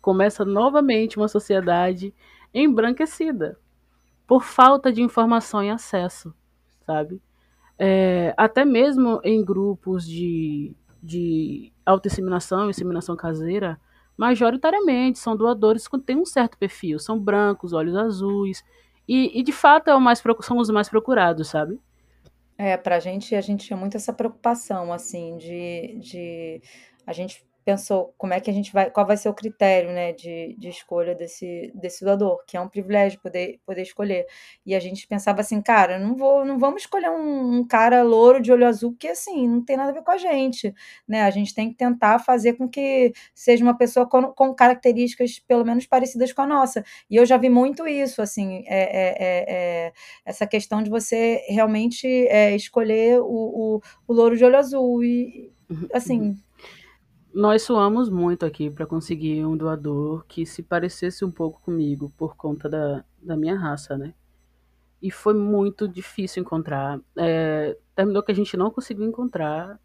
começa 0.00 0.44
novamente 0.44 1.16
uma 1.16 1.28
sociedade 1.28 2.14
embranquecida 2.52 3.58
por 4.26 4.44
falta 4.44 4.92
de 4.92 5.02
informação 5.02 5.62
e 5.62 5.70
acesso, 5.70 6.34
sabe? 6.86 7.20
é, 7.78 8.34
até 8.36 8.64
mesmo 8.64 9.20
em 9.24 9.44
grupos 9.44 10.06
de, 10.06 10.74
de 11.02 11.72
autoinseminação, 11.84 12.70
inseminação 12.70 13.16
caseira, 13.16 13.80
majoritariamente 14.16 15.18
são 15.18 15.36
doadores 15.36 15.88
que 15.88 15.98
têm 15.98 16.16
um 16.16 16.24
certo 16.24 16.56
perfil, 16.58 16.98
são 16.98 17.18
brancos, 17.18 17.72
olhos 17.72 17.96
azuis, 17.96 18.64
e, 19.08 19.38
e 19.38 19.42
de 19.42 19.52
fato 19.52 19.88
é 19.88 19.94
o 19.94 20.00
mais, 20.00 20.22
são 20.42 20.58
os 20.58 20.70
mais 20.70 20.88
procurados, 20.88 21.48
sabe? 21.48 21.78
É, 22.56 22.76
pra 22.76 23.00
gente, 23.00 23.34
a 23.34 23.40
gente 23.40 23.66
tinha 23.66 23.76
muito 23.76 23.96
essa 23.96 24.12
preocupação, 24.12 24.92
assim, 24.92 25.36
de, 25.36 25.98
de 26.00 26.62
a 27.06 27.12
gente 27.12 27.44
pensou 27.64 28.14
como 28.18 28.34
é 28.34 28.40
que 28.40 28.50
a 28.50 28.52
gente 28.52 28.72
vai, 28.72 28.90
qual 28.90 29.06
vai 29.06 29.16
ser 29.16 29.28
o 29.28 29.34
critério, 29.34 29.90
né, 29.90 30.12
de, 30.12 30.54
de 30.58 30.68
escolha 30.68 31.14
desse, 31.14 31.72
desse 31.74 32.04
doador, 32.04 32.44
que 32.46 32.56
é 32.56 32.60
um 32.60 32.68
privilégio 32.68 33.20
poder, 33.20 33.58
poder 33.64 33.82
escolher. 33.82 34.26
E 34.66 34.74
a 34.74 34.80
gente 34.80 35.06
pensava 35.06 35.40
assim, 35.40 35.60
cara, 35.62 35.98
não 35.98 36.14
vou, 36.14 36.44
não 36.44 36.58
vamos 36.58 36.82
escolher 36.82 37.10
um, 37.10 37.58
um, 37.58 37.66
cara 37.66 38.02
louro 38.02 38.40
de 38.40 38.52
olho 38.52 38.66
azul, 38.66 38.92
porque 38.92 39.08
assim, 39.08 39.48
não 39.48 39.64
tem 39.64 39.76
nada 39.76 39.90
a 39.90 39.94
ver 39.94 40.02
com 40.02 40.10
a 40.10 40.18
gente, 40.18 40.74
né? 41.08 41.22
A 41.22 41.30
gente 41.30 41.54
tem 41.54 41.70
que 41.70 41.76
tentar 41.76 42.18
fazer 42.18 42.54
com 42.54 42.68
que 42.68 43.12
seja 43.34 43.64
uma 43.64 43.76
pessoa 43.76 44.06
com, 44.08 44.24
com 44.32 44.54
características 44.54 45.38
pelo 45.38 45.64
menos 45.64 45.86
parecidas 45.86 46.32
com 46.32 46.42
a 46.42 46.46
nossa. 46.46 46.84
E 47.08 47.16
eu 47.16 47.24
já 47.24 47.36
vi 47.38 47.48
muito 47.48 47.86
isso, 47.88 48.20
assim, 48.20 48.64
é, 48.66 48.82
é, 48.82 49.16
é, 49.18 49.86
é 49.88 49.92
essa 50.24 50.46
questão 50.46 50.82
de 50.82 50.90
você 50.90 51.42
realmente 51.48 52.06
é, 52.28 52.54
escolher 52.54 53.20
o, 53.20 53.24
o, 53.26 53.82
o 54.06 54.12
louro 54.12 54.36
de 54.36 54.44
olho 54.44 54.58
azul 54.58 55.02
e 55.02 55.50
uhum, 55.70 55.88
assim 55.92 56.20
uhum 56.20 56.36
nós 57.34 57.62
suamos 57.62 58.08
muito 58.08 58.46
aqui 58.46 58.70
para 58.70 58.86
conseguir 58.86 59.44
um 59.44 59.56
doador 59.56 60.24
que 60.26 60.46
se 60.46 60.62
parecesse 60.62 61.24
um 61.24 61.30
pouco 61.32 61.60
comigo 61.60 62.12
por 62.16 62.36
conta 62.36 62.68
da, 62.68 63.04
da 63.20 63.36
minha 63.36 63.58
raça, 63.58 63.98
né? 63.98 64.14
E 65.02 65.10
foi 65.10 65.34
muito 65.34 65.88
difícil 65.88 66.42
encontrar. 66.42 67.00
É, 67.18 67.76
terminou 67.94 68.22
que 68.22 68.30
a 68.30 68.34
gente 68.34 68.56
não 68.56 68.70
conseguiu 68.70 69.04
encontrar. 69.04 69.80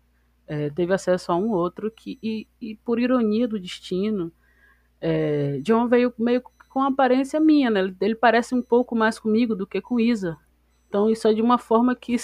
É, 0.46 0.70
teve 0.70 0.94
acesso 0.94 1.32
a 1.32 1.36
um 1.36 1.50
outro 1.50 1.90
que, 1.90 2.20
e, 2.22 2.48
e 2.62 2.76
por 2.76 3.00
ironia 3.00 3.48
do 3.48 3.60
destino, 3.60 4.32
é, 5.02 5.60
John 5.64 5.88
veio 5.88 6.14
meio 6.20 6.44
com 6.70 6.84
aparência 6.84 7.40
minha, 7.40 7.72
né? 7.72 7.80
Ele, 7.80 7.96
ele 8.00 8.16
parece 8.16 8.54
um 8.54 8.62
pouco 8.62 8.96
mais 8.96 9.18
comigo 9.18 9.56
do 9.56 9.66
que 9.66 9.82
com 9.82 10.00
Isa. 10.00 10.38
Então 10.88 11.10
isso 11.10 11.28
é 11.28 11.34
de 11.34 11.42
uma 11.42 11.58
forma 11.58 11.96
que 11.96 12.16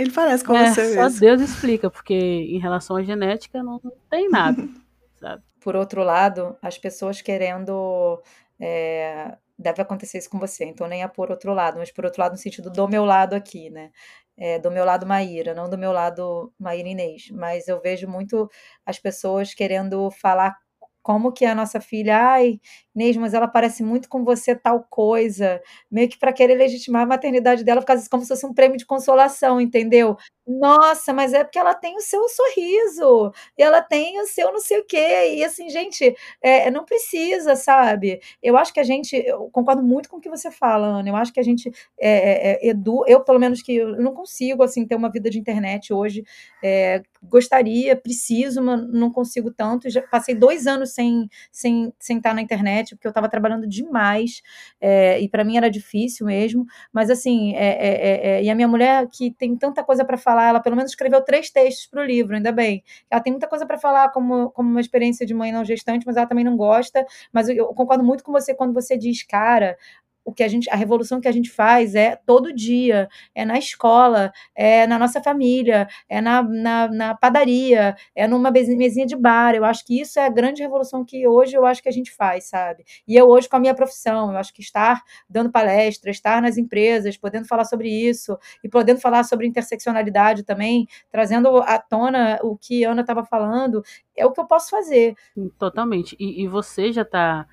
ele 0.00 0.12
parece 0.12 0.44
com 0.44 0.54
é, 0.54 0.68
você 0.68 0.94
só 0.94 1.02
mesmo. 1.02 1.20
Deus 1.20 1.40
explica, 1.42 1.90
porque 1.90 2.14
em 2.14 2.58
relação 2.58 2.96
à 2.96 3.02
genética 3.02 3.62
não, 3.62 3.80
não 3.82 3.92
tem 4.08 4.28
nada, 4.28 4.66
sabe? 5.20 5.42
por 5.60 5.76
outro 5.76 6.02
lado, 6.02 6.56
as 6.60 6.78
pessoas 6.78 7.20
querendo. 7.20 8.20
É, 8.58 9.36
deve 9.58 9.82
acontecer 9.82 10.18
isso 10.18 10.30
com 10.30 10.38
você, 10.38 10.64
então 10.64 10.86
nem 10.86 11.02
é 11.02 11.08
por 11.08 11.30
outro 11.30 11.52
lado, 11.52 11.78
mas 11.78 11.92
por 11.92 12.04
outro 12.04 12.20
lado, 12.22 12.32
no 12.32 12.38
sentido 12.38 12.70
do 12.70 12.88
meu 12.88 13.04
lado 13.04 13.34
aqui, 13.34 13.70
né? 13.70 13.90
É, 14.36 14.58
do 14.58 14.70
meu 14.70 14.86
lado 14.86 15.06
Maíra, 15.06 15.52
não 15.54 15.68
do 15.68 15.76
meu 15.76 15.92
lado 15.92 16.52
Maíra 16.58 16.88
Inês, 16.88 17.30
mas 17.30 17.68
eu 17.68 17.80
vejo 17.80 18.08
muito 18.08 18.50
as 18.86 18.98
pessoas 18.98 19.52
querendo 19.52 20.10
falar 20.10 20.56
como 21.02 21.32
que 21.32 21.44
a 21.44 21.54
nossa 21.54 21.80
filha, 21.80 22.16
ai, 22.18 22.60
Inês, 22.94 23.16
mas 23.16 23.34
ela 23.34 23.48
parece 23.48 23.82
muito 23.82 24.08
com 24.08 24.24
você 24.24 24.54
tal 24.54 24.84
coisa, 24.90 25.60
meio 25.90 26.08
que 26.08 26.18
para 26.18 26.32
querer 26.32 26.54
legitimar 26.56 27.02
a 27.02 27.06
maternidade 27.06 27.64
dela, 27.64 27.82
por 27.84 27.96
como 28.10 28.22
se 28.22 28.28
fosse 28.28 28.46
um 28.46 28.54
prêmio 28.54 28.76
de 28.78 28.86
consolação, 28.86 29.60
entendeu? 29.60 30.16
Nossa, 30.58 31.12
mas 31.12 31.32
é 31.32 31.44
porque 31.44 31.58
ela 31.58 31.74
tem 31.74 31.96
o 31.96 32.00
seu 32.00 32.26
sorriso, 32.28 33.30
ela 33.56 33.80
tem 33.80 34.18
o 34.20 34.26
seu 34.26 34.50
não 34.50 34.58
sei 34.58 34.80
o 34.80 34.84
quê, 34.84 35.34
e 35.36 35.44
assim, 35.44 35.68
gente, 35.70 36.12
é, 36.42 36.68
não 36.72 36.84
precisa, 36.84 37.54
sabe? 37.54 38.20
Eu 38.42 38.56
acho 38.56 38.72
que 38.72 38.80
a 38.80 38.82
gente, 38.82 39.14
eu 39.14 39.48
concordo 39.52 39.80
muito 39.82 40.08
com 40.08 40.16
o 40.16 40.20
que 40.20 40.30
você 40.30 40.50
fala, 40.50 40.86
Ana, 40.88 41.08
eu 41.08 41.14
acho 41.14 41.32
que 41.32 41.38
a 41.38 41.42
gente 41.42 41.70
é, 42.00 42.62
é, 42.62 42.66
é 42.66 42.70
edu, 42.70 43.04
eu 43.06 43.20
pelo 43.22 43.38
menos 43.38 43.62
que 43.62 43.76
eu 43.76 43.96
não 44.00 44.12
consigo, 44.14 44.62
assim, 44.64 44.86
ter 44.86 44.96
uma 44.96 45.10
vida 45.10 45.30
de 45.30 45.38
internet 45.38 45.92
hoje, 45.92 46.24
é, 46.64 47.02
gostaria, 47.22 47.94
preciso, 47.94 48.62
mas 48.62 48.82
não 48.92 49.12
consigo 49.12 49.52
tanto, 49.52 49.88
já 49.90 50.02
passei 50.02 50.34
dois 50.34 50.66
anos 50.66 50.94
sem, 50.94 51.28
sem, 51.52 51.92
sem 51.98 52.16
estar 52.16 52.34
na 52.34 52.40
internet, 52.42 52.96
porque 52.96 53.06
eu 53.06 53.10
estava 53.10 53.28
trabalhando 53.28 53.68
demais, 53.68 54.42
é, 54.80 55.20
e 55.20 55.28
para 55.28 55.44
mim 55.44 55.56
era 55.58 55.70
difícil 55.70 56.26
mesmo, 56.26 56.64
mas 56.92 57.10
assim, 57.10 57.54
é, 57.54 58.42
e 58.42 58.48
a 58.50 58.54
minha 58.54 58.68
mulher 58.68 59.06
que 59.12 59.30
tem 59.32 59.54
tanta 59.56 59.84
coisa 59.84 60.04
para 60.04 60.16
falar, 60.16 60.39
falar. 60.40 60.48
Ela 60.48 60.60
pelo 60.60 60.76
menos 60.76 60.90
escreveu 60.90 61.20
três 61.22 61.50
textos 61.50 61.86
para 61.86 62.02
o 62.02 62.04
livro, 62.04 62.34
ainda 62.34 62.50
bem. 62.50 62.82
Ela 63.10 63.20
tem 63.20 63.32
muita 63.32 63.46
coisa 63.46 63.66
para 63.66 63.78
falar 63.78 64.10
como, 64.10 64.50
como 64.50 64.68
uma 64.70 64.80
experiência 64.80 65.26
de 65.26 65.34
mãe 65.34 65.52
não 65.52 65.64
gestante, 65.64 66.06
mas 66.06 66.16
ela 66.16 66.26
também 66.26 66.44
não 66.44 66.56
gosta. 66.56 67.04
Mas 67.32 67.48
eu, 67.48 67.56
eu 67.56 67.66
concordo 67.68 68.02
muito 68.02 68.24
com 68.24 68.32
você 68.32 68.54
quando 68.54 68.72
você 68.72 68.96
diz, 68.96 69.22
cara, 69.22 69.76
o 70.24 70.32
que 70.32 70.42
a 70.42 70.48
gente, 70.48 70.68
a 70.70 70.76
revolução 70.76 71.20
que 71.20 71.28
a 71.28 71.32
gente 71.32 71.50
faz 71.50 71.94
é 71.94 72.16
todo 72.16 72.54
dia, 72.54 73.08
é 73.34 73.44
na 73.44 73.58
escola, 73.58 74.32
é 74.54 74.86
na 74.86 74.98
nossa 74.98 75.22
família, 75.22 75.88
é 76.08 76.20
na, 76.20 76.42
na, 76.42 76.88
na, 76.88 77.14
padaria, 77.14 77.96
é 78.14 78.26
numa 78.26 78.50
mesinha 78.50 79.06
de 79.06 79.16
bar. 79.16 79.54
Eu 79.54 79.64
acho 79.64 79.84
que 79.84 80.00
isso 80.00 80.18
é 80.18 80.26
a 80.26 80.30
grande 80.30 80.62
revolução 80.62 81.04
que 81.04 81.26
hoje 81.26 81.54
eu 81.56 81.64
acho 81.64 81.82
que 81.82 81.88
a 81.88 81.92
gente 81.92 82.12
faz, 82.12 82.44
sabe? 82.44 82.84
E 83.06 83.16
eu 83.16 83.28
hoje 83.28 83.48
com 83.48 83.56
a 83.56 83.60
minha 83.60 83.74
profissão, 83.74 84.30
eu 84.32 84.38
acho 84.38 84.52
que 84.52 84.62
estar 84.62 85.02
dando 85.28 85.50
palestra, 85.50 86.10
estar 86.10 86.40
nas 86.42 86.56
empresas, 86.56 87.16
podendo 87.16 87.46
falar 87.46 87.64
sobre 87.64 87.88
isso 87.88 88.38
e 88.62 88.68
podendo 88.68 89.00
falar 89.00 89.24
sobre 89.24 89.46
interseccionalidade 89.46 90.42
também, 90.44 90.86
trazendo 91.10 91.58
à 91.58 91.78
tona 91.78 92.38
o 92.42 92.56
que 92.56 92.84
a 92.84 92.92
Ana 92.92 93.00
estava 93.00 93.24
falando, 93.24 93.82
é 94.16 94.26
o 94.26 94.32
que 94.32 94.40
eu 94.40 94.46
posso 94.46 94.70
fazer. 94.70 95.14
Totalmente. 95.58 96.16
E, 96.18 96.42
e 96.42 96.48
você 96.48 96.92
já 96.92 97.02
está 97.02 97.46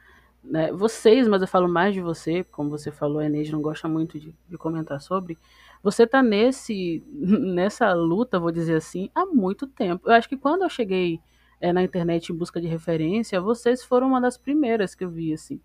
né, 0.43 0.71
vocês, 0.71 1.27
mas 1.27 1.41
eu 1.41 1.47
falo 1.47 1.67
mais 1.67 1.93
de 1.93 2.01
você, 2.01 2.43
como 2.43 2.69
você 2.69 2.91
falou, 2.91 3.19
a 3.19 3.25
Inês 3.25 3.49
não 3.51 3.61
gosta 3.61 3.87
muito 3.87 4.19
de, 4.19 4.33
de 4.47 4.57
comentar 4.57 5.01
sobre, 5.01 5.37
você 5.83 6.03
está 6.03 6.21
nesse, 6.23 7.03
nessa 7.11 7.93
luta, 7.93 8.39
vou 8.39 8.51
dizer 8.51 8.75
assim, 8.75 9.09
há 9.13 9.25
muito 9.25 9.67
tempo. 9.67 10.09
Eu 10.09 10.13
acho 10.13 10.29
que 10.29 10.37
quando 10.37 10.63
eu 10.63 10.69
cheguei 10.69 11.19
é, 11.59 11.73
na 11.73 11.83
internet 11.83 12.31
em 12.31 12.35
busca 12.35 12.61
de 12.61 12.67
referência, 12.67 13.41
vocês 13.41 13.83
foram 13.83 14.07
uma 14.07 14.21
das 14.21 14.37
primeiras 14.37 14.95
que 14.95 15.03
eu 15.03 15.09
vi, 15.09 15.33
assim. 15.33 15.59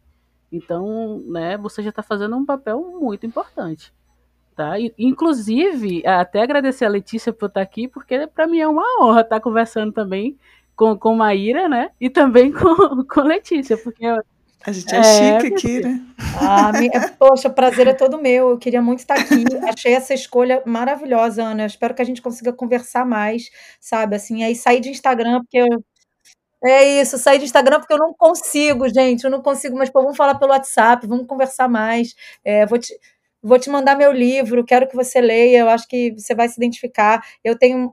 Então, 0.50 1.22
né, 1.26 1.56
você 1.56 1.82
já 1.82 1.90
está 1.90 2.02
fazendo 2.02 2.36
um 2.36 2.44
papel 2.44 2.80
muito 3.00 3.24
importante. 3.24 3.92
Tá? 4.54 4.78
E, 4.78 4.92
inclusive, 4.98 6.06
até 6.06 6.42
agradecer 6.42 6.84
a 6.84 6.88
Letícia 6.88 7.32
por 7.32 7.46
estar 7.46 7.60
tá 7.60 7.62
aqui, 7.62 7.88
porque 7.88 8.26
para 8.26 8.46
mim 8.46 8.58
é 8.58 8.68
uma 8.68 8.84
honra 9.00 9.22
estar 9.22 9.36
tá 9.36 9.40
conversando 9.40 9.92
também 9.92 10.38
com, 10.76 10.96
com 10.98 11.16
Maíra, 11.16 11.68
né? 11.68 11.90
E 11.98 12.10
também 12.10 12.52
com, 12.52 13.02
com 13.04 13.20
Letícia, 13.22 13.78
porque 13.78 14.04
a 14.64 14.72
gente 14.72 14.94
é, 14.94 14.98
é 14.98 15.02
chique 15.02 15.54
aqui, 15.54 15.80
né? 15.80 16.00
Ah, 16.40 16.72
minha, 16.72 17.08
poxa, 17.18 17.48
o 17.48 17.54
prazer 17.54 17.88
é 17.88 17.94
todo 17.94 18.20
meu. 18.20 18.50
Eu 18.50 18.58
queria 18.58 18.80
muito 18.80 19.00
estar 19.00 19.14
aqui. 19.14 19.44
Achei 19.68 19.94
essa 19.94 20.14
escolha 20.14 20.62
maravilhosa, 20.64 21.42
Ana. 21.42 21.64
Eu 21.64 21.66
espero 21.66 21.94
que 21.94 22.02
a 22.02 22.04
gente 22.04 22.22
consiga 22.22 22.52
conversar 22.52 23.04
mais, 23.04 23.50
sabe? 23.80 24.16
Assim, 24.16 24.44
aí 24.44 24.54
sair 24.54 24.80
de 24.80 24.90
Instagram, 24.90 25.40
porque 25.40 25.58
eu... 25.58 25.66
É 26.64 27.00
isso, 27.00 27.18
sair 27.18 27.38
de 27.38 27.44
Instagram 27.44 27.80
porque 27.80 27.92
eu 27.92 27.98
não 27.98 28.14
consigo, 28.14 28.88
gente. 28.88 29.24
Eu 29.24 29.30
não 29.30 29.42
consigo, 29.42 29.76
mas 29.76 29.90
pô, 29.90 30.00
vamos 30.02 30.16
falar 30.16 30.36
pelo 30.36 30.52
WhatsApp, 30.52 31.06
vamos 31.08 31.26
conversar 31.26 31.68
mais. 31.68 32.14
É, 32.44 32.64
vou 32.66 32.78
te, 32.78 32.94
vou 33.42 33.58
te 33.58 33.68
mandar 33.70 33.96
meu 33.96 34.12
livro, 34.12 34.64
quero 34.64 34.88
que 34.88 34.94
você 34.96 35.20
leia. 35.20 35.58
Eu 35.60 35.68
acho 35.68 35.88
que 35.88 36.12
você 36.16 36.34
vai 36.34 36.48
se 36.48 36.56
identificar. 36.56 37.20
Eu 37.44 37.58
tenho 37.58 37.92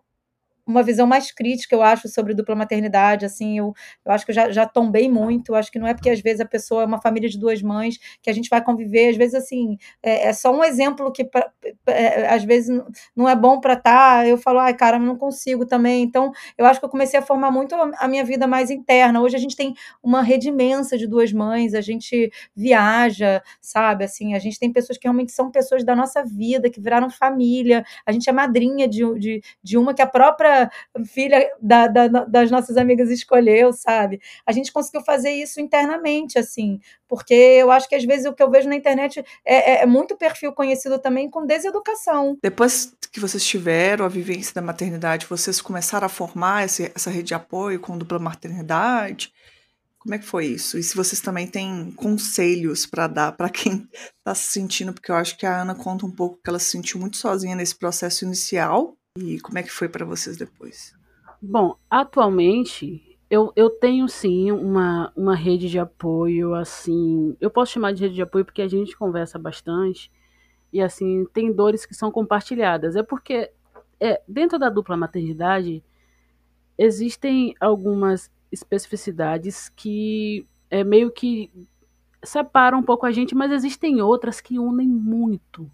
uma 0.70 0.84
visão 0.84 1.08
mais 1.08 1.32
crítica, 1.32 1.76
eu 1.76 1.82
acho, 1.82 2.08
sobre 2.08 2.34
dupla 2.36 2.56
maternidade, 2.56 3.26
assim, 3.26 3.58
eu, 3.58 3.74
eu 4.06 4.12
acho 4.12 4.24
que 4.24 4.32
eu 4.32 4.36
já, 4.36 4.52
já 4.52 4.68
tombei 4.68 5.10
muito, 5.10 5.52
eu 5.52 5.56
acho 5.56 5.72
que 5.72 5.80
não 5.80 5.88
é 5.88 5.94
porque 5.96 6.10
às 6.10 6.22
vezes 6.22 6.40
a 6.40 6.46
pessoa 6.46 6.84
é 6.84 6.86
uma 6.86 7.02
família 7.02 7.28
de 7.28 7.40
duas 7.40 7.62
mães 7.62 7.98
que 8.22 8.30
a 8.30 8.34
gente 8.34 8.50
vai 8.50 8.64
conviver, 8.64 9.10
às 9.10 9.18
vezes, 9.18 9.34
assim, 9.34 9.78
é, 10.04 10.28
é 10.28 10.34
só 10.34 10.56
um 10.56 10.64
exemplo 10.64 11.12
que 11.12 11.24
pra, 11.24 11.50
é, 11.88 12.28
às 12.28 12.44
vezes 12.44 12.70
não 13.16 13.28
é 13.28 13.36
bom 13.36 13.60
para 13.60 13.74
estar, 13.74 14.22
tá, 14.22 14.28
eu 14.28 14.38
falo, 14.38 14.60
ai, 14.60 14.74
cara, 14.76 14.98
eu 14.98 15.02
não 15.02 15.18
consigo 15.18 15.66
também, 15.66 16.04
então 16.04 16.32
eu 16.58 16.66
acho 16.66 16.80
que 16.80 16.86
eu 16.86 16.90
comecei 16.90 17.20
a 17.20 17.24
formar 17.24 17.50
muito 17.50 17.74
a 17.76 18.08
minha 18.08 18.24
vida 18.24 18.46
mais 18.46 18.70
interna, 18.70 19.22
hoje 19.22 19.36
a 19.36 19.40
gente 19.40 19.56
tem 19.56 19.74
uma 20.04 20.22
rede 20.22 20.50
imensa 20.50 20.98
de 20.98 21.08
duas 21.08 21.34
mães, 21.34 21.74
a 21.74 21.82
gente 21.82 22.32
viaja, 22.56 23.42
sabe, 23.60 24.04
assim, 24.06 24.36
a 24.36 24.40
gente 24.40 24.60
tem 24.60 24.72
pessoas 24.72 24.98
que 25.00 25.08
realmente 25.08 25.32
são 25.32 25.50
pessoas 25.50 25.84
da 25.84 25.96
nossa 25.96 26.24
vida, 26.24 26.70
que 26.70 26.80
viraram 26.80 27.10
família, 27.10 27.84
a 28.06 28.12
gente 28.12 28.30
é 28.30 28.34
madrinha 28.34 28.88
de, 28.88 29.02
de, 29.20 29.42
de 29.64 29.78
uma 29.78 29.94
que 29.94 30.02
a 30.02 30.08
própria 30.08 30.59
filha 31.06 31.48
da, 31.62 31.88
da, 31.88 32.08
das 32.08 32.50
nossas 32.50 32.78
amigas 32.78 33.10
escolheu, 33.10 33.72
sabe? 33.74 34.20
A 34.46 34.52
gente 34.52 34.72
conseguiu 34.72 35.02
fazer 35.02 35.32
isso 35.32 35.62
internamente, 35.62 36.40
assim, 36.40 36.80
porque 37.08 37.34
eu 37.34 37.72
acho 37.72 37.88
que 37.88 37.96
às 37.96 38.04
vezes 38.04 38.26
o 38.26 38.34
que 38.34 38.42
eu 38.42 38.50
vejo 38.50 38.70
na 38.70 38.76
internet 38.76 39.24
é, 39.46 39.74
é, 39.74 39.84
é 39.84 39.86
muito 39.86 40.16
perfil 40.18 40.54
conhecido 40.54 41.00
também 41.00 41.30
com 41.30 41.46
deseducação. 41.46 42.38
Depois 42.42 42.94
que 43.12 43.20
vocês 43.20 43.46
tiveram 43.46 44.06
a 44.06 44.10
vivência 44.10 44.54
da 44.54 44.62
maternidade, 44.62 45.26
vocês 45.28 45.62
começaram 45.62 46.06
a 46.06 46.10
formar 46.10 46.66
esse, 46.66 46.92
essa 46.96 47.10
rede 47.10 47.30
de 47.30 47.34
apoio 47.34 47.80
com 47.80 47.98
dupla 47.98 48.20
maternidade? 48.20 49.34
Como 50.00 50.16
é 50.16 50.18
que 50.18 50.26
foi 50.26 50.46
isso? 50.46 50.78
E 50.78 50.84
se 50.84 50.96
vocês 50.96 51.20
também 51.20 51.46
têm 51.46 51.92
conselhos 51.92 52.86
para 52.86 53.06
dar 53.08 53.32
para 53.34 53.50
quem 53.50 53.88
está 54.18 54.34
se 54.34 54.52
sentindo, 54.52 54.94
porque 54.94 55.12
eu 55.12 55.16
acho 55.16 55.38
que 55.38 55.46
a 55.46 55.62
Ana 55.62 55.76
conta 55.76 56.06
um 56.06 56.12
pouco 56.12 56.40
que 56.42 56.50
ela 56.50 56.60
se 56.60 56.72
sentiu 56.72 57.00
muito 57.00 57.18
sozinha 57.18 57.56
nesse 57.56 57.76
processo 57.76 58.24
inicial 58.24 58.98
e 59.20 59.40
como 59.40 59.58
é 59.58 59.64
que 59.64 59.72
foi 59.72 59.90
para 59.90 60.06
vocês 60.06 60.38
depois? 60.38 60.94
Bom, 61.42 61.76
atualmente 61.90 63.18
eu, 63.30 63.54
eu 63.56 63.70
tenho 63.70 64.08
sim 64.08 64.52
uma, 64.52 65.14
uma 65.16 65.36
rede 65.36 65.70
de 65.70 65.78
apoio, 65.78 66.54
assim. 66.56 67.38
Eu 67.40 67.52
posso 67.52 67.74
chamar 67.74 67.94
de 67.94 68.04
rede 68.04 68.16
de 68.16 68.22
apoio 68.22 68.44
porque 68.44 68.62
a 68.62 68.68
gente 68.68 68.98
conversa 68.98 69.38
bastante 69.38 70.12
e 70.74 70.82
assim 70.82 71.26
tem 71.34 71.52
dores 71.52 71.86
que 71.86 71.94
são 71.94 72.12
compartilhadas. 72.12 72.96
É 72.96 73.04
porque 73.04 73.52
é, 74.00 74.22
dentro 74.28 74.58
da 74.58 74.70
dupla 74.70 74.98
maternidade 74.98 75.84
existem 76.78 77.54
algumas 77.60 78.32
especificidades 78.52 79.70
que 79.70 80.48
é 80.72 80.84
meio 80.84 81.12
que 81.12 81.52
separam 82.24 82.80
um 82.80 82.84
pouco 82.84 83.06
a 83.06 83.12
gente, 83.12 83.36
mas 83.36 83.52
existem 83.52 84.02
outras 84.02 84.42
que 84.42 84.58
unem 84.58 84.88
muito. 84.88 85.70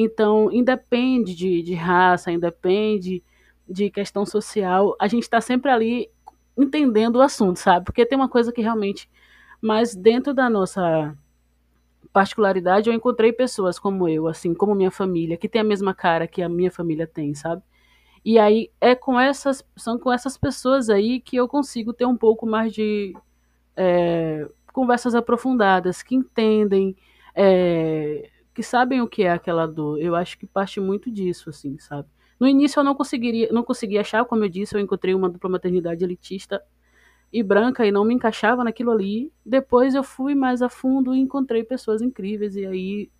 Então, 0.00 0.48
independe 0.52 1.34
de, 1.34 1.60
de 1.60 1.74
raça, 1.74 2.30
independe 2.30 3.20
de 3.68 3.90
questão 3.90 4.24
social, 4.24 4.94
a 4.96 5.08
gente 5.08 5.24
está 5.24 5.40
sempre 5.40 5.72
ali 5.72 6.08
entendendo 6.56 7.16
o 7.16 7.20
assunto, 7.20 7.58
sabe? 7.58 7.84
Porque 7.84 8.06
tem 8.06 8.16
uma 8.16 8.28
coisa 8.28 8.52
que 8.52 8.62
realmente. 8.62 9.10
Mas 9.60 9.96
dentro 9.96 10.32
da 10.32 10.48
nossa 10.48 11.18
particularidade, 12.12 12.88
eu 12.88 12.94
encontrei 12.94 13.32
pessoas 13.32 13.76
como 13.76 14.08
eu, 14.08 14.28
assim, 14.28 14.54
como 14.54 14.72
minha 14.72 14.92
família, 14.92 15.36
que 15.36 15.48
tem 15.48 15.60
a 15.60 15.64
mesma 15.64 15.92
cara 15.92 16.28
que 16.28 16.42
a 16.42 16.48
minha 16.48 16.70
família 16.70 17.04
tem, 17.04 17.34
sabe? 17.34 17.60
E 18.24 18.38
aí 18.38 18.70
é 18.80 18.94
com 18.94 19.18
essas, 19.18 19.66
são 19.76 19.98
com 19.98 20.12
essas 20.12 20.38
pessoas 20.38 20.88
aí 20.88 21.18
que 21.18 21.34
eu 21.36 21.48
consigo 21.48 21.92
ter 21.92 22.06
um 22.06 22.16
pouco 22.16 22.46
mais 22.46 22.72
de 22.72 23.16
é, 23.76 24.48
conversas 24.72 25.16
aprofundadas, 25.16 26.04
que 26.04 26.14
entendem, 26.14 26.96
é, 27.34 28.30
que 28.58 28.62
sabem 28.64 29.00
o 29.00 29.06
que 29.06 29.22
é 29.22 29.30
aquela 29.30 29.68
dor. 29.68 30.02
Eu 30.02 30.16
acho 30.16 30.36
que 30.36 30.44
parte 30.44 30.80
muito 30.80 31.12
disso, 31.12 31.48
assim, 31.48 31.78
sabe? 31.78 32.08
No 32.40 32.48
início 32.48 32.80
eu 32.80 32.82
não 32.82 32.92
conseguiria, 32.92 33.48
não 33.52 33.62
conseguia 33.62 34.00
achar, 34.00 34.24
como 34.24 34.42
eu 34.42 34.48
disse, 34.48 34.74
eu 34.74 34.80
encontrei 34.80 35.14
uma 35.14 35.30
dupla 35.30 35.48
maternidade 35.48 36.02
elitista 36.02 36.60
e 37.32 37.40
branca 37.40 37.86
e 37.86 37.92
não 37.92 38.04
me 38.04 38.14
encaixava 38.14 38.64
naquilo 38.64 38.90
ali. 38.90 39.32
Depois 39.46 39.94
eu 39.94 40.02
fui 40.02 40.34
mais 40.34 40.60
a 40.60 40.68
fundo 40.68 41.14
e 41.14 41.20
encontrei 41.20 41.62
pessoas 41.62 42.02
incríveis 42.02 42.56
e 42.56 42.66
aí 42.66 43.10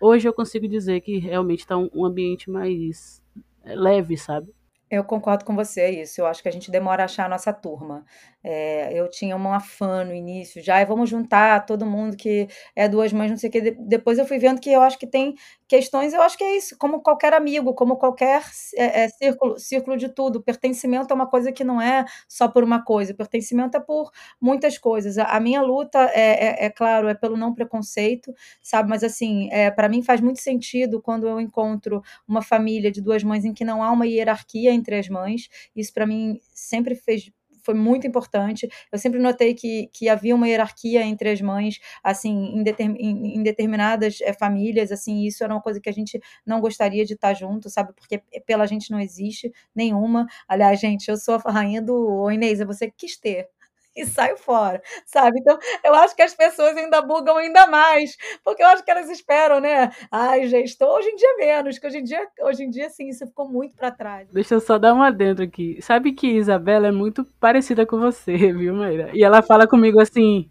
hoje 0.00 0.26
eu 0.26 0.32
consigo 0.32 0.66
dizer 0.66 1.02
que 1.02 1.18
realmente 1.18 1.58
está 1.58 1.76
um, 1.76 1.90
um 1.92 2.02
ambiente 2.02 2.50
mais 2.50 3.22
é, 3.64 3.74
leve, 3.74 4.16
sabe? 4.16 4.50
Eu 4.90 5.04
concordo 5.04 5.44
com 5.44 5.54
você, 5.54 5.80
é 5.82 6.02
isso. 6.02 6.22
Eu 6.22 6.26
acho 6.26 6.42
que 6.42 6.48
a 6.48 6.52
gente 6.52 6.70
demora 6.70 7.02
a 7.02 7.04
achar 7.04 7.26
a 7.26 7.28
nossa 7.28 7.52
turma. 7.52 8.02
É, 8.48 8.92
eu 8.96 9.10
tinha 9.10 9.34
uma 9.34 9.58
fã 9.58 10.04
no 10.04 10.14
início, 10.14 10.62
já 10.62 10.84
vamos 10.84 11.10
juntar 11.10 11.66
todo 11.66 11.84
mundo 11.84 12.16
que 12.16 12.46
é 12.76 12.88
duas 12.88 13.12
mães, 13.12 13.28
não 13.28 13.36
sei 13.36 13.48
o 13.48 13.52
que. 13.52 13.72
Depois 13.72 14.18
eu 14.20 14.24
fui 14.24 14.38
vendo 14.38 14.60
que 14.60 14.70
eu 14.70 14.82
acho 14.82 14.96
que 14.96 15.06
tem 15.06 15.34
questões, 15.66 16.14
eu 16.14 16.22
acho 16.22 16.38
que 16.38 16.44
é 16.44 16.56
isso, 16.56 16.76
como 16.78 17.00
qualquer 17.02 17.34
amigo, 17.34 17.74
como 17.74 17.96
qualquer 17.96 18.40
é, 18.76 19.02
é, 19.04 19.08
círculo, 19.08 19.58
círculo 19.58 19.96
de 19.96 20.08
tudo. 20.08 20.40
Pertencimento 20.40 21.12
é 21.12 21.14
uma 21.16 21.26
coisa 21.26 21.50
que 21.50 21.64
não 21.64 21.80
é 21.82 22.04
só 22.28 22.46
por 22.46 22.62
uma 22.62 22.84
coisa, 22.84 23.12
pertencimento 23.12 23.76
é 23.76 23.80
por 23.80 24.12
muitas 24.40 24.78
coisas. 24.78 25.18
A, 25.18 25.24
a 25.24 25.40
minha 25.40 25.60
luta 25.60 25.98
é, 26.14 26.64
é, 26.64 26.66
é, 26.66 26.70
claro, 26.70 27.08
é 27.08 27.14
pelo 27.14 27.36
não 27.36 27.52
preconceito, 27.52 28.32
sabe? 28.62 28.88
Mas 28.88 29.02
assim, 29.02 29.48
é, 29.50 29.72
para 29.72 29.88
mim 29.88 30.02
faz 30.04 30.20
muito 30.20 30.40
sentido 30.40 31.02
quando 31.02 31.26
eu 31.26 31.40
encontro 31.40 32.00
uma 32.28 32.42
família 32.42 32.92
de 32.92 33.00
duas 33.02 33.24
mães 33.24 33.44
em 33.44 33.52
que 33.52 33.64
não 33.64 33.82
há 33.82 33.90
uma 33.90 34.06
hierarquia 34.06 34.70
entre 34.72 34.96
as 34.96 35.08
mães. 35.08 35.48
Isso 35.74 35.92
para 35.92 36.06
mim 36.06 36.38
sempre 36.54 36.94
fez 36.94 37.28
foi 37.66 37.74
muito 37.74 38.06
importante. 38.06 38.68
Eu 38.90 38.98
sempre 38.98 39.18
notei 39.20 39.52
que, 39.54 39.88
que 39.92 40.08
havia 40.08 40.34
uma 40.34 40.48
hierarquia 40.48 41.02
entre 41.04 41.28
as 41.30 41.40
mães, 41.40 41.78
assim, 42.02 42.54
em, 42.54 42.64
em, 42.98 43.36
em 43.36 43.42
determinadas 43.42 44.20
é, 44.22 44.32
famílias, 44.32 44.92
assim, 44.92 45.24
isso 45.26 45.44
era 45.44 45.52
uma 45.52 45.60
coisa 45.60 45.80
que 45.80 45.88
a 45.88 45.92
gente 45.92 46.20
não 46.46 46.60
gostaria 46.60 47.04
de 47.04 47.14
estar 47.14 47.34
junto, 47.34 47.68
sabe? 47.68 47.92
Porque 47.94 48.22
pela 48.46 48.66
gente 48.66 48.90
não 48.90 49.00
existe 49.00 49.52
nenhuma. 49.74 50.26
Aliás, 50.48 50.80
gente, 50.80 51.08
eu 51.10 51.16
sou 51.16 51.40
a 51.44 51.50
rainha 51.50 51.82
do. 51.82 51.94
Ô, 51.94 52.30
Inês, 52.30 52.60
é 52.60 52.64
você 52.64 52.86
que 52.88 52.96
quis 52.96 53.18
ter 53.18 53.48
e 53.96 54.04
saio 54.04 54.36
fora, 54.36 54.82
sabe? 55.04 55.40
Então, 55.40 55.58
eu 55.84 55.94
acho 55.94 56.14
que 56.14 56.22
as 56.22 56.34
pessoas 56.34 56.76
ainda 56.76 57.00
bugam 57.02 57.36
ainda 57.36 57.66
mais, 57.66 58.16
porque 58.44 58.62
eu 58.62 58.66
acho 58.68 58.84
que 58.84 58.90
elas 58.90 59.08
esperam, 59.08 59.60
né? 59.60 59.90
Ai, 60.10 60.46
gente, 60.46 60.66
estou 60.66 60.88
hoje 60.96 61.08
em 61.08 61.16
dia 61.16 61.36
menos, 61.38 61.78
que 61.78 61.86
hoje 61.86 61.98
em 61.98 62.04
dia, 62.04 62.26
hoje 62.42 62.64
em 62.64 62.70
dia, 62.70 62.90
sim, 62.90 63.08
isso 63.08 63.26
ficou 63.26 63.48
muito 63.48 63.74
para 63.76 63.90
trás. 63.90 64.28
Deixa 64.32 64.54
eu 64.54 64.60
só 64.60 64.78
dar 64.78 64.92
uma 64.92 65.10
dentro 65.10 65.44
aqui. 65.44 65.80
Sabe 65.80 66.12
que 66.12 66.26
Isabela 66.26 66.88
é 66.88 66.92
muito 66.92 67.24
parecida 67.40 67.86
com 67.86 67.98
você, 67.98 68.36
viu, 68.52 68.74
Maíra? 68.74 69.10
E 69.14 69.24
ela 69.24 69.42
fala 69.42 69.66
comigo 69.66 70.00
assim: 70.00 70.48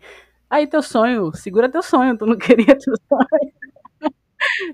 aí, 0.49 0.67
teu 0.67 0.81
sonho, 0.81 1.33
segura 1.35 1.69
teu 1.69 1.83
sonho, 1.83 2.17
tu 2.17 2.25
não 2.25 2.37
queria 2.37 2.77
teu 2.77 2.93
sonho. 3.07 3.53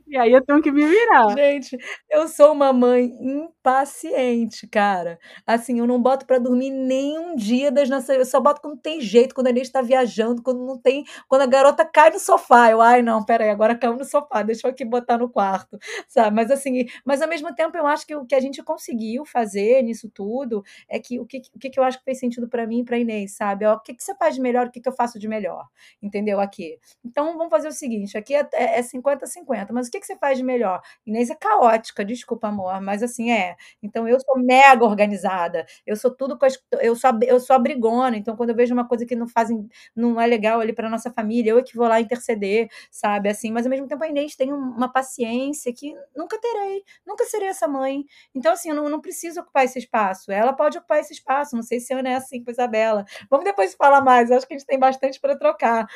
E 0.08 0.18
aí 0.18 0.32
eu 0.32 0.44
tenho 0.44 0.62
que 0.62 0.72
me 0.72 0.86
virar. 0.86 1.30
Gente, 1.36 1.78
eu 2.10 2.28
sou 2.28 2.52
uma 2.54 2.72
mãe 2.74 3.06
impaciente, 3.22 4.68
cara. 4.68 5.20
Assim, 5.46 5.80
eu 5.80 5.88
não 5.88 6.02
boto 6.02 6.26
para 6.26 6.38
dormir 6.40 6.70
nem 6.70 7.18
um 7.18 7.36
dia 7.36 7.72
das 7.72 7.90
nossas. 7.90 8.16
Eu 8.18 8.26
só 8.26 8.40
boto 8.40 8.62
quando 8.62 8.78
tem 8.78 9.02
jeito, 9.02 9.34
quando 9.34 9.48
a 9.48 9.50
gente 9.52 9.62
está 9.64 9.82
viajando, 9.82 10.42
quando 10.42 10.66
não 10.66 10.78
tem. 10.78 11.04
Quando 11.28 11.42
a 11.42 11.46
garota 11.46 11.86
cai 11.86 12.10
no 12.12 12.20
sofá. 12.20 12.70
Eu, 12.72 12.82
ai, 12.82 13.02
não, 13.02 13.24
peraí, 13.24 13.50
agora 13.50 13.76
caiu 13.76 13.96
no 13.96 14.04
sofá, 14.06 14.44
deixa 14.44 14.68
eu 14.68 14.72
aqui 14.72 14.86
botar 14.86 15.18
no 15.18 15.30
quarto, 15.30 15.78
sabe? 16.08 16.36
Mas 16.36 16.52
assim, 16.52 16.86
mas 17.06 17.22
ao 17.22 17.28
mesmo 17.30 17.54
tempo 17.56 17.78
eu 17.78 17.88
acho 17.88 18.06
que 18.06 18.16
o 18.16 18.26
que 18.26 18.36
a 18.36 18.40
gente 18.40 18.62
conseguiu 18.64 19.26
fazer 19.26 19.82
nisso 19.84 20.10
tudo 20.10 20.64
é 20.90 21.00
que 21.00 21.20
o 21.20 21.26
que, 21.26 21.42
o 21.56 21.60
que 21.60 21.72
eu 21.80 21.84
acho 21.84 21.98
que 22.00 22.06
fez 22.06 22.20
sentido 22.20 22.48
para 22.48 22.68
mim 22.68 22.80
e 22.82 22.86
pra 22.86 22.98
Inês, 22.98 23.36
sabe? 23.36 23.66
O 23.68 23.80
que, 23.80 23.94
que 23.94 24.04
você 24.04 24.16
faz 24.16 24.36
de 24.36 24.42
melhor, 24.42 24.68
o 24.68 24.72
que, 24.72 24.80
que 24.82 24.90
eu 24.90 24.94
faço 24.94 25.18
de 25.20 25.28
melhor, 25.28 25.66
entendeu? 26.02 26.40
Aqui. 26.40 26.78
Então 27.04 27.38
vamos 27.38 27.50
fazer 27.50 27.68
o 27.68 27.72
seguinte: 27.72 28.18
aqui 28.18 28.34
é 28.36 28.82
50-50. 28.82 29.61
É, 29.61 29.61
mas 29.74 29.88
o 29.88 29.92
que, 29.92 30.00
que 30.00 30.06
você 30.06 30.16
faz 30.18 30.38
de 30.38 30.44
melhor? 30.44 30.82
Inês 31.06 31.30
é 31.30 31.36
caótica, 31.36 32.04
desculpa, 32.06 32.48
amor, 32.48 32.80
mas 32.82 33.04
assim 33.04 33.32
é. 33.32 33.56
Então 33.82 34.08
eu 34.08 34.20
sou 34.20 34.38
mega 34.40 34.84
organizada, 34.86 35.66
eu 35.86 35.96
sou 35.96 36.12
tudo, 36.16 36.38
eu 36.82 36.96
sou, 36.96 37.12
eu 37.24 37.40
sou 37.40 37.56
abrigona, 37.56 38.18
então 38.18 38.36
quando 38.36 38.50
eu 38.52 38.56
vejo 38.56 38.74
uma 38.74 38.88
coisa 38.88 39.06
que 39.06 39.16
não 39.16 39.28
fazem, 39.28 39.68
não 39.96 40.20
é 40.20 40.26
legal 40.28 40.60
ali 40.60 40.74
para 40.74 40.90
nossa 40.90 41.12
família, 41.12 41.52
eu 41.52 41.60
é 41.60 41.64
que 41.64 41.76
vou 41.76 41.88
lá 41.88 42.00
interceder, 42.02 42.70
sabe? 42.92 43.30
Assim, 43.30 43.52
mas 43.52 43.66
ao 43.66 43.70
mesmo 43.70 43.88
tempo 43.88 44.04
a 44.04 44.08
Inês 44.10 44.36
tem 44.36 44.52
uma 44.54 44.92
paciência 44.92 45.74
que 45.74 45.94
nunca 46.16 46.40
terei, 46.40 46.84
nunca 47.06 47.24
serei 47.26 47.48
essa 47.50 47.68
mãe. 47.68 48.04
Então, 48.36 48.54
assim, 48.54 48.70
eu 48.70 48.76
não, 48.76 48.90
não 48.90 49.02
preciso 49.02 49.42
ocupar 49.42 49.66
esse 49.66 49.80
espaço. 49.80 50.32
Ela 50.32 50.54
pode 50.54 50.78
ocupar 50.78 51.00
esse 51.00 51.14
espaço, 51.14 51.56
não 51.56 51.64
sei 51.64 51.80
se 51.80 51.94
eu 51.94 52.00
é 52.00 52.16
assim 52.16 52.44
com 52.44 52.52
Isabela. 52.52 53.06
Vamos 53.30 53.46
depois 53.46 53.74
falar 53.76 54.02
mais, 54.02 54.32
acho 54.32 54.48
que 54.48 54.54
a 54.54 54.58
gente 54.58 54.66
tem 54.68 54.80
bastante 54.80 55.20
para 55.20 55.38
trocar. 55.38 55.88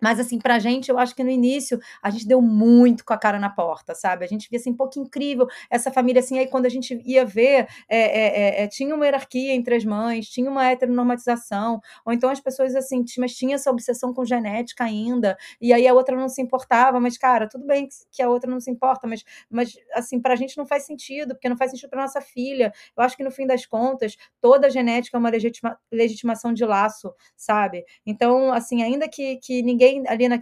Mas, 0.00 0.20
assim, 0.20 0.38
pra 0.38 0.58
gente, 0.58 0.90
eu 0.90 0.98
acho 0.98 1.14
que 1.14 1.24
no 1.24 1.30
início 1.30 1.78
a 2.02 2.10
gente 2.10 2.26
deu 2.26 2.40
muito 2.42 3.04
com 3.04 3.12
a 3.14 3.18
cara 3.18 3.38
na 3.38 3.48
porta, 3.50 3.94
sabe? 3.94 4.24
A 4.24 4.28
gente 4.28 4.48
via 4.50 4.58
assim, 4.58 4.72
pô, 4.74 4.88
que 4.88 5.00
incrível 5.00 5.46
essa 5.70 5.90
família, 5.90 6.20
assim. 6.20 6.38
Aí 6.38 6.46
quando 6.46 6.66
a 6.66 6.68
gente 6.68 7.00
ia 7.04 7.24
ver, 7.24 7.66
é, 7.88 8.60
é, 8.60 8.62
é, 8.64 8.68
tinha 8.68 8.94
uma 8.94 9.04
hierarquia 9.04 9.52
entre 9.54 9.74
as 9.76 9.84
mães, 9.84 10.28
tinha 10.28 10.50
uma 10.50 10.66
heteronormatização, 10.70 11.80
ou 12.04 12.12
então 12.12 12.28
as 12.30 12.40
pessoas, 12.40 12.74
assim, 12.74 13.04
mas 13.18 13.34
tinha 13.34 13.54
essa 13.54 13.70
obsessão 13.70 14.12
com 14.12 14.24
genética 14.24 14.84
ainda, 14.84 15.36
e 15.60 15.72
aí 15.72 15.86
a 15.86 15.94
outra 15.94 16.16
não 16.16 16.28
se 16.28 16.42
importava, 16.42 17.00
mas, 17.00 17.16
cara, 17.18 17.48
tudo 17.48 17.66
bem 17.66 17.88
que 18.12 18.22
a 18.22 18.28
outra 18.28 18.50
não 18.50 18.60
se 18.60 18.70
importa, 18.70 19.06
mas, 19.06 19.24
mas 19.50 19.74
assim, 19.94 20.20
pra 20.20 20.36
gente 20.36 20.56
não 20.56 20.66
faz 20.66 20.84
sentido, 20.84 21.34
porque 21.34 21.48
não 21.48 21.56
faz 21.56 21.70
sentido 21.70 21.90
pra 21.90 22.02
nossa 22.02 22.20
filha. 22.20 22.72
Eu 22.96 23.02
acho 23.02 23.16
que 23.16 23.24
no 23.24 23.30
fim 23.30 23.46
das 23.46 23.66
contas, 23.66 24.16
toda 24.40 24.70
genética 24.70 25.16
é 25.16 25.20
uma 25.20 25.30
legitima, 25.30 25.78
legitimação 25.92 26.52
de 26.52 26.64
laço, 26.64 27.12
sabe? 27.36 27.84
Então, 28.06 28.52
assim, 28.52 28.82
ainda 28.82 29.08
que, 29.08 29.36
que 29.38 29.62
ninguém 29.62 29.93
ali 30.06 30.28
na, 30.28 30.38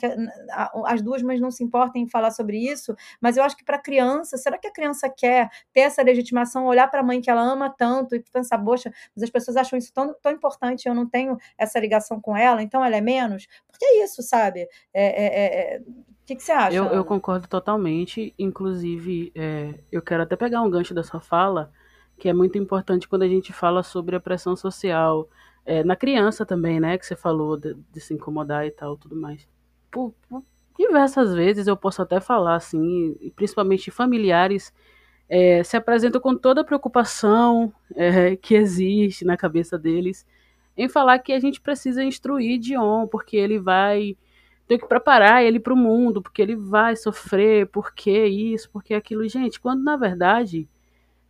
as 0.87 1.03
duas 1.03 1.23
mães 1.23 1.41
não 1.41 1.51
se 1.51 1.63
importem 1.63 2.03
em 2.03 2.09
falar 2.09 2.31
sobre 2.31 2.59
isso, 2.59 2.95
mas 3.21 3.37
eu 3.37 3.45
acho 3.45 3.57
que 3.57 3.65
para 3.65 3.77
a 3.77 3.83
criança, 3.83 4.37
será 4.37 4.59
que 4.59 4.69
a 4.69 4.73
criança 4.73 5.09
quer 5.09 5.51
ter 5.73 5.81
essa 5.81 6.03
legitimação, 6.03 6.67
olhar 6.67 6.89
para 6.89 7.01
a 7.01 7.03
mãe 7.03 7.21
que 7.21 7.31
ela 7.31 7.43
ama 7.43 7.71
tanto 7.71 8.15
e 8.15 8.23
pensar, 8.33 8.59
poxa, 8.59 8.93
mas 9.15 9.23
as 9.25 9.31
pessoas 9.31 9.57
acham 9.57 9.79
isso 9.79 9.93
tão, 9.93 10.15
tão 10.21 10.33
importante, 10.33 10.89
eu 10.89 10.95
não 10.95 11.07
tenho 11.07 11.37
essa 11.59 11.79
ligação 11.79 12.21
com 12.21 12.37
ela, 12.37 12.63
então 12.63 12.85
ela 12.85 12.97
é 12.97 13.01
menos? 13.01 13.47
Porque 13.67 13.85
é 13.85 14.05
isso, 14.05 14.23
sabe? 14.23 14.69
É, 14.93 15.05
é, 15.05 15.27
é, 15.27 15.77
é 15.77 15.81
o 16.23 16.25
que, 16.25 16.37
que, 16.37 16.43
você 16.43 16.53
acha? 16.53 16.77
Eu, 16.77 16.85
eu 16.87 17.05
concordo 17.05 17.49
totalmente. 17.49 18.33
Inclusive, 18.39 19.33
é, 19.35 19.75
eu 19.91 20.01
quero 20.01 20.23
até 20.23 20.37
pegar 20.37 20.63
um 20.63 20.71
gancho 20.71 20.95
da 20.95 21.03
sua 21.03 21.21
fala, 21.21 21.73
que 22.17 22.29
é 22.29 22.33
muito 22.33 22.57
importante 22.57 23.09
quando 23.09 23.23
a 23.23 23.29
gente 23.29 23.53
fala 23.53 23.83
sobre 23.83 24.15
a 24.15 24.21
pressão 24.21 24.55
social, 24.55 25.29
é, 25.65 25.85
na 25.85 25.97
criança 25.97 26.45
também, 26.45 26.81
né? 26.81 26.99
Que 26.99 27.07
você 27.07 27.17
falou 27.17 27.57
de, 27.57 27.75
de 27.93 28.01
se 28.01 28.15
incomodar 28.15 28.67
e 28.67 28.71
tal, 28.71 28.97
tudo 28.97 29.17
mais. 29.17 29.49
Por, 29.91 30.15
por, 30.29 30.43
diversas 30.79 31.35
vezes 31.35 31.67
eu 31.67 31.77
posso 31.77 32.03
até 32.03 32.21
falar, 32.21 32.57
assim, 32.57 33.15
principalmente 33.37 33.91
familiares, 33.91 34.73
é, 35.29 35.63
se 35.63 35.77
apresentam 35.77 36.21
com 36.21 36.37
toda 36.37 36.63
a 36.63 36.65
preocupação 36.65 37.73
é, 37.95 38.37
que 38.37 38.55
existe 38.55 39.25
na 39.25 39.37
cabeça 39.37 39.79
deles 39.79 40.27
em 40.77 40.89
falar 40.89 41.19
que 41.19 41.33
a 41.33 41.41
gente 41.41 41.61
precisa 41.61 42.03
instruir 42.03 42.59
Dion, 42.59 43.07
porque 43.07 43.37
ele 43.37 43.59
vai 43.59 44.17
ter 44.67 44.79
que 44.79 44.87
preparar 44.87 45.45
ele 45.45 45.61
para 45.61 45.75
o 45.75 45.77
mundo, 45.77 46.23
porque 46.23 46.41
ele 46.41 46.57
vai 46.57 46.97
sofrer, 46.97 47.67
porque 47.67 48.27
isso, 48.27 48.71
porque 48.71 48.95
aquilo. 48.95 49.29
Gente, 49.29 49.61
quando 49.61 49.83
na 49.83 49.97
verdade 49.97 50.69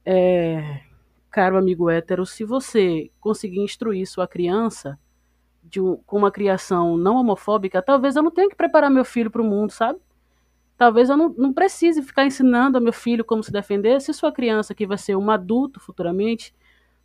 é, 0.04 0.80
caro 1.32 1.56
amigo 1.56 1.88
hétero, 1.88 2.26
se 2.26 2.44
você 2.44 3.10
conseguir 3.18 3.60
instruir 3.60 4.06
sua 4.06 4.28
criança 4.28 4.98
um, 5.78 5.96
com 6.06 6.18
uma 6.18 6.30
criação 6.30 6.96
não 6.96 7.16
homofóbica, 7.16 7.80
talvez 7.80 8.14
eu 8.14 8.22
não 8.22 8.30
tenha 8.30 8.48
que 8.48 8.54
preparar 8.54 8.90
meu 8.90 9.04
filho 9.04 9.30
para 9.30 9.40
o 9.40 9.44
mundo, 9.44 9.70
sabe? 9.70 9.98
Talvez 10.76 11.08
eu 11.08 11.16
não, 11.16 11.30
não 11.30 11.52
precise 11.52 12.02
ficar 12.02 12.26
ensinando 12.26 12.76
ao 12.76 12.82
meu 12.82 12.92
filho 12.92 13.24
como 13.24 13.42
se 13.42 13.50
defender, 13.50 14.00
se 14.00 14.12
sua 14.12 14.30
criança, 14.30 14.74
que 14.74 14.86
vai 14.86 14.98
ser 14.98 15.16
um 15.16 15.30
adulto 15.30 15.80
futuramente, 15.80 16.54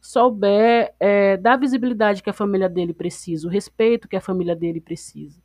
souber 0.01 0.93
é, 0.99 1.37
dar 1.37 1.53
a 1.53 1.57
visibilidade 1.57 2.21
que 2.21 2.29
a 2.29 2.33
família 2.33 2.67
dele 2.67 2.93
precisa, 2.93 3.47
o 3.47 3.51
respeito 3.51 4.07
que 4.07 4.15
a 4.15 4.21
família 4.21 4.55
dele 4.55 4.81
precisa. 4.81 5.41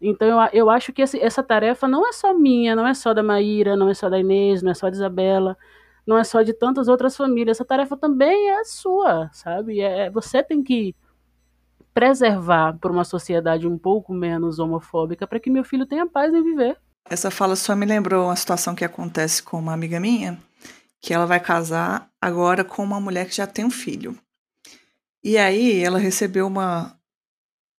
Então 0.00 0.28
eu, 0.28 0.50
eu 0.52 0.70
acho 0.70 0.92
que 0.92 1.02
essa 1.02 1.42
tarefa 1.42 1.88
não 1.88 2.06
é 2.06 2.12
só 2.12 2.34
minha, 2.34 2.76
não 2.76 2.86
é 2.86 2.92
só 2.92 3.14
da 3.14 3.22
Maíra, 3.22 3.76
não 3.76 3.88
é 3.88 3.94
só 3.94 4.10
da 4.10 4.18
Inês, 4.18 4.62
não 4.62 4.70
é 4.70 4.74
só 4.74 4.90
da 4.90 4.96
Isabela, 4.96 5.56
não 6.06 6.16
é 6.16 6.24
só 6.24 6.42
de 6.42 6.52
tantas 6.52 6.86
outras 6.88 7.16
famílias. 7.16 7.56
Essa 7.56 7.64
tarefa 7.64 7.96
também 7.96 8.50
é 8.50 8.64
sua, 8.64 9.28
sabe? 9.32 9.80
É, 9.80 10.08
você 10.10 10.42
tem 10.42 10.62
que 10.62 10.94
preservar 11.92 12.78
por 12.78 12.90
uma 12.90 13.04
sociedade 13.04 13.66
um 13.66 13.78
pouco 13.78 14.12
menos 14.12 14.58
homofóbica 14.58 15.26
para 15.26 15.40
que 15.40 15.50
meu 15.50 15.64
filho 15.64 15.86
tenha 15.86 16.06
paz 16.06 16.32
em 16.32 16.42
viver. 16.42 16.78
Essa 17.08 17.30
fala 17.30 17.56
só 17.56 17.74
me 17.74 17.86
lembrou 17.86 18.26
uma 18.26 18.36
situação 18.36 18.74
que 18.74 18.84
acontece 18.84 19.42
com 19.42 19.58
uma 19.58 19.72
amiga 19.72 19.98
minha, 19.98 20.38
que 21.00 21.14
ela 21.14 21.24
vai 21.24 21.40
casar 21.40 22.10
agora 22.20 22.62
com 22.64 22.82
uma 22.82 23.00
mulher 23.00 23.26
que 23.26 23.34
já 23.36 23.46
tem 23.46 23.64
um 23.64 23.70
filho. 23.70 24.18
E 25.24 25.38
aí 25.38 25.82
ela 25.82 25.98
recebeu 25.98 26.46
uma 26.46 26.94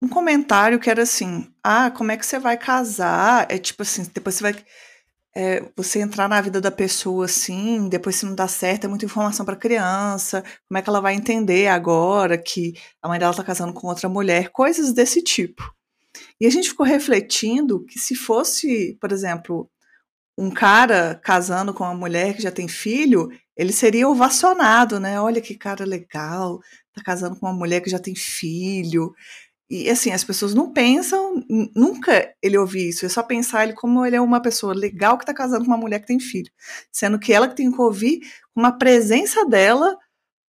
um 0.01 0.07
comentário 0.07 0.79
que 0.79 0.89
era 0.89 1.03
assim: 1.03 1.51
"Ah, 1.63 1.91
como 1.91 2.11
é 2.11 2.17
que 2.17 2.25
você 2.25 2.39
vai 2.39 2.57
casar? 2.57 3.45
É 3.49 3.57
tipo 3.57 3.83
assim, 3.83 4.03
depois 4.13 4.35
você 4.35 4.43
vai 4.43 4.65
é, 5.39 5.63
você 5.75 5.99
entrar 5.99 6.27
na 6.27 6.41
vida 6.41 6.59
da 6.59 6.71
pessoa 6.71 7.25
assim, 7.25 7.87
depois 7.87 8.15
se 8.15 8.25
não 8.25 8.33
dá 8.33 8.47
certo, 8.47 8.85
é 8.85 8.87
muita 8.87 9.05
informação 9.05 9.45
para 9.45 9.55
criança, 9.55 10.43
como 10.67 10.79
é 10.79 10.81
que 10.81 10.89
ela 10.89 10.99
vai 10.99 11.13
entender 11.13 11.67
agora 11.67 12.39
que 12.39 12.73
a 12.99 13.07
mãe 13.07 13.19
dela 13.19 13.29
está 13.29 13.43
casando 13.43 13.71
com 13.71 13.85
outra 13.85 14.09
mulher, 14.09 14.49
coisas 14.49 14.91
desse 14.91 15.21
tipo. 15.21 15.61
E 16.41 16.47
a 16.47 16.49
gente 16.49 16.69
ficou 16.69 16.83
refletindo 16.83 17.85
que 17.85 17.99
se 17.99 18.15
fosse, 18.15 18.97
por 18.99 19.11
exemplo, 19.11 19.69
um 20.35 20.49
cara 20.49 21.13
casando 21.23 21.71
com 21.71 21.83
uma 21.83 21.93
mulher 21.93 22.35
que 22.35 22.41
já 22.41 22.51
tem 22.51 22.67
filho, 22.67 23.29
ele 23.55 23.71
seria 23.71 24.09
ovacionado, 24.09 24.99
né? 24.99 25.21
Olha 25.21 25.39
que 25.39 25.55
cara 25.55 25.85
legal, 25.85 26.59
tá 26.93 27.03
casando 27.03 27.35
com 27.39 27.45
uma 27.45 27.53
mulher 27.53 27.81
que 27.81 27.91
já 27.91 27.99
tem 27.99 28.15
filho. 28.15 29.13
E 29.69 29.89
assim, 29.89 30.11
as 30.11 30.23
pessoas 30.23 30.53
não 30.53 30.71
pensam, 30.71 31.43
nunca 31.75 32.33
ele 32.41 32.57
ouvir 32.57 32.89
isso, 32.89 33.05
é 33.05 33.09
só 33.09 33.21
pensar 33.21 33.63
ele 33.63 33.73
como 33.73 34.05
ele 34.05 34.15
é 34.15 34.21
uma 34.21 34.41
pessoa 34.41 34.73
legal 34.73 35.17
que 35.17 35.23
está 35.23 35.33
casando 35.33 35.65
com 35.65 35.71
uma 35.71 35.77
mulher 35.77 35.99
que 35.99 36.07
tem 36.07 36.19
filho. 36.19 36.49
Sendo 36.91 37.19
que 37.19 37.33
ela 37.33 37.49
que 37.49 37.55
tem 37.55 37.71
que 37.71 37.81
ouvir, 37.81 38.21
uma 38.55 38.71
presença 38.71 39.45
dela 39.45 39.97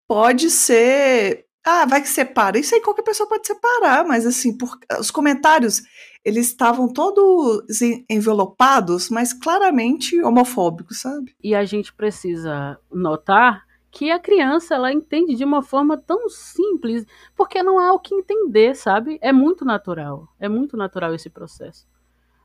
pode 0.08 0.50
ser 0.52 1.48
ah, 1.66 1.86
vai 1.86 2.02
que 2.02 2.08
separa. 2.08 2.58
Isso 2.58 2.74
aí 2.74 2.82
qualquer 2.82 3.02
pessoa 3.02 3.28
pode 3.28 3.46
separar, 3.46 4.06
mas 4.06 4.26
assim, 4.26 4.58
por, 4.58 4.78
os 5.00 5.12
comentários, 5.12 5.82
eles 6.24 6.48
estavam 6.48 6.88
todos 6.88 7.82
envelopados, 8.10 9.10
mas 9.10 9.34
claramente 9.34 10.22
homofóbicos, 10.22 11.02
sabe? 11.02 11.36
E 11.44 11.54
a 11.54 11.66
gente 11.66 11.94
precisa 11.94 12.80
notar 12.90 13.67
que 13.92 14.12
a 14.12 14.20
criança 14.20 14.76
ela 14.76 14.92
entende 14.92 15.36
de 15.36 15.44
uma 15.44 15.62
forma 15.62 15.98
tão 15.98 16.30
simples, 16.30 17.06
porque 17.36 17.64
não 17.64 17.80
há 17.80 17.94
o 17.94 18.00
que 18.00 18.14
entender, 18.14 18.76
sabe? 18.76 19.18
É 19.22 19.32
muito 19.32 19.66
natural, 19.66 20.28
é 20.40 20.48
muito 20.48 20.76
natural 20.76 21.14
esse 21.14 21.30
processo. 21.30 21.88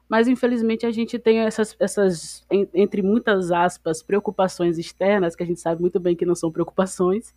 Mas 0.09 0.29
infelizmente 0.29 0.85
a 0.85 0.91
gente 0.91 1.19
tem 1.19 1.41
essas, 1.41 1.75
essas 1.81 2.45
entre 2.51 3.03
muitas 3.03 3.51
aspas, 3.51 4.03
preocupações 4.03 4.79
externas, 4.79 5.35
que 5.35 5.43
a 5.43 5.47
gente 5.47 5.61
sabe 5.61 5.81
muito 5.81 5.99
bem 5.99 6.15
que 6.15 6.27
não 6.27 6.35
são 6.35 6.53
preocupações, 6.53 7.35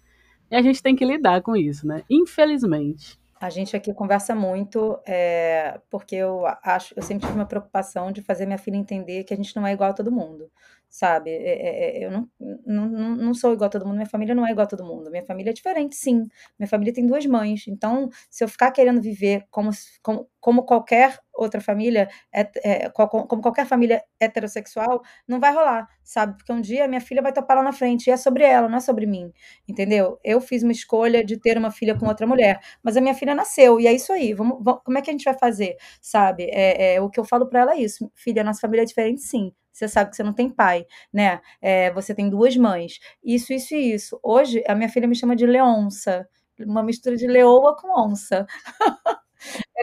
e 0.51 0.55
a 0.55 0.61
gente 0.61 0.81
tem 0.83 0.95
que 0.95 1.05
lidar 1.05 1.41
com 1.41 1.55
isso, 1.55 1.87
né? 1.87 2.03
Infelizmente. 2.09 3.19
A 3.39 3.49
gente 3.49 3.75
aqui 3.75 3.93
conversa 3.93 4.33
muito, 4.33 4.97
é, 5.05 5.79
porque 5.89 6.15
eu 6.15 6.45
acho, 6.63 6.93
eu 6.97 7.03
sempre 7.03 7.25
tive 7.27 7.37
uma 7.37 7.45
preocupação 7.45 8.11
de 8.11 8.21
fazer 8.21 8.45
minha 8.45 8.57
filha 8.57 8.77
entender 8.77 9.23
que 9.23 9.33
a 9.33 9.37
gente 9.37 9.55
não 9.55 9.67
é 9.67 9.73
igual 9.73 9.89
a 9.89 9.93
todo 9.93 10.11
mundo, 10.11 10.49
sabe? 10.95 11.29
É, 11.29 11.97
é, 11.97 12.03
é 12.03 12.05
eu 12.05 12.11
não, 12.11 12.29
não, 12.65 12.87
não 13.15 13.33
sou 13.33 13.53
igual 13.53 13.67
a 13.67 13.69
todo 13.71 13.85
mundo, 13.85 13.95
minha 13.95 14.05
família 14.05 14.33
não 14.33 14.47
é 14.47 14.51
igual 14.51 14.63
a 14.65 14.67
todo 14.67 14.85
mundo, 14.85 15.11
minha 15.11 15.25
família 15.25 15.49
é 15.49 15.53
diferente, 15.53 15.95
sim. 15.95 16.23
Minha 16.57 16.67
família 16.69 16.93
tem 16.93 17.05
duas 17.05 17.25
mães, 17.25 17.67
então 17.67 18.09
se 18.29 18.43
eu 18.43 18.47
ficar 18.47 18.71
querendo 18.71 19.01
viver 19.01 19.45
como, 19.51 19.71
como, 20.01 20.29
como 20.39 20.63
qualquer 20.63 21.19
outra 21.33 21.59
família, 21.59 22.07
é, 22.33 22.89
como 22.91 23.41
qualquer 23.41 23.65
família 23.65 24.01
heterossexual, 24.21 25.01
não 25.27 25.37
vai 25.39 25.53
rolar, 25.53 25.85
sabe? 26.01 26.37
Porque 26.37 26.53
um 26.53 26.61
dia 26.61 26.87
minha 26.87 27.01
filha 27.01 27.21
vai 27.21 27.33
topar 27.33 27.57
lá 27.57 27.63
na 27.63 27.73
frente, 27.73 28.07
e 28.07 28.11
é 28.11 28.15
sobre 28.17 28.45
ela, 28.45 28.69
não 28.69 28.77
é 28.77 28.81
sobre 28.81 29.05
mim, 29.05 29.33
entendeu? 29.67 30.17
Eu 30.23 30.39
fiz 30.39 30.63
uma 30.63 30.71
escolha 30.71 31.25
de 31.25 31.37
ter 31.37 31.57
uma 31.57 31.71
filha 31.71 31.97
com 31.97 32.07
outra 32.07 32.25
mulher, 32.25 32.59
mas 32.81 32.95
a 32.95 33.01
minha 33.01 33.13
filha 33.13 33.35
nasceu, 33.35 33.79
e 33.81 33.87
é 33.87 33.91
isso 33.93 34.13
aí, 34.13 34.33
vamos, 34.33 34.59
vamos 34.63 34.81
como 34.83 34.97
é 34.97 35.01
que 35.01 35.09
a 35.09 35.13
gente 35.13 35.25
vai 35.25 35.37
fazer, 35.37 35.75
sabe? 36.01 36.45
É, 36.51 36.95
é 36.95 37.01
o 37.01 37.09
que 37.09 37.19
eu 37.19 37.25
falo 37.25 37.47
para 37.49 37.59
ela 37.61 37.73
é 37.73 37.81
isso, 37.81 38.09
filha, 38.15 38.43
nossa 38.45 38.61
família 38.61 38.83
é 38.83 38.85
diferente 38.85 39.21
sim, 39.21 39.51
você 39.77 39.87
sabe 39.87 40.09
que 40.11 40.15
você 40.15 40.23
não 40.23 40.33
tem 40.33 40.49
pai, 40.49 40.85
né? 41.13 41.41
É, 41.61 41.91
você 41.91 42.13
tem 42.15 42.29
duas 42.29 42.55
mães, 42.57 42.99
isso, 43.23 43.53
isso 43.53 43.75
e 43.75 43.93
isso. 43.93 44.19
Hoje, 44.23 44.63
a 44.67 44.75
minha 44.75 44.89
filha 44.89 45.07
me 45.07 45.15
chama 45.15 45.35
de 45.35 45.45
Leonça, 45.45 46.27
uma 46.59 46.83
mistura 46.83 47.17
de 47.17 47.27
leoa 47.27 47.75
com 47.75 47.89
onça. 47.99 48.45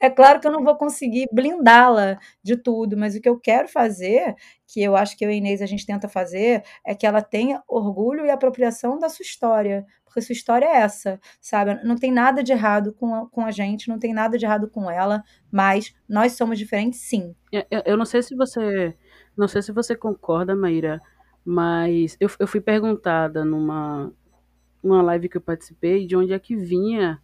é 0.00 0.06
é 0.06 0.10
claro 0.10 0.40
que 0.40 0.46
eu 0.46 0.52
não 0.52 0.62
vou 0.64 0.76
conseguir 0.76 1.28
blindá-la 1.32 2.18
de 2.42 2.56
tudo, 2.56 2.96
mas 2.96 3.14
o 3.14 3.20
que 3.20 3.28
eu 3.28 3.38
quero 3.40 3.68
fazer, 3.68 4.34
que 4.66 4.82
eu 4.82 4.96
acho 4.96 5.16
que 5.16 5.24
eu 5.24 5.30
e 5.30 5.34
a 5.34 5.36
Inês 5.36 5.62
a 5.62 5.66
gente 5.66 5.86
tenta 5.86 6.08
fazer, 6.08 6.62
é 6.86 6.94
que 6.94 7.06
ela 7.06 7.22
tenha 7.22 7.62
orgulho 7.68 8.26
e 8.26 8.30
apropriação 8.30 8.98
da 8.98 9.08
sua 9.08 9.22
história, 9.24 9.86
porque 10.12 10.20
sua 10.20 10.34
história 10.34 10.66
é 10.66 10.76
essa, 10.76 11.18
sabe? 11.40 11.82
Não 11.82 11.96
tem 11.96 12.12
nada 12.12 12.42
de 12.42 12.52
errado 12.52 12.92
com 12.92 13.14
a, 13.14 13.26
com 13.26 13.46
a 13.46 13.50
gente, 13.50 13.88
não 13.88 13.98
tem 13.98 14.12
nada 14.12 14.36
de 14.36 14.44
errado 14.44 14.68
com 14.68 14.90
ela, 14.90 15.24
mas 15.50 15.94
nós 16.06 16.32
somos 16.32 16.58
diferentes, 16.58 17.00
sim. 17.00 17.34
Eu, 17.50 17.64
eu 17.86 17.96
não 17.96 18.04
sei 18.04 18.22
se 18.22 18.36
você, 18.36 18.94
não 19.34 19.48
sei 19.48 19.62
se 19.62 19.72
você 19.72 19.96
concorda, 19.96 20.54
Maíra, 20.54 21.00
mas 21.42 22.16
eu, 22.20 22.28
eu 22.38 22.46
fui 22.46 22.60
perguntada 22.60 23.42
numa, 23.42 24.12
numa 24.84 25.02
live 25.02 25.30
que 25.30 25.38
eu 25.38 25.40
participei 25.40 26.06
de 26.06 26.14
onde 26.14 26.34
é 26.34 26.38
que 26.38 26.54
vinha 26.54 27.18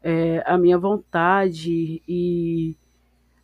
é, 0.00 0.42
a 0.46 0.56
minha 0.56 0.78
vontade 0.78 2.00
e 2.06 2.76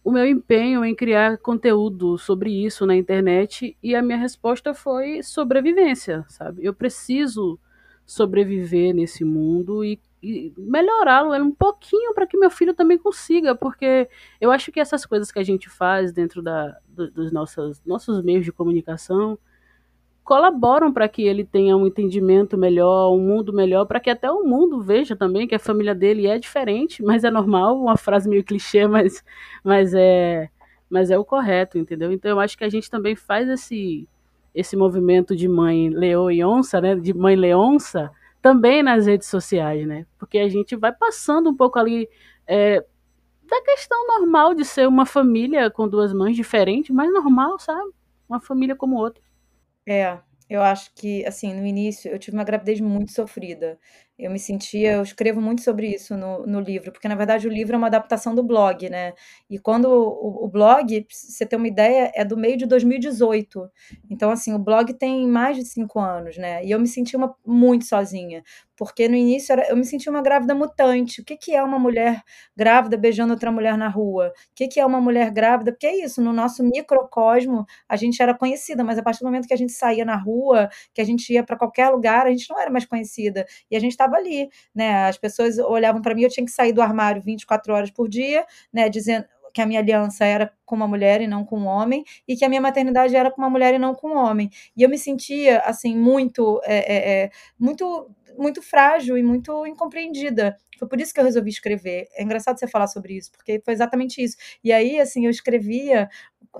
o 0.05 0.12
meu 0.12 0.24
empenho 0.24 0.84
em 0.84 0.95
criar 0.95 1.38
conteúdo 1.38 2.16
sobre 2.16 2.51
isso 2.64 2.86
na 2.86 2.95
internet 2.95 3.76
e 3.82 3.97
a 3.97 4.03
minha 4.03 4.18
resposta 4.18 4.72
foi 4.72 5.20
sobrevivência, 5.22 6.24
sabe? 6.28 6.64
Eu 6.64 6.72
preciso 6.72 7.59
sobreviver 8.07 8.94
nesse 8.94 9.24
mundo 9.24 9.84
e, 9.84 9.98
e 10.22 10.52
melhorá-lo 10.57 11.34
um 11.34 11.52
pouquinho 11.52 12.12
para 12.14 12.26
que 12.26 12.36
meu 12.36 12.50
filho 12.50 12.74
também 12.74 12.98
consiga, 12.98 13.55
porque 13.55 14.09
eu 14.40 14.50
acho 14.50 14.70
que 14.70 14.80
essas 14.80 15.07
coisas 15.07 15.32
que 15.32 15.38
a 15.38 15.42
gente 15.42 15.68
faz 15.68 16.12
dentro 16.12 16.42
da, 16.42 16.76
do, 16.88 17.11
dos 17.11 17.32
nossos, 17.32 17.82
nossos 17.84 18.22
meios 18.22 18.44
de 18.44 18.52
comunicação 18.52 19.38
colaboram 20.22 20.90
para 20.92 21.07
que 21.07 21.22
ele 21.22 21.44
tenha 21.44 21.76
um 21.76 21.86
entendimento 21.86 22.57
melhor, 22.57 23.14
um 23.14 23.20
mundo 23.20 23.52
melhor, 23.52 23.84
para 23.84 24.00
que 24.00 24.09
até 24.09 24.30
o 24.30 24.42
mundo 24.42 24.80
veja 24.80 25.14
também 25.14 25.46
que 25.46 25.55
a 25.55 25.59
família 25.59 25.94
dele 25.94 26.26
é 26.26 26.38
diferente, 26.38 27.02
mas 27.02 27.24
é 27.24 27.30
normal, 27.30 27.78
uma 27.78 27.96
frase 27.96 28.28
meio 28.28 28.42
clichê, 28.42 28.86
mas, 28.88 29.22
mas 29.62 29.94
é 29.94 30.48
mas 30.88 31.11
é 31.11 31.18
o 31.18 31.24
correto, 31.24 31.76
entendeu? 31.76 32.12
Então 32.12 32.30
eu 32.30 32.38
acho 32.38 32.57
que 32.57 32.62
a 32.62 32.68
gente 32.68 32.88
também 32.88 33.16
faz 33.16 33.48
esse 33.48 34.07
esse 34.55 34.76
movimento 34.76 35.34
de 35.34 35.48
mãe 35.48 35.88
leoa 35.90 36.32
e 36.32 36.44
onça, 36.44 36.80
né, 36.80 36.94
de 36.94 37.12
mãe 37.12 37.34
leonça, 37.34 38.11
também 38.40 38.82
nas 38.82 39.07
redes 39.07 39.26
sociais, 39.28 39.86
né? 39.86 40.07
Porque 40.18 40.38
a 40.38 40.48
gente 40.48 40.76
vai 40.76 40.92
passando 40.92 41.50
um 41.50 41.57
pouco 41.57 41.78
ali 41.78 42.09
é, 42.46 42.84
da 43.48 43.62
questão 43.62 44.07
normal 44.07 44.55
de 44.55 44.64
ser 44.64 44.86
uma 44.86 45.07
família 45.07 45.70
com 45.70 45.88
duas 45.88 46.12
mães 46.12 46.36
diferentes, 46.36 46.94
mas 46.94 47.12
normal, 47.12 47.59
sabe? 47.59 47.90
Uma 48.28 48.40
família 48.40 48.76
como 48.76 48.96
outra. 48.96 49.22
É, 49.86 50.18
eu 50.48 50.62
acho 50.62 50.92
que, 50.94 51.24
assim, 51.26 51.55
no 51.55 51.66
início 51.66 52.11
eu 52.11 52.18
tive 52.18 52.36
uma 52.36 52.44
gravidez 52.44 52.80
muito 52.80 53.12
sofrida. 53.12 53.78
Eu 54.16 54.30
me 54.30 54.38
sentia, 54.38 54.92
eu 54.92 55.02
escrevo 55.02 55.40
muito 55.40 55.60
sobre 55.62 55.88
isso 55.88 56.16
no, 56.16 56.46
no 56.46 56.60
livro, 56.60 56.92
porque 56.92 57.08
na 57.08 57.16
verdade 57.16 57.48
o 57.48 57.50
livro 57.50 57.74
é 57.74 57.78
uma 57.78 57.88
adaptação 57.88 58.32
do 58.32 58.44
blog, 58.44 58.88
né? 58.88 59.12
E 59.50 59.58
quando 59.58 59.86
o, 59.86 60.44
o 60.44 60.48
blog, 60.48 61.00
pra 61.02 61.16
você 61.16 61.44
ter 61.44 61.56
uma 61.56 61.66
ideia, 61.66 62.12
é 62.14 62.24
do 62.24 62.36
meio 62.36 62.56
de 62.56 62.64
2018. 62.64 63.68
Então, 64.08 64.30
assim, 64.30 64.54
o 64.54 64.58
blog 64.58 64.94
tem 64.94 65.26
mais 65.26 65.56
de 65.56 65.64
cinco 65.64 65.98
anos, 65.98 66.38
né? 66.38 66.64
E 66.64 66.70
eu 66.70 66.78
me 66.78 66.86
sentia 66.86 67.18
uma, 67.18 67.34
muito 67.44 67.86
sozinha, 67.86 68.44
porque 68.76 69.08
no 69.08 69.16
início 69.16 69.52
era, 69.52 69.68
eu 69.68 69.76
me 69.76 69.84
sentia 69.84 70.10
uma 70.12 70.22
grávida 70.22 70.54
mutante. 70.54 71.20
O 71.20 71.24
que, 71.24 71.36
que 71.36 71.52
é 71.52 71.62
uma 71.62 71.78
mulher 71.78 72.22
grávida 72.56 72.96
beijando 72.96 73.32
outra 73.32 73.50
mulher 73.50 73.76
na 73.76 73.88
rua? 73.88 74.28
O 74.28 74.54
que, 74.54 74.68
que 74.68 74.80
é 74.80 74.86
uma 74.86 75.00
mulher 75.00 75.30
grávida? 75.30 75.72
Porque 75.72 75.86
é 75.86 76.04
isso, 76.04 76.22
no 76.22 76.32
nosso 76.32 76.62
microcosmo 76.62 77.64
a 77.88 77.96
gente 77.96 78.22
era 78.22 78.32
conhecida, 78.36 78.82
mas 78.84 78.98
a 78.98 79.02
partir 79.02 79.20
do 79.20 79.26
momento 79.26 79.46
que 79.48 79.54
a 79.54 79.56
gente 79.56 79.72
saía 79.72 80.04
na 80.04 80.16
rua, 80.16 80.68
que 80.92 81.00
a 81.00 81.04
gente 81.04 81.32
ia 81.32 81.42
para 81.44 81.56
qualquer 81.56 81.88
lugar, 81.90 82.26
a 82.26 82.30
gente 82.30 82.48
não 82.50 82.60
era 82.60 82.70
mais 82.70 82.84
conhecida. 82.84 83.46
E 83.70 83.76
a 83.76 83.80
gente 83.80 83.96
estava 84.05 84.16
ali, 84.16 84.48
né? 84.74 85.07
As 85.09 85.18
pessoas 85.18 85.59
olhavam 85.59 86.00
para 86.02 86.14
mim, 86.14 86.22
eu 86.22 86.28
tinha 86.30 86.44
que 86.44 86.52
sair 86.52 86.72
do 86.72 86.82
armário 86.82 87.22
24 87.22 87.72
horas 87.74 87.90
por 87.90 88.09
dia, 88.09 88.44
né? 88.72 88.88
Dizendo 88.88 89.26
que 89.52 89.61
a 89.62 89.66
minha 89.66 89.80
aliança 89.80 90.24
era 90.24 90.52
com 90.66 90.74
uma 90.74 90.88
mulher 90.88 91.20
e 91.20 91.28
não 91.28 91.44
com 91.44 91.61
um 91.61 91.66
homem, 91.66 92.05
e 92.26 92.36
que 92.36 92.44
a 92.44 92.48
minha 92.48 92.61
maternidade 92.61 93.14
era 93.14 93.30
com 93.30 93.40
uma 93.40 93.50
mulher 93.50 93.72
e 93.74 93.78
não 93.78 93.94
com 93.94 94.09
um 94.11 94.16
homem. 94.16 94.50
E 94.76 94.82
eu 94.82 94.88
me 94.88 94.98
sentia, 94.98 95.61
assim, 95.61 95.96
muito, 95.96 96.61
é, 96.64 97.22
é, 97.22 97.24
é 97.24 97.30
muito 97.59 98.09
muito 98.36 98.61
frágil 98.62 99.16
e 99.16 99.22
muito 99.22 99.64
incompreendida. 99.64 100.57
Foi 100.78 100.88
por 100.88 101.00
isso 101.00 101.12
que 101.14 101.20
eu 101.20 101.24
resolvi 101.24 101.50
escrever. 101.50 102.06
É 102.14 102.22
engraçado 102.22 102.58
você 102.58 102.66
falar 102.66 102.86
sobre 102.86 103.16
isso, 103.16 103.30
porque 103.32 103.60
foi 103.64 103.74
exatamente 103.74 104.22
isso. 104.22 104.36
E 104.62 104.72
aí, 104.72 105.00
assim, 105.00 105.24
eu 105.24 105.30
escrevia 105.30 106.08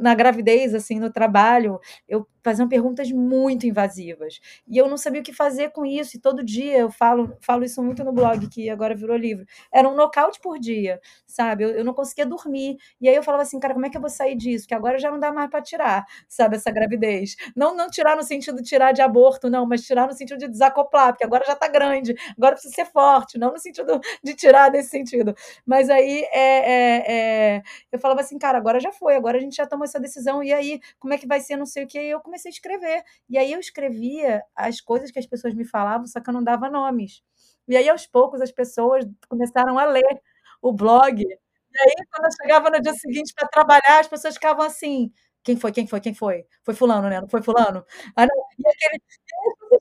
na 0.01 0.15
gravidez, 0.15 0.75
assim, 0.75 0.99
no 0.99 1.11
trabalho, 1.11 1.79
eu 2.09 2.27
faziam 2.43 2.69
perguntas 2.69 3.11
muito 3.11 3.67
invasivas. 3.67 4.41
E 4.69 4.77
eu 4.77 4.89
não 4.89 4.97
sabia 4.97 5.21
o 5.21 5.25
que 5.25 5.33
fazer 5.33 5.71
com 5.71 5.87
isso. 5.87 6.17
E 6.17 6.21
todo 6.21 6.45
dia 6.45 6.77
eu 6.79 6.91
falo, 6.91 7.37
falo 7.41 7.65
isso 7.65 7.83
muito 7.83 8.05
no 8.05 8.13
blog, 8.13 8.49
que 8.49 8.69
agora 8.69 8.95
virou 8.95 9.17
livro. 9.17 9.47
Era 9.73 9.89
um 9.89 9.95
nocaute 9.95 10.41
por 10.41 10.59
dia, 10.59 11.01
sabe? 11.27 11.65
Eu, 11.65 11.71
eu 11.71 11.85
não 11.85 11.95
conseguia 11.95 12.27
dormir. 12.27 12.77
E 13.01 13.09
aí 13.09 13.15
eu 13.15 13.23
falava 13.23 13.43
assim, 13.43 13.59
cara, 13.59 13.73
como 13.73 13.87
é 13.87 13.91
que 13.91 13.97
eu 13.97 14.01
vou 14.01 14.11
sair 14.11 14.37
disso? 14.37 14.67
Que 14.67 14.75
agora 14.75 14.99
já 14.99 15.11
não 15.11 15.19
dá 15.19 15.33
mais 15.33 15.49
para 15.49 15.63
tirar, 15.63 16.05
sabe, 16.29 16.57
essa 16.57 16.71
gravidez. 16.71 17.37
Não, 17.57 17.75
não 17.75 17.89
tirar 17.89 18.17
no 18.17 18.23
sentido 18.23 18.57
de 18.59 18.63
tirar 18.69 18.93
de 18.93 19.01
aborto, 19.01 19.49
não, 19.49 19.65
mas 19.67 19.83
tirar 19.83 20.07
no 20.07 20.13
sentido 20.13 20.39
de 20.39 20.49
desacoplar, 20.49 21.13
porque 21.13 21.25
agora 21.25 21.45
já 21.47 21.55
tá 21.57 21.69
grande, 21.69 22.15
agora 22.37 22.53
precisa 22.55 22.75
ser 22.75 22.87
forte, 22.87 23.39
não 23.39 23.53
no 23.53 23.59
sentido 23.59 24.01
de 24.23 24.35
tirar 24.35 24.71
nesse 24.71 24.91
sentido. 24.91 25.35
Mas 25.67 25.91
aí 25.91 26.23
é, 26.33 27.57
é, 27.57 27.57
é, 27.59 27.63
eu 27.93 27.99
falava 27.99 28.21
assim, 28.21 28.39
cara, 28.39 28.59
agora 28.59 28.81
já 28.81 28.93
foi, 28.93 29.15
agora 29.17 29.39
a 29.39 29.41
gente 29.41 29.57
já 29.57 29.67
tomou 29.67 29.85
essa 29.85 30.01
decisão, 30.01 30.43
e 30.43 30.53
aí, 30.53 30.81
como 30.99 31.15
é 31.15 31.19
que 31.19 31.27
vai 31.27 31.41
ser, 31.41 31.57
não 31.57 31.67
sei 31.67 31.85
o 31.85 31.87
que, 31.87 31.99
e 32.01 32.11
eu 32.11 32.21
comecei 32.21 32.51
a 32.51 32.53
escrever. 32.55 33.03
E 33.29 33.39
aí 33.39 33.53
eu 33.53 33.61
escrevia 33.61 34.43
as 34.55 34.81
coisas 34.81 35.11
que 35.11 35.19
as 35.19 35.27
pessoas 35.27 35.55
me 35.55 35.65
falavam, 35.65 36.07
só 36.07 36.21
que 36.21 36.29
eu 36.31 36.35
não 36.35 36.43
dava 36.45 36.69
nomes. 36.71 37.23
E 37.69 37.77
aí, 37.77 37.89
aos 37.89 38.07
poucos, 38.07 38.41
as 38.41 38.53
pessoas 38.53 39.05
começaram 39.29 39.79
a 39.79 39.85
ler 39.87 40.21
o 40.63 40.73
blog. 40.73 41.23
E 41.23 41.79
aí, 41.81 42.07
quando 42.13 42.27
eu 42.27 42.33
chegava 42.43 42.71
no 42.71 42.81
dia 42.81 42.95
seguinte 42.95 43.33
para 43.35 43.49
trabalhar, 43.49 44.01
as 44.01 44.09
pessoas 44.09 44.35
ficavam 44.35 44.65
assim: 44.67 45.13
quem 45.45 45.57
foi? 45.57 45.73
Quem 45.73 45.87
foi? 45.87 46.01
Quem 46.01 46.15
foi? 46.15 46.45
Foi 46.65 46.75
fulano, 46.75 47.09
né? 47.09 47.21
Não 47.21 47.29
foi 47.29 47.43
fulano? 47.43 47.85
Ah, 48.17 48.27
não. 48.27 48.45
E 48.59 48.69
aquele, 48.69 49.03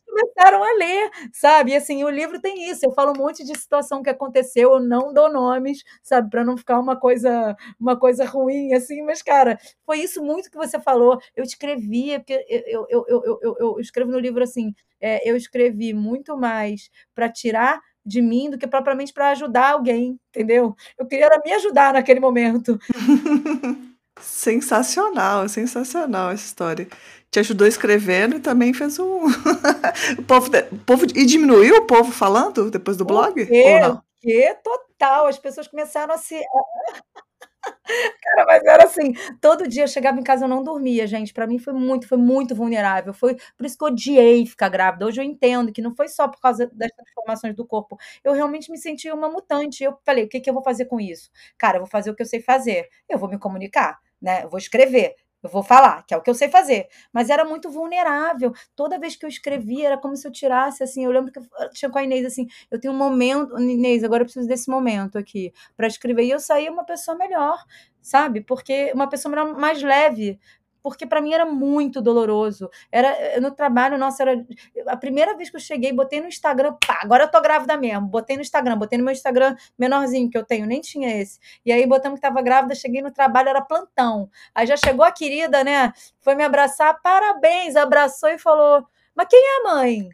começaram 0.08 0.64
a 0.64 0.74
ler, 0.78 1.10
sabe? 1.34 1.72
E 1.72 1.76
assim, 1.76 2.04
o 2.04 2.10
livro 2.10 2.40
tem 2.42 2.70
isso. 2.70 2.86
Eu 2.86 2.92
falo 2.94 3.12
um 3.12 3.18
monte 3.18 3.44
de 3.44 3.58
situação 3.58 4.04
que 4.04 4.10
aconteceu, 4.10 4.74
eu 4.74 4.80
não 4.80 5.14
dou 5.14 5.32
nomes, 5.32 5.80
sabe, 6.04 6.30
para 6.30 6.44
não 6.44 6.58
ficar 6.58 6.80
uma 6.80 6.96
coisa, 7.00 7.56
uma 7.80 7.98
coisa 8.00 8.26
ruim 8.26 8.74
assim, 8.74 9.02
mas 9.04 9.22
cara, 9.22 9.58
foi 9.86 10.00
isso 10.00 10.24
muito 10.24 10.50
que 10.52 10.58
você 10.58 10.80
falou. 10.80 11.20
Eu 11.36 11.44
escrevia, 11.44 12.20
porque 12.20 12.46
eu, 12.68 12.86
eu, 12.90 13.06
eu, 13.08 13.40
eu, 13.42 13.56
eu 13.60 13.80
escrevo 13.80 14.12
no 14.12 14.20
livro 14.20 14.44
assim, 14.44 14.74
é, 15.02 15.28
eu 15.30 15.36
escrevi 15.36 15.94
muito 15.94 16.38
mais 16.38 16.90
para 17.16 17.30
tirar 17.30 17.80
de 18.06 18.22
mim 18.22 18.50
do 18.50 18.58
que 18.58 18.68
propriamente 18.68 19.14
para 19.14 19.30
ajudar 19.32 19.72
alguém, 19.72 20.20
entendeu? 20.30 20.76
Eu 20.98 21.06
queria 21.08 21.30
me 21.44 21.54
ajudar 21.54 21.94
naquele 21.94 22.20
momento. 22.20 22.78
sensacional, 24.24 25.48
sensacional 25.48 26.32
essa 26.32 26.46
história. 26.46 26.88
te 27.32 27.40
ajudou 27.40 27.68
escrevendo 27.68 28.38
e 28.38 28.40
também 28.40 28.74
fez 28.74 29.00
um. 29.00 29.26
o, 30.18 30.24
povo, 30.24 30.50
o 30.72 30.78
povo. 30.80 31.06
E 31.16 31.26
diminuiu 31.26 31.78
o 31.78 31.86
povo 31.86 32.12
falando 32.12 32.70
depois 32.72 32.98
do 32.98 33.06
blog? 33.06 33.42
O 33.42 33.48
quê? 33.48 33.64
Ou 33.66 33.80
não? 33.80 33.96
O 33.96 34.04
quê? 34.22 34.56
Total. 34.64 35.28
As 35.28 35.38
pessoas 35.38 35.68
começaram 35.68 36.14
a 36.14 36.18
se. 36.18 36.40
Cara, 38.22 38.46
mas 38.46 38.64
era 38.64 38.84
assim, 38.86 39.14
todo 39.40 39.68
dia 39.68 39.84
eu 39.84 39.88
chegava 39.88 40.20
em 40.20 40.24
casa 40.24 40.46
eu 40.46 40.50
não 40.50 40.64
dormia, 40.64 41.06
gente. 41.08 41.34
Para 41.34 41.48
mim 41.48 41.60
foi 41.60 41.74
muito, 41.74 42.08
foi 42.08 42.18
muito 42.18 42.56
vulnerável. 42.56 43.14
Foi 43.14 43.36
por 43.58 43.66
isso 43.66 43.78
que 43.78 43.84
eu 43.84 43.88
odiei 43.88 44.46
ficar 44.46 44.70
grávida. 44.70 45.06
Hoje 45.06 45.22
eu 45.22 45.26
entendo 45.26 45.72
que 45.72 45.82
não 45.82 45.96
foi 45.96 46.08
só 46.08 46.28
por 46.28 46.40
causa 46.40 46.70
das 46.74 46.92
transformações 46.92 47.56
do 47.56 47.66
corpo. 47.66 47.98
Eu 48.24 48.34
realmente 48.34 48.72
me 48.72 48.78
sentia 48.78 49.14
uma 49.14 49.30
mutante. 49.30 49.84
Eu 49.84 49.98
falei, 50.06 50.26
o 50.26 50.30
que, 50.30 50.40
que 50.40 50.50
eu 50.50 50.54
vou 50.54 50.64
fazer 50.64 50.86
com 50.86 51.00
isso? 51.00 51.30
Cara, 51.58 51.78
eu 51.78 51.82
vou 51.82 51.90
fazer 51.90 52.12
o 52.12 52.16
que 52.16 52.22
eu 52.22 52.28
sei 52.28 52.42
fazer. 52.42 52.90
Eu 53.10 53.18
vou 53.18 53.30
me 53.30 53.38
comunicar, 53.38 54.00
né? 54.24 54.44
Eu 54.46 54.50
vou 54.50 54.58
escrever. 54.58 55.16
Eu 55.44 55.50
vou 55.50 55.62
falar, 55.62 56.06
que 56.06 56.14
é 56.14 56.18
o 56.18 56.22
que 56.22 56.30
eu 56.30 56.34
sei 56.34 56.48
fazer. 56.48 56.88
Mas 57.12 57.30
era 57.30 57.44
muito 57.44 57.70
vulnerável. 57.70 58.54
Toda 58.74 58.98
vez 58.98 59.18
que 59.18 59.26
eu 59.26 59.30
escrevia, 59.30 59.88
era 59.88 59.98
como 59.98 60.16
se 60.16 60.26
eu 60.26 60.32
tirasse, 60.32 60.82
assim. 60.82 61.04
Eu 61.04 61.12
lembro 61.12 61.34
que 61.34 61.40
eu 61.40 61.70
tinha 61.74 61.92
com 61.92 61.98
a 62.00 62.04
Inês, 62.04 62.26
assim, 62.26 62.48
eu 62.72 62.80
tenho 62.80 62.94
um 62.94 62.98
momento, 62.98 63.60
Inês, 63.60 64.06
agora 64.06 64.22
eu 64.24 64.26
preciso 64.26 64.48
desse 64.48 64.70
momento 64.70 65.18
aqui 65.18 65.52
para 65.76 65.86
escrever. 65.88 66.24
E 66.24 66.32
eu 66.32 66.40
saía 66.40 66.72
uma 66.72 66.86
pessoa 66.86 67.18
melhor, 67.18 67.62
sabe? 68.02 68.40
Porque 68.40 68.94
uma 68.96 69.10
pessoa 69.10 69.36
mais 69.54 69.84
leve 69.84 70.40
porque 70.84 71.06
para 71.06 71.22
mim 71.22 71.34
era 71.34 71.46
muito 71.46 72.02
doloroso. 72.02 72.70
Era 72.92 73.08
eh, 73.08 73.40
no 73.40 73.52
trabalho, 73.52 73.98
nossa, 73.98 74.22
era 74.24 74.46
a 74.88 74.98
primeira 74.98 75.36
vez 75.36 75.50
que 75.50 75.56
eu 75.56 75.60
cheguei, 75.62 75.94
botei 75.94 76.20
no 76.20 76.28
Instagram, 76.28 76.76
pá, 76.86 77.00
agora 77.02 77.24
eu 77.24 77.32
tô 77.32 77.40
grávida 77.42 77.78
mesmo. 77.78 78.06
Botei 78.08 78.36
no 78.36 78.42
Instagram, 78.42 78.78
botei 78.78 78.98
no 78.98 79.06
meu 79.06 79.14
Instagram 79.14 79.56
menorzinho 79.80 80.30
que 80.30 80.38
eu 80.38 80.44
tenho, 80.46 80.66
nem 80.66 80.82
tinha 80.82 81.22
esse. 81.22 81.40
E 81.66 81.72
aí 81.72 81.88
botamos 81.88 82.20
que 82.20 82.22
tava 82.22 82.42
grávida, 82.42 82.76
cheguei 82.76 83.02
no 83.02 83.12
trabalho, 83.12 83.48
era 83.50 83.62
plantão. 83.62 84.30
Aí 84.54 84.68
já 84.68 84.76
chegou 84.76 85.06
a 85.06 85.12
querida, 85.12 85.64
né? 85.64 85.94
Foi 86.20 86.36
me 86.36 86.44
abraçar, 86.44 87.02
parabéns, 87.02 87.78
abraçou 87.78 88.30
e 88.30 88.38
falou: 88.38 88.86
"Mas 89.16 89.28
quem 89.30 89.40
é 89.40 89.60
a 89.62 89.74
mãe?" 89.76 90.10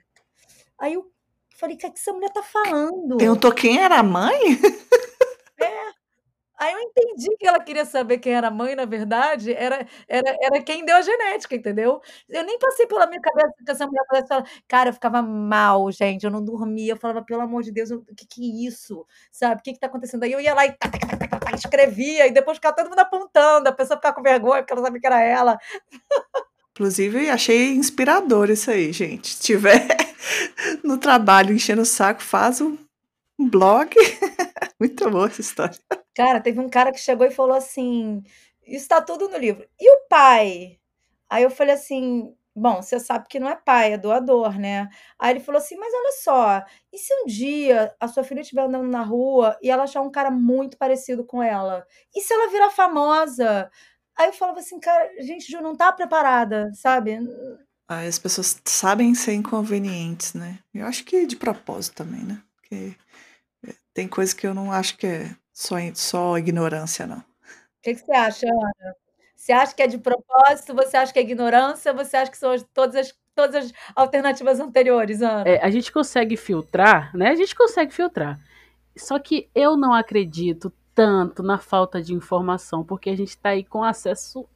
Aí 0.78 0.94
eu 0.94 1.12
falei: 1.56 1.76
"O 1.76 1.80
que, 1.80 1.88
é 1.88 1.90
que 1.90 1.98
essa 2.00 2.14
mulher 2.14 2.30
tá 2.30 2.44
falando?" 2.44 3.18
Perguntou 3.18 3.52
quem 3.52 3.80
era 3.80 3.98
a 3.98 4.04
mãe? 4.04 4.40
É. 5.62 5.99
Aí 6.60 6.74
eu 6.74 6.80
entendi 6.82 7.30
que 7.38 7.48
ela 7.48 7.60
queria 7.64 7.86
saber 7.86 8.18
quem 8.20 8.34
era 8.34 8.50
a 8.50 8.52
mãe, 8.52 8.76
na 8.76 8.86
verdade, 8.86 9.54
era 9.54 9.88
era 10.08 10.36
era 10.42 10.62
quem 10.62 10.84
deu 10.86 10.96
a 10.98 11.02
genética, 11.02 11.56
entendeu. 11.56 12.02
Eu 12.28 12.44
nem 12.44 12.60
passei 12.60 12.86
pela 12.86 13.08
minha 13.08 13.22
cabeça 13.22 13.54
que 13.66 13.72
essa 13.72 13.88
mulher 13.88 14.04
pudesse 14.10 14.28
falar 14.28 14.46
cara, 14.68 14.90
eu 14.90 14.94
ficava 14.94 15.22
mal, 15.22 15.90
gente, 15.92 16.24
eu 16.26 16.32
não 16.32 16.44
dormia, 16.44 16.94
eu 16.94 16.98
falava: 16.98 17.24
"Pelo 17.24 17.42
amor 17.42 17.64
de 17.64 17.72
Deus, 17.72 17.92
o 17.92 18.04
que 18.16 18.26
que 18.28 18.42
é 18.44 18.68
isso?", 18.68 19.06
sabe, 19.32 19.62
"O 19.62 19.64
que 19.64 19.74
que 19.74 19.80
tá 19.80 19.88
acontecendo 19.88 20.24
aí?". 20.24 20.34
Eu 20.34 20.42
ia 20.42 20.54
lá 20.54 20.66
e 20.66 20.76
escrevia, 21.56 22.28
e 22.28 22.32
depois 22.32 22.58
ficava 22.58 22.76
todo 22.76 22.90
mundo 22.90 23.00
apontando, 23.00 23.70
a 23.70 23.72
pessoa 23.72 23.98
ficava 23.98 24.16
com 24.16 24.22
vergonha, 24.22 24.62
porque 24.62 24.74
ela 24.74 24.82
sabia 24.84 25.00
que 25.00 25.08
era 25.08 25.22
ela. 25.24 25.58
Inclusive, 26.76 27.30
achei 27.30 27.74
inspirador 27.76 28.50
isso 28.50 28.72
aí, 28.72 28.92
gente. 28.94 29.30
Se 29.30 29.42
tiver 29.42 29.86
no 30.84 30.98
trabalho 30.98 31.54
enchendo 31.54 31.82
o 31.82 31.86
saco, 31.86 32.22
faz 32.22 32.62
um 32.62 32.78
blog. 33.40 33.90
Muito 34.80 35.10
boa 35.12 35.28
essa 35.28 35.42
história. 35.42 35.78
Cara, 36.20 36.42
teve 36.42 36.60
um 36.60 36.68
cara 36.68 36.92
que 36.92 37.00
chegou 37.00 37.26
e 37.26 37.32
falou 37.32 37.56
assim: 37.56 38.22
Isso 38.68 38.90
tá 38.90 39.02
tudo 39.02 39.30
no 39.30 39.38
livro. 39.38 39.66
E 39.80 39.90
o 39.90 40.08
pai? 40.10 40.78
Aí 41.30 41.44
eu 41.44 41.50
falei 41.50 41.76
assim: 41.76 42.36
Bom, 42.54 42.82
você 42.82 43.00
sabe 43.00 43.30
que 43.30 43.40
não 43.40 43.48
é 43.48 43.56
pai, 43.56 43.94
é 43.94 43.98
doador, 43.98 44.60
né? 44.60 44.90
Aí 45.18 45.32
ele 45.32 45.40
falou 45.40 45.60
assim: 45.60 45.78
Mas 45.78 45.94
olha 45.94 46.12
só, 46.22 46.66
e 46.92 46.98
se 46.98 47.14
um 47.22 47.26
dia 47.26 47.96
a 48.02 48.08
sua 48.10 48.26
filha 48.26 48.42
estiver 48.42 48.64
andando 48.64 48.90
na 48.90 49.02
rua 49.02 49.58
e 49.62 49.72
ela 49.72 49.84
achar 49.84 50.02
um 50.02 50.12
cara 50.12 50.30
muito 50.30 50.78
parecido 50.78 51.24
com 51.24 51.42
ela? 51.42 51.88
E 52.14 52.20
se 52.20 52.34
ela 52.34 52.52
virar 52.52 52.70
famosa? 52.70 53.72
Aí 54.18 54.28
eu 54.28 54.34
falava 54.34 54.60
assim, 54.60 54.78
cara, 54.78 55.10
gente, 55.22 55.50
Ju 55.50 55.62
não 55.62 55.74
tá 55.74 55.94
preparada, 55.94 56.70
sabe? 56.74 57.18
As 57.88 58.20
pessoas 58.20 58.62
sabem 58.66 59.16
ser 59.16 59.32
inconvenientes, 59.36 60.34
né? 60.34 60.60
Eu 60.74 60.86
acho 60.86 61.06
que 61.06 61.26
de 61.26 61.38
propósito 61.38 61.96
também, 61.96 62.24
né? 62.24 62.44
Porque 62.58 62.94
tem 63.94 64.10
coisa 64.10 64.36
que 64.36 64.46
eu 64.46 64.54
não 64.54 64.74
acho 64.74 64.98
que 64.98 65.08
é 65.08 65.34
só, 65.60 65.76
só 65.94 66.38
ignorância, 66.38 67.06
não. 67.06 67.18
O 67.18 67.24
que, 67.84 67.94
que 67.94 68.00
você 68.00 68.14
acha, 68.14 68.48
Ana? 68.48 68.96
Você 69.36 69.52
acha 69.52 69.76
que 69.76 69.82
é 69.82 69.88
de 69.88 69.98
propósito? 69.98 70.74
Você 70.74 70.96
acha 70.96 71.12
que 71.12 71.20
é 71.20 71.22
ignorância? 71.22 71.92
Você 71.92 72.16
acha 72.16 72.32
que 72.32 72.38
são 72.38 72.56
todas 72.74 72.96
as, 72.96 73.14
todas 73.36 73.66
as 73.66 73.74
alternativas 73.94 74.62
anteriores, 74.62 75.22
Ana? 75.22 75.44
É, 75.46 75.62
a 75.62 75.70
gente 75.70 75.92
consegue 75.92 76.38
filtrar, 76.38 77.14
né? 77.14 77.32
A 77.32 77.36
gente 77.36 77.54
consegue 77.54 77.94
filtrar. 77.94 78.40
Só 78.96 79.20
que 79.20 79.50
eu 79.54 79.76
não 79.76 79.94
acredito 79.94 80.72
tanto 80.96 81.44
na 81.44 81.58
falta 81.58 82.02
de 82.02 82.14
informação, 82.14 82.82
porque 82.82 83.10
a 83.10 83.18
gente 83.18 83.32
está 83.32 83.50
aí 83.50 83.66
com 83.66 83.84
acesso, 83.84 84.48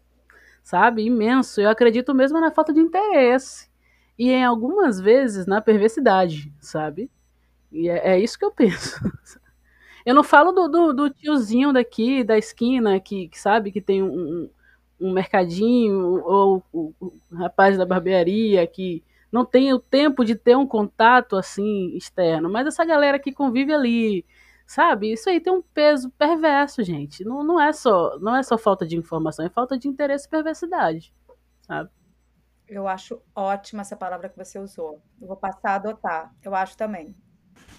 sabe, 0.63 1.03
imenso. 1.03 1.59
Eu 1.59 1.69
acredito 1.69 2.13
mesmo 2.15 2.39
na 2.39 2.49
falta 2.49 2.71
de 2.71 2.79
interesse. 2.79 3.69
E 4.17 4.29
em 4.31 4.45
algumas 4.45 5.01
vezes 5.01 5.45
na 5.45 5.59
perversidade, 5.59 6.49
sabe? 6.61 7.11
E 7.69 7.89
é, 7.89 8.13
é 8.13 8.19
isso 8.21 8.39
que 8.39 8.45
eu 8.45 8.51
penso. 8.51 8.97
Eu 10.05 10.13
não 10.13 10.23
falo 10.23 10.51
do, 10.51 10.67
do, 10.67 10.93
do, 10.93 11.09
tiozinho 11.09 11.71
daqui, 11.71 12.23
da 12.23 12.37
esquina, 12.37 12.99
que, 12.99 13.29
que 13.29 13.39
sabe, 13.39 13.71
que 13.71 13.81
tem 13.81 14.03
um, 14.03 14.49
um 14.99 15.13
mercadinho, 15.13 16.23
ou 16.23 16.63
o, 16.71 16.93
o, 16.99 17.13
rapaz 17.35 17.77
da 17.77 17.85
barbearia, 17.85 18.65
que 18.67 19.03
não 19.31 19.45
tem 19.45 19.73
o 19.73 19.79
tempo 19.79 20.25
de 20.25 20.35
ter 20.35 20.57
um 20.57 20.67
contato 20.67 21.35
assim 21.35 21.95
externo. 21.95 22.49
Mas 22.49 22.67
essa 22.67 22.85
galera 22.85 23.17
que 23.17 23.31
convive 23.31 23.73
ali, 23.73 24.25
sabe? 24.67 25.11
Isso 25.11 25.29
aí 25.29 25.39
tem 25.39 25.53
um 25.53 25.61
peso 25.61 26.09
perverso, 26.11 26.83
gente. 26.83 27.23
Não, 27.23 27.43
não, 27.43 27.59
é, 27.59 27.71
só, 27.73 28.17
não 28.19 28.35
é 28.35 28.43
só 28.43 28.57
falta 28.57 28.85
de 28.85 28.97
informação, 28.97 29.45
é 29.45 29.49
falta 29.49 29.77
de 29.77 29.87
interesse 29.87 30.27
e 30.27 30.29
perversidade, 30.29 31.13
sabe? 31.61 31.89
Eu 32.67 32.87
acho 32.87 33.21
ótima 33.35 33.81
essa 33.81 33.95
palavra 33.95 34.29
que 34.29 34.37
você 34.37 34.57
usou. 34.57 35.01
Eu 35.21 35.27
vou 35.27 35.37
passar 35.37 35.71
a 35.71 35.75
adotar. 35.75 36.33
Eu 36.41 36.55
acho 36.55 36.77
também. 36.77 37.15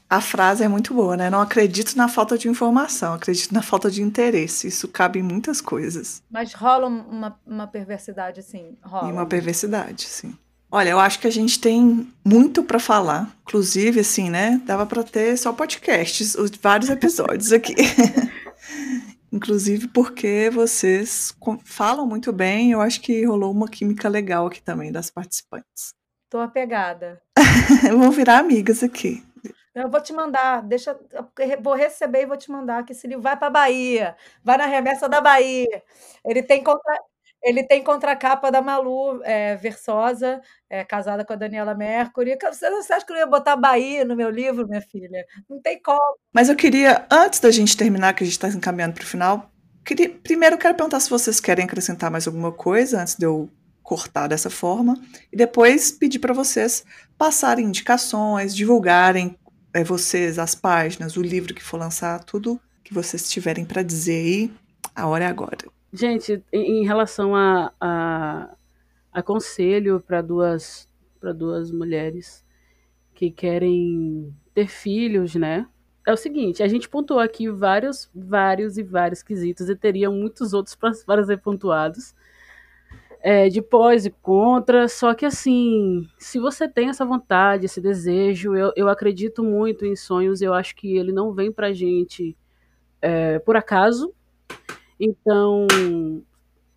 A 0.09 0.21
frase 0.21 0.63
é 0.63 0.69
muito 0.69 0.95
boa, 0.95 1.17
né? 1.17 1.31
Não 1.31 1.41
acredito 1.41 1.97
na 1.97 2.09
falta 2.09 2.37
de 2.37 2.49
informação, 2.49 3.15
acredito 3.15 3.53
na 3.53 3.63
falta 3.63 3.91
de 3.91 4.03
interesse. 4.03 4.69
Isso 4.69 4.87
cabe 4.87 5.19
em 5.19 5.23
muitas 5.23 5.61
coisas. 5.61 6.23
Mas 6.31 6.53
rola 6.53 6.87
uma, 6.87 7.39
uma 7.47 7.67
perversidade, 7.67 8.43
sim. 8.43 8.77
Rola. 8.83 9.09
E 9.09 9.13
uma 9.13 9.27
perversidade, 9.27 10.05
sim. 10.05 10.37
Olha, 10.71 10.91
eu 10.91 10.99
acho 10.99 11.21
que 11.21 11.27
a 11.27 11.33
gente 11.33 11.61
tem 11.61 12.13
muito 12.25 12.63
para 12.63 12.79
falar. 12.79 13.33
Inclusive, 13.47 14.01
assim, 14.01 14.29
né? 14.29 14.61
Dava 14.65 14.85
para 14.85 15.03
ter 15.05 15.37
só 15.39 15.53
podcasts, 15.53 16.37
vários 16.61 16.91
episódios 16.91 17.53
aqui. 17.53 17.75
Inclusive 19.33 19.89
porque 19.89 20.51
vocês 20.53 21.35
falam 21.65 22.07
muito 22.07 22.33
bem. 22.33 22.73
Eu 22.73 22.81
acho 22.81 23.01
que 23.01 23.25
rolou 23.25 23.53
uma 23.53 23.69
química 23.69 24.09
legal 24.09 24.47
aqui 24.47 24.63
também 24.63 24.93
das 24.93 25.11
participantes. 25.11 25.95
Tô 26.31 26.39
apegada. 26.39 27.21
Vamos 27.91 28.15
virar 28.15 28.39
amigas 28.39 28.83
aqui. 28.83 29.23
Eu 29.75 29.91
vou 29.91 30.01
te 30.01 30.13
mandar, 30.13 30.63
deixa, 30.63 30.97
vou 31.61 31.75
receber 31.75 32.23
e 32.23 32.27
vou 32.27 32.37
te 32.37 32.51
mandar 32.51 32.85
que 32.85 32.93
esse 32.93 33.09
livro 33.09 33.23
vai 33.23 33.37
para 33.37 33.51
Bahia, 33.51 34.17
vai 34.43 34.57
na 34.57 34.67
remessa 34.67 35.09
da 35.09 35.21
Bahia. 35.21 35.83
Ele 36.25 36.45
tem 36.45 36.63
contra, 36.63 36.97
ele 37.43 37.63
tem 37.63 37.83
contracapa 37.83 38.53
da 38.53 38.63
Malu 38.63 39.21
é, 39.25 39.57
Versosa, 39.57 40.41
é, 40.71 40.85
casada 40.85 41.25
com 41.25 41.33
a 41.33 41.37
Daniela 41.37 41.75
Mercury. 41.75 42.39
Você, 42.41 42.71
você 42.71 42.93
acha 42.93 43.05
que 43.05 43.13
eu 43.13 43.17
ia 43.17 43.27
botar 43.27 43.57
Bahia 43.57 44.05
no 44.05 44.15
meu 44.15 44.31
livro, 44.31 44.67
minha 44.67 44.81
filha? 44.81 45.27
Não 45.51 45.61
tem 45.61 45.83
como. 45.83 46.19
Mas 46.33 46.49
eu 46.49 46.55
queria, 46.55 47.05
antes 47.11 47.41
da 47.41 47.51
gente 47.51 47.77
terminar, 47.77 48.15
que 48.15 48.23
a 48.23 48.27
gente 48.27 48.35
está 48.35 48.49
encaminhando 48.49 48.95
para 48.95 49.05
o 49.05 49.07
final, 49.07 49.51
queria, 49.85 50.09
primeiro 50.09 50.57
quero 50.57 50.77
perguntar 50.77 51.01
se 51.01 51.11
vocês 51.11 51.41
querem 51.41 51.65
acrescentar 51.65 52.11
mais 52.11 52.27
alguma 52.27 52.53
coisa 52.53 53.03
antes 53.03 53.17
de 53.17 53.27
eu 53.27 53.51
cortar 53.83 54.29
dessa 54.29 54.49
forma, 54.49 54.95
e 55.31 55.37
depois 55.37 55.93
pedir 55.93 56.19
para 56.19 56.33
vocês 56.33 56.83
passarem 57.19 57.67
indicações, 57.67 58.57
divulgarem 58.57 59.39
é, 59.75 59.83
vocês, 59.83 60.39
as 60.39 60.55
páginas, 60.55 61.17
o 61.17 61.23
livro 61.23 61.53
que 61.53 61.63
for 61.63 61.79
lançar, 61.79 62.23
tudo 62.23 62.61
que 62.85 62.95
vocês 62.95 63.29
tiverem 63.29 63.65
para 63.65 63.83
dizer 63.83 64.25
aí, 64.25 64.53
a 64.95 65.07
hora 65.09 65.25
é 65.25 65.27
agora. 65.27 65.59
Gente, 65.93 66.43
em 66.53 66.87
relação 66.87 67.35
a, 67.35 67.73
a, 67.81 68.57
a 69.13 69.23
conselho 69.23 70.01
para 70.01 70.23
duas, 70.23 70.89
duas 71.37 71.73
mulheres 71.73 72.45
que 73.15 73.31
querem 73.31 74.33
ter 74.55 74.69
filhos, 74.69 75.35
né? 75.35 75.67
É 76.07 76.13
o 76.13 76.17
seguinte, 76.17 76.63
a 76.63 76.69
gente 76.69 76.89
pontuou 76.89 77.19
aqui 77.19 77.49
vários, 77.49 78.11
vários 78.15 78.77
e 78.77 78.83
vários 78.83 79.23
quesitos 79.23 79.69
e 79.69 79.75
teria 79.75 80.11
muitos 80.11 80.53
outros 80.53 80.77
para 80.77 81.25
ser 81.25 81.39
pontuados 81.39 82.15
é, 83.27 83.49
de 83.49 83.63
pós 83.63 84.05
e 84.05 84.11
contra, 84.11 84.87
só 84.87 85.15
que 85.15 85.25
assim, 85.25 86.07
se 86.19 86.39
você 86.39 86.69
tem 86.69 86.91
essa 86.91 87.07
vontade, 87.07 87.65
esse 87.65 87.81
desejo, 87.81 88.55
eu, 88.55 88.71
eu 88.77 88.87
acredito 88.87 89.43
muito 89.43 89.87
em 89.87 89.97
sonhos, 89.97 90.43
eu 90.43 90.53
acho 90.53 90.77
que 90.77 90.95
ele 90.99 91.11
não 91.11 91.33
vem 91.33 91.51
pra 91.51 91.73
gente 91.73 92.37
é, 93.01 93.39
por 93.39 93.57
acaso, 93.57 94.13
então 95.01 95.67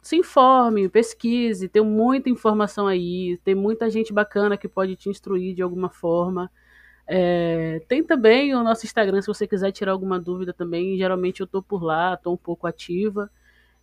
se 0.01 0.15
informe, 0.15 0.87
pesquise, 0.87 1.67
tem 1.67 1.83
muita 1.83 2.29
informação 2.29 2.87
aí, 2.87 3.37
tem 3.43 3.53
muita 3.53 3.89
gente 3.89 4.13
bacana 4.13 4.57
que 4.57 4.69
pode 4.69 4.95
te 4.95 5.09
instruir 5.09 5.53
de 5.53 5.61
alguma 5.61 5.89
forma. 5.89 6.49
É, 7.05 7.81
tem 7.89 8.01
também 8.01 8.55
o 8.55 8.63
nosso 8.63 8.85
Instagram, 8.85 9.21
se 9.21 9.27
você 9.27 9.45
quiser 9.45 9.73
tirar 9.73 9.91
alguma 9.91 10.17
dúvida 10.17 10.53
também. 10.53 10.97
Geralmente 10.97 11.41
eu 11.41 11.47
tô 11.47 11.61
por 11.61 11.83
lá, 11.83 12.15
tô 12.15 12.31
um 12.31 12.37
pouco 12.37 12.67
ativa. 12.67 13.29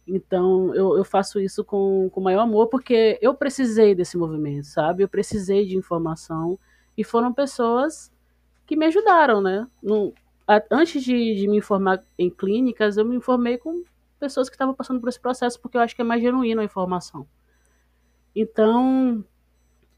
Então, 0.07 0.74
eu, 0.74 0.98
eu 0.98 1.05
faço 1.05 1.40
isso 1.40 1.64
com, 1.64 2.11
com 2.11 2.20
maior 2.20 2.42
amor, 2.42 2.68
porque 2.68 3.18
eu 3.22 3.34
precisei 3.34 3.94
desse 3.94 4.16
movimento, 4.16 4.66
sabe? 4.66 5.02
Eu 5.02 5.09
precisei 5.09 5.64
de 5.64 5.76
informação 5.76 6.59
e 6.96 7.02
foram 7.02 7.32
pessoas 7.32 8.12
que 8.66 8.76
me 8.76 8.86
ajudaram, 8.86 9.40
né? 9.40 9.66
No, 9.82 10.12
a, 10.46 10.62
antes 10.70 11.02
de, 11.02 11.34
de 11.34 11.48
me 11.48 11.57
informar 11.57 12.02
em 12.18 12.28
clínicas, 12.28 12.96
eu 12.96 13.05
me 13.05 13.16
informei 13.16 13.57
com 13.57 13.82
pessoas 14.18 14.48
que 14.48 14.55
estavam 14.55 14.74
passando 14.74 15.00
por 15.00 15.09
esse 15.09 15.20
processo, 15.20 15.61
porque 15.61 15.76
eu 15.76 15.80
acho 15.80 15.94
que 15.96 16.02
é 16.02 16.05
mais 16.05 16.22
genuíno 16.22 16.61
a 16.61 16.64
informação. 16.64 17.26
Então, 18.36 19.24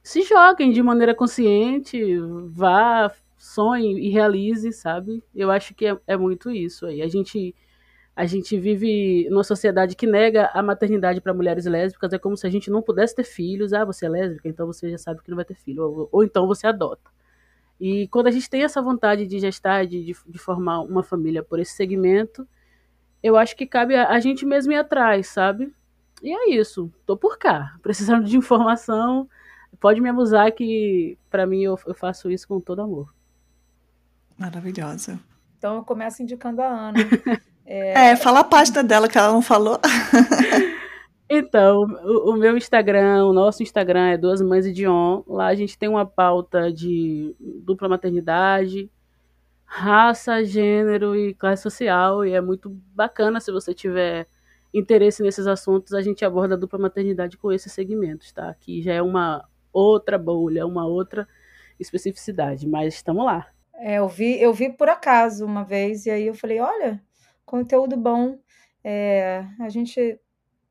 se 0.03 0.23
joguem 0.23 0.71
de 0.71 0.83
maneira 0.83 1.15
consciente, 1.15 2.01
vá, 2.49 3.11
sonhe 3.37 3.99
e 3.99 4.09
realize, 4.09 4.71
sabe? 4.73 5.23
Eu 5.35 5.51
acho 5.51 5.75
que 5.75 5.87
é, 5.87 5.99
é 6.07 6.17
muito 6.17 6.51
isso 6.51 6.87
aí. 6.87 7.03
A 7.03 7.09
gente 7.09 7.55
a 8.17 8.25
gente 8.25 8.59
vive 8.59 9.29
numa 9.29 9.45
sociedade 9.45 9.95
que 9.95 10.07
nega 10.07 10.51
a 10.55 10.63
maternidade 10.63 11.21
para 11.21 11.35
mulheres 11.35 11.67
lésbicas. 11.67 12.15
É 12.15 12.19
como 12.19 12.35
se 12.35 12.47
a 12.47 12.51
gente 12.51 12.71
não 12.71 12.81
pudesse 12.81 13.15
ter 13.15 13.25
filhos. 13.25 13.75
Ah, 13.75 13.85
você 13.85 14.07
é 14.07 14.09
lésbica, 14.09 14.49
então 14.49 14.67
você 14.67 14.91
já 14.91 14.97
sabe 14.97 15.21
que 15.23 15.29
não 15.29 15.37
vai 15.37 15.45
ter 15.45 15.55
filho. 15.55 15.83
Ou, 15.83 16.09
ou 16.11 16.25
então 16.25 16.47
você 16.47 16.67
adota. 16.67 17.11
E 17.79 18.09
quando 18.09 18.29
a 18.29 18.31
gente 18.31 18.49
tem 18.49 18.65
essa 18.65 18.81
vontade 18.81 19.27
de 19.27 19.39
gestar, 19.39 19.87
de, 19.87 20.03
de, 20.03 20.17
de, 20.27 20.39
formar 20.39 20.81
uma 20.81 21.03
família 21.03 21.43
por 21.43 21.59
esse 21.59 21.73
segmento, 21.73 22.49
eu 23.23 23.37
acho 23.37 23.55
que 23.55 23.67
cabe 23.67 23.95
a, 23.95 24.09
a 24.09 24.19
gente 24.19 24.47
mesmo 24.47 24.73
ir 24.73 24.77
atrás, 24.77 25.27
sabe? 25.27 25.71
E 26.23 26.33
é 26.33 26.55
isso. 26.55 26.91
Tô 27.05 27.19
por 27.19 27.37
cá. 27.37 27.77
Precisando 27.83 28.25
de 28.25 28.35
informação, 28.35 29.29
pode 29.79 30.01
me 30.01 30.09
abusar 30.09 30.51
que, 30.53 31.19
para 31.29 31.47
mim, 31.47 31.63
eu, 31.63 31.79
eu 31.87 31.95
faço 31.95 32.31
isso 32.31 32.49
com 32.49 32.59
todo 32.61 32.81
amor. 32.81 33.15
Maravilhosa. 34.39 35.21
Então 35.59 35.77
eu 35.77 35.85
começo 35.85 36.23
indicando 36.23 36.63
a 36.63 36.67
Ana. 36.67 36.99
É, 37.67 38.11
é 38.11 38.17
fala 38.17 38.41
a 38.41 38.45
página 38.45 38.83
dela 38.83 39.09
que 39.09 39.19
ela 39.19 39.33
não 39.33 39.43
falou. 39.43 39.79
Então, 41.29 41.83
o, 42.05 42.31
o, 42.31 42.37
meu 42.37 42.57
Instagram, 42.57 43.25
o 43.25 43.33
nosso 43.33 43.61
Instagram 43.61 44.11
é 44.11 44.17
Duas 44.17 44.41
Mães 44.41 44.65
e 44.65 44.73
Dion. 44.73 45.23
Lá 45.27 45.49
a 45.49 45.55
gente 45.57 45.77
tem 45.77 45.89
uma 45.89 46.07
pauta 46.07 46.73
de 46.73 47.35
dupla 47.41 47.89
maternidade, 47.89 48.89
raça, 49.65 50.45
gênero 50.45 51.17
e 51.17 51.35
classe 51.35 51.65
social. 51.65 52.25
E 52.25 52.33
é 52.33 52.41
muito 52.41 52.71
bacana 52.95 53.41
se 53.41 53.51
você 53.51 53.75
tiver 53.75 54.29
interesse 54.73 55.23
nesses 55.23 55.49
assuntos, 55.49 55.95
a 55.95 56.03
gente 56.03 56.25
aborda 56.25 56.55
a 56.55 56.59
dupla 56.59 56.79
maternidade 56.79 57.37
com 57.37 57.51
esses 57.51 57.73
segmentos, 57.73 58.31
tá? 58.31 58.55
Que 58.55 58.81
já 58.81 58.93
é 58.93 59.03
uma 59.03 59.45
outra 59.73 60.17
bolha, 60.17 60.67
uma 60.67 60.87
outra 60.87 61.27
especificidade, 61.79 62.69
mas 62.69 62.95
estamos 62.95 63.25
lá. 63.25 63.49
É, 63.75 63.99
eu 63.99 64.09
vi, 64.09 64.41
eu 64.41 64.53
vi 64.53 64.71
por 64.71 64.89
acaso 64.89 65.45
uma 65.45 65.65
vez, 65.65 66.07
e 66.07 66.11
aí 66.11 66.27
eu 66.27 66.35
falei, 66.35 66.61
olha, 66.61 67.01
conteúdo 67.47 67.97
bom. 67.97 68.39
É, 68.85 69.45
a 69.61 69.69
gente 69.71 70.21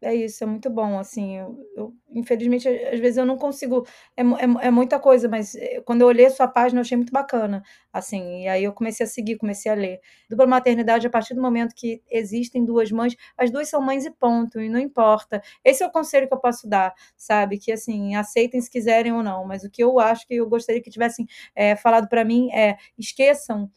é 0.01 0.13
isso, 0.13 0.43
é 0.43 0.47
muito 0.47 0.69
bom, 0.69 0.99
assim, 0.99 1.37
eu, 1.37 1.57
eu, 1.75 1.93
infelizmente, 2.13 2.67
às 2.67 2.99
vezes 2.99 3.17
eu 3.17 3.25
não 3.25 3.37
consigo, 3.37 3.87
é, 4.15 4.21
é, 4.21 4.67
é, 4.67 4.71
muita 4.71 4.99
coisa, 4.99 5.27
mas 5.27 5.55
eh, 5.55 5.81
quando 5.85 6.01
eu 6.01 6.07
olhei 6.07 6.29
sua 6.29 6.47
página, 6.47 6.79
eu 6.79 6.81
achei 6.83 6.95
muito 6.97 7.11
bacana, 7.11 7.63
assim, 7.91 8.43
e 8.43 8.47
aí 8.47 8.63
eu 8.63 8.73
comecei 8.73 9.03
a 9.05 9.09
seguir, 9.09 9.37
comecei 9.37 9.71
a 9.71 9.75
ler. 9.75 9.99
Dupla 10.29 10.45
maternidade, 10.45 11.07
a 11.07 11.09
partir 11.09 11.33
do 11.33 11.41
momento 11.41 11.73
que 11.75 12.03
existem 12.11 12.63
duas 12.63 12.91
mães, 12.91 13.15
as 13.37 13.49
duas 13.49 13.67
são 13.69 13.81
mães 13.81 14.05
e 14.05 14.11
ponto, 14.11 14.59
e 14.59 14.69
não 14.69 14.79
importa. 14.79 15.41
Esse 15.63 15.83
é 15.83 15.87
o 15.87 15.91
conselho 15.91 16.27
que 16.27 16.33
eu 16.33 16.39
posso 16.39 16.67
dar, 16.67 16.93
sabe, 17.17 17.57
que, 17.57 17.71
assim, 17.71 18.15
aceitem 18.15 18.61
se 18.61 18.69
quiserem 18.69 19.11
ou 19.13 19.23
não, 19.23 19.45
mas 19.45 19.63
o 19.63 19.69
que 19.71 19.83
eu 19.83 19.99
acho 19.99 20.27
que 20.27 20.35
eu 20.35 20.47
gostaria 20.47 20.81
que 20.81 20.89
tivessem 20.91 21.25
é, 21.55 21.75
falado 21.75 22.07
para 22.09 22.23
mim 22.23 22.51
é, 22.51 22.77
esqueçam 22.97 23.71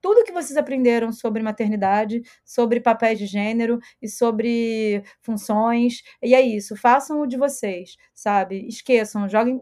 tudo 0.00 0.24
que 0.24 0.32
vocês 0.32 0.56
aprenderam 0.56 1.12
sobre 1.12 1.42
maternidade, 1.42 2.22
sobre 2.44 2.80
papéis 2.80 3.18
de 3.18 3.26
gênero 3.26 3.78
e 4.00 4.08
sobre 4.08 5.02
funções. 5.20 6.02
E 6.22 6.34
é 6.34 6.40
isso, 6.40 6.76
façam 6.76 7.20
o 7.20 7.26
de 7.26 7.36
vocês, 7.36 7.96
sabe? 8.14 8.66
Esqueçam, 8.66 9.28
joguem, 9.28 9.60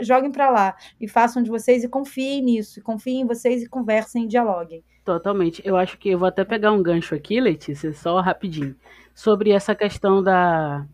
joguem 0.00 0.30
para 0.30 0.50
lá 0.50 0.76
e 1.00 1.08
façam 1.08 1.42
de 1.42 1.50
vocês 1.50 1.84
e 1.84 1.88
confiem 1.88 2.42
nisso, 2.42 2.82
confiem 2.82 3.22
em 3.22 3.26
vocês 3.26 3.62
e 3.62 3.68
conversem 3.68 4.24
e 4.24 4.28
dialoguem. 4.28 4.84
Totalmente. 5.04 5.60
Eu 5.64 5.76
acho 5.76 5.98
que 5.98 6.08
eu 6.10 6.18
vou 6.18 6.28
até 6.28 6.44
pegar 6.44 6.72
um 6.72 6.82
gancho 6.82 7.14
aqui, 7.14 7.40
Letícia, 7.40 7.92
só 7.92 8.20
rapidinho, 8.20 8.74
sobre 9.14 9.50
essa 9.50 9.74
questão 9.74 10.22
da 10.22 10.86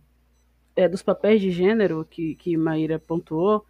é, 0.75 0.89
dos 0.89 1.03
papéis 1.03 1.41
de 1.41 1.51
gênero 1.51 2.07
que, 2.09 2.35
que 2.37 2.57
Maíra 2.57 2.99
pontuou. 2.99 3.65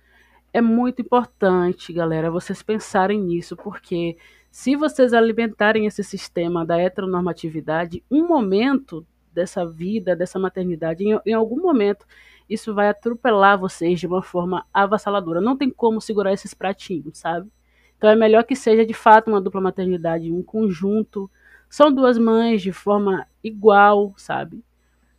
É 0.52 0.61
muito 0.61 1.02
importante, 1.02 1.92
galera, 1.92 2.30
vocês 2.30 2.62
pensarem 2.62 3.20
nisso, 3.20 3.56
porque 3.56 4.16
se 4.51 4.74
vocês 4.74 5.12
alimentarem 5.12 5.86
esse 5.86 6.03
sistema 6.03 6.66
da 6.66 6.78
heteronormatividade, 6.78 8.03
um 8.11 8.26
momento 8.26 9.07
dessa 9.32 9.64
vida, 9.64 10.16
dessa 10.16 10.38
maternidade, 10.38 11.05
em, 11.05 11.18
em 11.24 11.32
algum 11.32 11.61
momento, 11.61 12.05
isso 12.48 12.74
vai 12.74 12.88
atropelar 12.88 13.59
vocês 13.59 14.01
de 14.01 14.09
uma 14.09 14.22
forma 14.22 14.66
avassaladora. 14.74 15.40
Não 15.40 15.57
tem 15.57 15.70
como 15.70 16.01
segurar 16.01 16.32
esses 16.32 16.53
pratinhos, 16.53 17.18
sabe? 17.18 17.48
Então 17.96 18.11
é 18.11 18.16
melhor 18.16 18.42
que 18.44 18.57
seja 18.57 18.84
de 18.84 18.94
fato 18.94 19.28
uma 19.28 19.40
dupla 19.40 19.61
maternidade, 19.61 20.32
um 20.32 20.42
conjunto. 20.42 21.30
São 21.68 21.92
duas 21.92 22.18
mães 22.18 22.61
de 22.61 22.72
forma 22.72 23.26
igual, 23.44 24.12
sabe? 24.16 24.64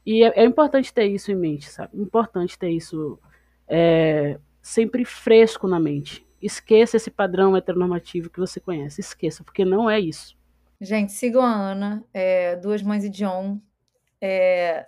E 0.05 0.23
é, 0.23 0.41
é 0.41 0.43
importante 0.43 0.93
ter 0.93 1.05
isso 1.05 1.31
em 1.31 1.35
mente, 1.35 1.69
sabe? 1.69 1.97
Importante 1.97 2.59
ter 2.59 2.71
isso 2.71 3.17
é, 3.67 4.37
sempre 4.61 5.05
fresco 5.05 5.67
na 5.67 5.79
mente. 5.79 6.25
Esqueça 6.41 6.97
esse 6.97 7.11
padrão 7.11 7.55
heteronormativo 7.55 8.29
que 8.29 8.39
você 8.39 8.59
conhece. 8.59 9.01
Esqueça, 9.01 9.43
porque 9.43 9.63
não 9.63 9.89
é 9.89 9.99
isso. 9.99 10.37
Gente, 10.79 11.11
sigam 11.11 11.43
a 11.43 11.53
Ana, 11.53 12.03
é, 12.13 12.55
Duas 12.55 12.81
Mães 12.81 13.03
e 13.03 13.09
John. 13.09 13.61
É 14.19 14.87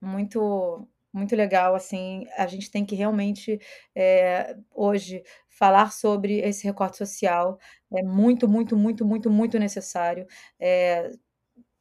muito, 0.00 0.88
muito 1.12 1.36
legal, 1.36 1.74
assim. 1.74 2.24
A 2.36 2.46
gente 2.46 2.70
tem 2.70 2.84
que 2.84 2.94
realmente, 2.94 3.60
é, 3.94 4.56
hoje, 4.74 5.22
falar 5.48 5.92
sobre 5.92 6.38
esse 6.40 6.64
recorte 6.66 6.96
social. 6.96 7.58
É 7.92 8.02
muito, 8.02 8.48
muito, 8.48 8.76
muito, 8.76 9.04
muito, 9.04 9.30
muito 9.30 9.58
necessário. 9.58 10.26
É, 10.58 11.10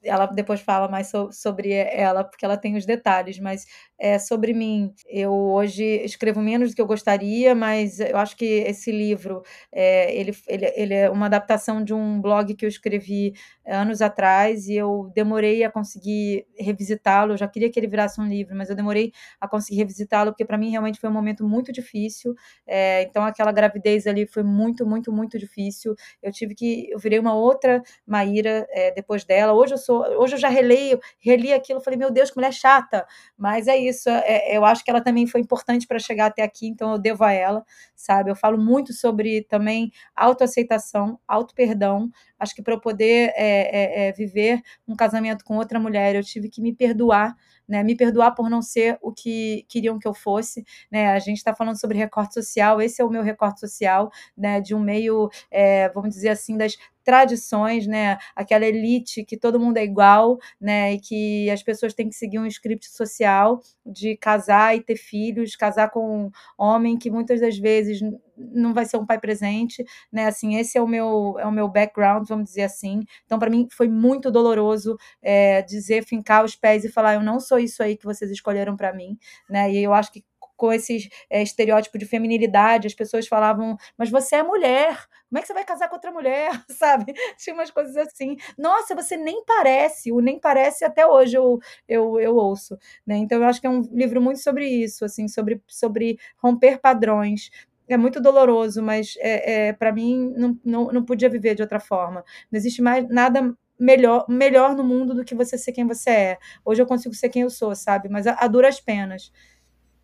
ela 0.06 0.26
depois 0.28 0.62
fala 0.62 0.88
mais 0.88 1.08
so, 1.08 1.30
sobre 1.32 1.72
ela, 1.72 2.24
porque 2.24 2.45
ela 2.45 2.58
tem 2.58 2.76
os 2.78 2.86
detalhes, 2.86 3.39
mas 3.39 3.66
é, 3.97 4.20
sobre 4.20 4.53
mim, 4.53 4.93
eu 5.08 5.32
hoje 5.34 5.84
escrevo 6.03 6.41
menos 6.41 6.70
do 6.72 6.76
que 6.76 6.82
eu 6.82 6.86
gostaria, 6.86 7.56
mas 7.56 7.99
eu 7.99 8.18
acho 8.18 8.36
que 8.36 8.45
esse 8.45 8.91
livro, 8.91 9.41
é, 9.72 10.14
ele, 10.16 10.36
ele, 10.47 10.66
ele 10.76 10.93
é 10.93 11.10
uma 11.10 11.28
adaptação 11.28 11.84
de 11.84 11.93
um 11.93 12.22
blog 12.22 12.53
que 12.56 12.66
eu 12.66 12.70
escrevi 12.70 13.34
anos 13.66 14.01
atrás 14.01 14.68
e 14.68 14.76
eu 14.76 15.12
demorei 15.16 15.64
a 15.64 15.72
conseguir 15.72 16.45
revisitá-lo, 16.60 17.34
eu 17.34 17.38
já 17.38 17.47
queria 17.47 17.70
que 17.72 17.80
ele 17.80 17.88
virasse 17.88 18.20
um 18.22 18.28
livro, 18.28 18.56
mas 18.56 18.70
eu 18.70 18.76
demorei 18.76 19.12
a 19.39 19.47
conseguir 19.47 19.78
revisitá-lo, 19.78 20.32
porque 20.32 20.45
para 20.45 20.58
mim 20.58 20.70
realmente 20.70 20.99
foi 20.99 21.10
um 21.10 21.14
momento 21.14 21.47
muito 21.47 21.72
difícil, 21.72 22.36
é, 22.68 23.03
então 23.03 23.24
aquela 23.24 23.51
gravidez 23.51 24.06
ali 24.08 24.28
foi 24.28 24.43
muito, 24.43 24.86
muito, 24.86 25.12
muito 25.12 25.39
difícil, 25.39 25.95
eu 26.22 26.32
tive 26.32 26.53
que, 26.53 26.89
eu 26.91 26.99
virei 26.99 27.18
uma 27.18 27.34
outra 27.34 27.82
Maíra 28.06 28.68
é, 28.70 28.91
depois 28.91 29.24
dela, 29.24 29.53
hoje 29.53 29.74
eu 29.74 29.78
sou, 29.78 29.95
hoje 30.02 30.36
eu 30.36 30.39
já 30.39 30.50
releio, 30.50 31.00
reli 31.20 31.54
aquilo, 31.54 31.82
falei, 31.82 31.98
meu 31.98 32.12
Deus, 32.12 32.30
que 32.30 32.38
mulher 32.38 32.54
chata, 32.54 33.06
mas 33.38 33.68
é 33.68 33.78
isso, 33.78 34.10
é, 34.10 34.56
eu 34.56 34.66
acho 34.66 34.84
que 34.84 34.89
ela 34.91 35.02
também 35.02 35.28
foi 35.28 35.41
importante 35.41 35.88
para 35.88 36.00
chegar 36.00 36.28
até 36.28 36.41
aqui, 36.43 36.68
então 36.68 36.93
eu 36.93 36.98
devo 37.00 37.24
a 37.24 37.32
ela, 37.32 37.66
sabe? 37.96 38.32
Eu 38.32 38.36
falo 38.36 38.58
muito 38.58 38.93
sobre 38.93 39.43
também 39.43 39.91
autoaceitação, 40.16 41.20
auto-perdão. 41.28 42.10
Acho 42.39 42.56
que 42.56 42.62
para 42.62 42.74
eu 42.74 42.82
poder 42.82 43.32
é, 43.36 44.08
é, 44.08 44.12
viver 44.12 44.62
um 44.88 44.96
casamento 44.96 45.43
com 45.46 45.58
outra 45.58 45.80
mulher, 45.80 46.16
eu 46.16 46.24
tive 46.24 46.50
que 46.50 46.62
me 46.62 46.74
perdoar 46.74 47.36
né, 47.68 47.84
me 47.84 47.96
perdoar 47.96 48.34
por 48.34 48.50
não 48.50 48.62
ser 48.62 48.98
o 49.02 49.12
que 49.12 49.66
queriam 49.68 50.00
que 50.00 50.08
eu 50.08 50.14
fosse, 50.14 50.64
né, 50.91 51.10
a 51.10 51.20
gente 51.20 51.38
está 51.38 51.54
falando 51.54 51.80
sobre 51.80 51.98
recorte 51.98 52.34
social, 52.34 52.82
esse 52.82 53.02
é 53.02 53.06
o 53.06 53.10
meu 53.10 53.24
recorte 53.24 53.60
social, 53.60 54.12
né, 54.38 54.62
de 54.62 54.76
um 54.76 54.80
meio, 54.80 55.30
é, 55.50 55.89
vamos 55.89 56.12
dizer 56.12 56.30
assim, 56.30 56.58
das 56.58 56.78
tradições, 57.06 57.88
né? 57.88 58.18
Aquela 58.36 58.66
elite 58.66 59.24
que 59.24 59.38
todo 59.38 59.60
mundo 59.60 59.78
é 59.78 59.84
igual, 59.86 60.38
né? 60.60 60.93
E 60.93 60.99
que 60.99 61.49
as 61.51 61.64
pessoas 61.64 61.93
têm 61.93 62.10
que 62.10 62.16
seguir 62.16 62.39
um 62.39 62.47
script 62.47 62.89
social 62.91 63.62
de 63.86 64.18
casar 64.18 64.76
e 64.76 64.82
ter 64.82 64.97
filhos, 64.97 65.56
casar 65.56 65.91
com 65.91 66.26
um 66.26 66.32
homem 66.58 66.97
que 66.97 67.12
muitas 67.12 67.39
das 67.39 67.58
vezes 67.58 68.01
não 68.38 68.74
vai 68.74 68.86
ser 68.86 68.97
um 68.97 69.06
pai 69.06 69.20
presente, 69.20 69.86
né? 70.12 70.26
Assim, 70.28 70.56
esse 70.58 70.78
é 70.78 70.82
o 70.82 70.88
meu 70.88 71.36
é 71.39 71.45
o 71.45 71.51
meu 71.51 71.68
background, 71.70 72.28
vamos 72.28 72.45
dizer 72.45 72.64
assim. 72.64 73.01
Então, 73.26 73.39
para 73.39 73.49
mim 73.49 73.68
foi 73.72 73.88
muito 73.88 74.32
doloroso 74.32 74.97
é, 75.22 75.62
dizer, 75.62 76.03
fincar 76.03 76.43
os 76.43 76.56
pés 76.56 76.84
e 76.84 76.89
falar, 76.91 77.16
eu 77.16 77.22
não 77.24 77.39
sou 77.39 77.60
isso 77.60 77.82
aí 77.84 77.95
que 77.97 78.06
vocês 78.06 78.30
escolheram 78.32 78.76
para 78.76 78.93
mim, 78.93 79.18
né? 79.49 79.72
E 79.72 79.78
eu 79.84 79.93
acho 79.93 80.12
que 80.12 80.24
com 80.56 80.72
esse 80.72 81.10
é, 81.30 81.41
estereótipo 81.43 81.97
de 81.97 82.06
feminilidade, 82.06 82.88
as 82.88 82.93
pessoas 82.93 83.28
falavam, 83.28 83.78
mas 83.97 84.10
você 84.10 84.38
é 84.38 84.43
mulher, 84.43 85.06
como 85.30 85.39
é 85.39 85.41
que 85.41 85.47
você 85.47 85.53
vai 85.53 85.66
casar 85.66 85.89
com 85.89 85.95
outra 85.95 86.12
mulher, 86.12 86.49
sabe? 86.70 87.14
Tinha 87.38 87.53
umas 87.53 87.72
coisas 87.72 87.95
assim. 87.97 88.38
Nossa, 88.58 88.95
você 88.95 89.18
nem 89.18 89.43
parece, 89.45 90.12
o 90.12 90.20
nem 90.20 90.39
parece 90.39 90.86
até 90.86 91.06
hoje 91.06 91.36
eu, 91.36 91.60
eu, 91.88 92.20
eu 92.20 92.36
ouço, 92.36 92.78
né? 93.06 93.18
Então 93.18 93.39
eu 93.39 93.45
acho 93.47 93.60
que 93.60 93.68
é 93.68 93.70
um 93.70 93.82
livro 93.91 94.22
muito 94.22 94.39
sobre 94.39 94.68
isso, 94.68 95.06
assim, 95.06 95.28
sobre, 95.28 95.62
sobre 95.68 96.18
romper 96.41 96.80
padrões, 96.80 97.49
é 97.88 97.97
muito 97.97 98.20
doloroso, 98.22 98.82
mas 98.82 99.16
é, 99.20 99.68
é 99.68 99.74
para 99.74 99.91
mim 99.91 100.34
não, 100.36 100.60
não, 100.64 100.86
não 100.91 101.06
podia 101.06 101.30
viver 101.30 101.56
de 101.56 101.62
outra 101.62 101.80
forma. 101.80 102.24
Não 102.51 102.58
existe 102.58 102.82
mais 102.82 103.08
nada 103.10 103.56
melhor, 103.80 104.26
melhor 104.28 104.76
no 104.76 104.84
mundo 104.84 105.14
do 105.14 105.24
que 105.24 105.36
você 105.36 105.58
ser 105.58 105.72
quem 105.72 105.86
você 105.86 106.10
é. 106.10 106.38
Hoje 106.64 106.82
eu 106.82 106.86
consigo 106.86 107.14
ser 107.14 107.30
quem 107.30 107.43
eu 107.43 107.49
sou, 107.49 107.76
sabe? 107.76 108.10
Mas 108.10 108.26
a, 108.28 108.34
a 108.34 108.47
duras 108.47 108.80
penas. 108.80 109.32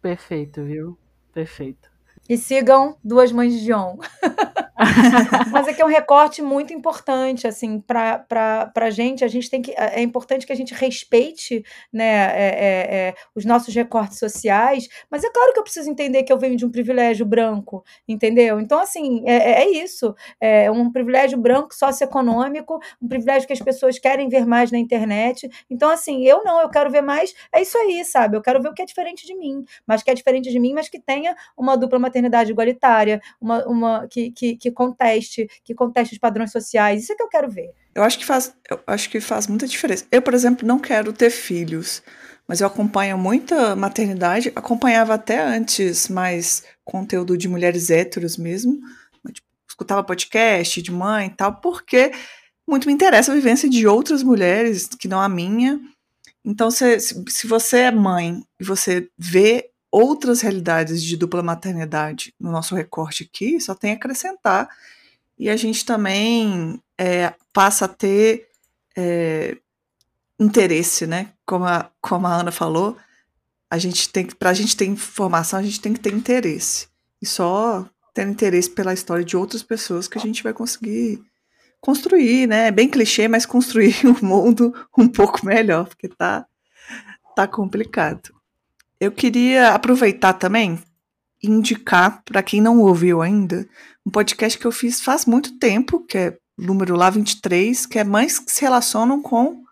Perfeito, 0.02 0.64
viu? 0.66 0.98
Perfeito. 1.34 1.91
E 2.30 2.38
sigam 2.38 2.98
Duas 3.04 3.32
Mães 3.32 3.54
de 3.54 3.66
John. 3.66 3.98
Mas 5.52 5.68
aqui 5.68 5.82
é, 5.82 5.84
é 5.84 5.86
um 5.86 5.90
recorte 5.90 6.42
muito 6.42 6.74
importante, 6.74 7.48
assim, 7.48 7.80
para 7.80 8.72
a 8.76 8.90
gente. 8.90 9.24
A 9.24 9.28
gente 9.28 9.50
tem 9.50 9.62
que. 9.62 9.72
É 9.72 10.02
importante 10.02 10.46
que 10.46 10.54
a 10.54 10.56
gente 10.56 10.74
respeite 10.74 11.64
né, 11.94 12.04
é, 12.04 12.48
é, 12.48 12.96
é, 13.10 13.16
os 13.36 13.46
nossos 13.46 13.74
recortes 13.74 14.18
sociais, 14.18 14.88
mas 15.10 15.24
é 15.24 15.30
claro 15.30 15.54
que 15.54 15.60
eu 15.60 15.64
preciso 15.64 15.90
entender 15.90 16.24
que 16.24 16.34
eu 16.34 16.38
venho 16.38 16.56
de 16.56 16.66
um 16.66 16.72
privilégio 16.72 17.26
branco, 17.26 17.84
entendeu? 18.08 18.60
Então, 18.60 18.80
assim, 18.80 19.24
é, 19.26 19.36
é, 19.36 19.64
é 19.64 19.84
isso. 19.84 20.16
É 20.40 20.72
um 20.72 20.92
privilégio 20.92 21.38
branco 21.38 21.76
socioeconômico, 21.76 22.80
um 23.02 23.08
privilégio 23.08 23.48
que 23.48 23.54
as 23.54 23.62
pessoas 23.62 24.00
querem 24.00 24.30
ver 24.30 24.46
mais 24.46 24.72
na 24.72 24.78
internet. 24.78 25.50
Então, 25.70 25.90
assim, 25.90 26.26
eu 26.26 26.44
não, 26.44 26.62
eu 26.62 26.70
quero 26.70 26.90
ver 26.90 27.02
mais. 27.02 27.34
É 27.54 27.62
isso 27.62 27.78
aí, 27.78 28.04
sabe? 28.04 28.36
Eu 28.38 28.42
quero 28.42 28.62
ver 28.62 28.70
o 28.70 28.74
que 28.74 28.82
é 28.82 28.86
diferente 28.86 29.26
de 29.26 29.36
mim, 29.36 29.64
mas 29.86 30.02
que 30.02 30.10
é 30.10 30.14
diferente 30.14 30.50
de 30.50 30.60
mim, 30.60 30.74
mas 30.74 30.90
que 30.90 31.00
tenha 31.00 31.36
uma 31.58 31.78
dupla 31.78 32.00
maternidade 32.12 32.52
igualitária, 32.52 33.22
uma, 33.40 33.66
uma 33.66 34.08
que, 34.08 34.32
que, 34.32 34.58
que 34.58 34.72
conteste, 34.72 35.48
que 35.64 35.74
conteste 35.74 36.14
os 36.14 36.20
padrões 36.20 36.52
sociais. 36.52 37.04
Isso 37.04 37.14
é 37.14 37.16
que 37.16 37.24
eu 37.24 37.30
quero 37.30 37.50
ver. 37.50 37.72
Eu 37.96 38.04
acho 38.04 38.20
que 38.20 38.26
faz, 38.26 38.54
eu 38.70 38.80
acho 38.86 39.10
que 39.10 39.22
faz 39.22 39.48
muita 39.48 39.66
diferença. 39.66 40.06
Eu, 40.12 40.22
por 40.22 40.34
exemplo, 40.34 40.68
não 40.68 40.80
quero 40.80 41.14
ter 41.14 41.30
filhos, 41.30 42.04
mas 42.48 42.60
eu 42.60 42.68
acompanho 42.68 43.18
muita 43.18 43.76
maternidade, 43.76 44.52
acompanhava 44.56 45.14
até 45.14 45.42
antes 45.42 46.10
mais 46.10 46.64
conteúdo 46.84 47.38
de 47.38 47.48
mulheres 47.48 47.90
héteros 47.90 48.38
mesmo, 48.38 48.80
tipo, 49.32 49.48
escutava 49.70 50.04
podcast 50.04 50.82
de 50.82 50.92
mãe 50.92 51.28
e 51.28 51.32
tal, 51.32 51.56
porque 51.56 52.12
muito 52.68 52.88
me 52.88 52.94
interessa 52.94 53.32
a 53.32 53.36
vivência 53.36 53.70
de 53.70 53.88
outras 53.88 54.22
mulheres 54.22 54.88
que 54.88 55.08
não 55.08 55.20
a 55.20 55.30
minha. 55.30 55.80
Então, 56.44 56.72
se, 56.72 57.00
se 57.00 57.48
você 57.48 57.80
é 57.80 57.92
mãe 57.92 58.44
e 58.60 58.64
você 58.64 59.10
vê 59.18 59.71
outras 59.92 60.42
realidades 60.42 61.04
de 61.04 61.18
dupla 61.18 61.44
maternidade 61.44 62.34
no 62.40 62.52
nosso 62.52 62.74
recorte 62.74 63.30
aqui, 63.30 63.60
só 63.60 63.76
tem 63.76 63.92
a 63.92 63.96
acrescentar. 63.96 64.70
E 65.38 65.50
a 65.50 65.56
gente 65.58 65.86
também 65.86 66.82
é, 66.98 67.34
passa 67.52 67.86
a 67.86 67.88
ter 67.88 68.48
é, 68.96 69.58
interesse, 70.40 71.06
né? 71.06 71.34
Como 71.46 71.66
a, 71.66 71.92
como 72.00 72.26
a 72.28 72.36
Ana 72.36 72.52
falou, 72.52 72.98
a 73.70 73.78
gente 73.78 74.10
tem 74.10 74.26
para 74.26 74.52
a 74.52 74.54
gente 74.54 74.78
ter 74.78 74.86
informação, 74.86 75.60
a 75.60 75.64
gente 75.64 75.82
tem 75.82 75.94
que 75.94 76.00
ter 76.00 76.14
interesse. 76.14 76.88
E 77.22 77.26
só 77.26 77.88
ter 78.14 78.28
interesse 78.28 78.70
pela 78.70 78.94
história 78.94 79.24
de 79.24 79.36
outras 79.38 79.64
pessoas 79.64 80.08
que 80.08 80.18
a 80.18 80.22
gente 80.22 80.44
vai 80.44 80.54
conseguir 80.54 81.22
construir, 81.80 82.48
né? 82.48 82.68
É 82.68 82.72
bem 82.72 82.90
clichê, 82.90 83.28
mas 83.28 83.46
construir 83.46 83.96
um 84.06 84.26
mundo 84.26 84.74
um 84.98 85.08
pouco 85.08 85.46
melhor, 85.46 85.88
porque 85.88 86.08
tá, 86.08 86.46
tá 87.36 87.48
complicado. 87.48 88.34
Eu 89.02 89.12
queria 89.12 89.70
aproveitar 89.70 90.34
também 90.34 90.80
e 91.42 91.50
indicar 91.50 92.22
para 92.24 92.44
quem 92.44 92.62
não 92.62 92.80
ouviu 92.82 93.20
ainda 93.20 93.68
um 94.06 94.12
podcast 94.12 94.60
que 94.60 94.68
eu 94.68 94.72
fiz 94.72 95.02
faz 95.02 95.26
muito 95.26 95.58
tempo, 95.58 96.06
que 96.06 96.18
é 96.20 96.38
número 96.56 96.96
lá 96.96 97.10
23, 97.10 97.88
que 97.88 97.98
é 97.98 98.04
mães 98.04 98.38
que 98.38 98.52
se 98.52 98.62
relacionam 98.62 99.20
com 99.20 99.64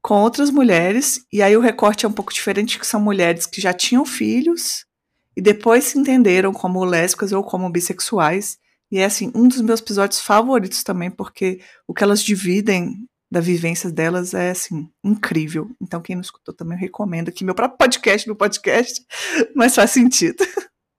com 0.00 0.14
outras 0.14 0.50
mulheres, 0.50 1.24
e 1.32 1.40
aí 1.42 1.56
o 1.56 1.60
recorte 1.60 2.04
é 2.04 2.08
um 2.08 2.12
pouco 2.12 2.32
diferente, 2.32 2.78
que 2.78 2.86
são 2.86 3.00
mulheres 3.00 3.46
que 3.46 3.60
já 3.60 3.72
tinham 3.72 4.04
filhos 4.04 4.84
e 5.36 5.40
depois 5.40 5.84
se 5.84 5.98
entenderam 5.98 6.52
como 6.52 6.84
lésbicas 6.84 7.32
ou 7.32 7.42
como 7.42 7.70
bissexuais. 7.70 8.58
E 8.90 8.98
é 8.98 9.04
assim, 9.04 9.30
um 9.34 9.46
dos 9.46 9.60
meus 9.60 9.80
episódios 9.80 10.20
favoritos 10.20 10.82
também, 10.82 11.08
porque 11.10 11.60
o 11.86 11.94
que 11.94 12.02
elas 12.02 12.22
dividem 12.22 13.08
da 13.32 13.40
vivência 13.40 13.90
delas 13.90 14.34
é 14.34 14.50
assim 14.50 14.90
incrível. 15.02 15.70
Então 15.80 16.02
quem 16.02 16.14
não 16.14 16.20
escutou 16.20 16.54
também 16.54 16.76
eu 16.76 16.80
recomendo 16.82 17.30
aqui 17.30 17.42
meu 17.46 17.54
próprio 17.54 17.78
podcast 17.78 18.28
no 18.28 18.36
podcast, 18.36 19.02
mas 19.56 19.74
faz 19.74 19.90
sentido. 19.90 20.44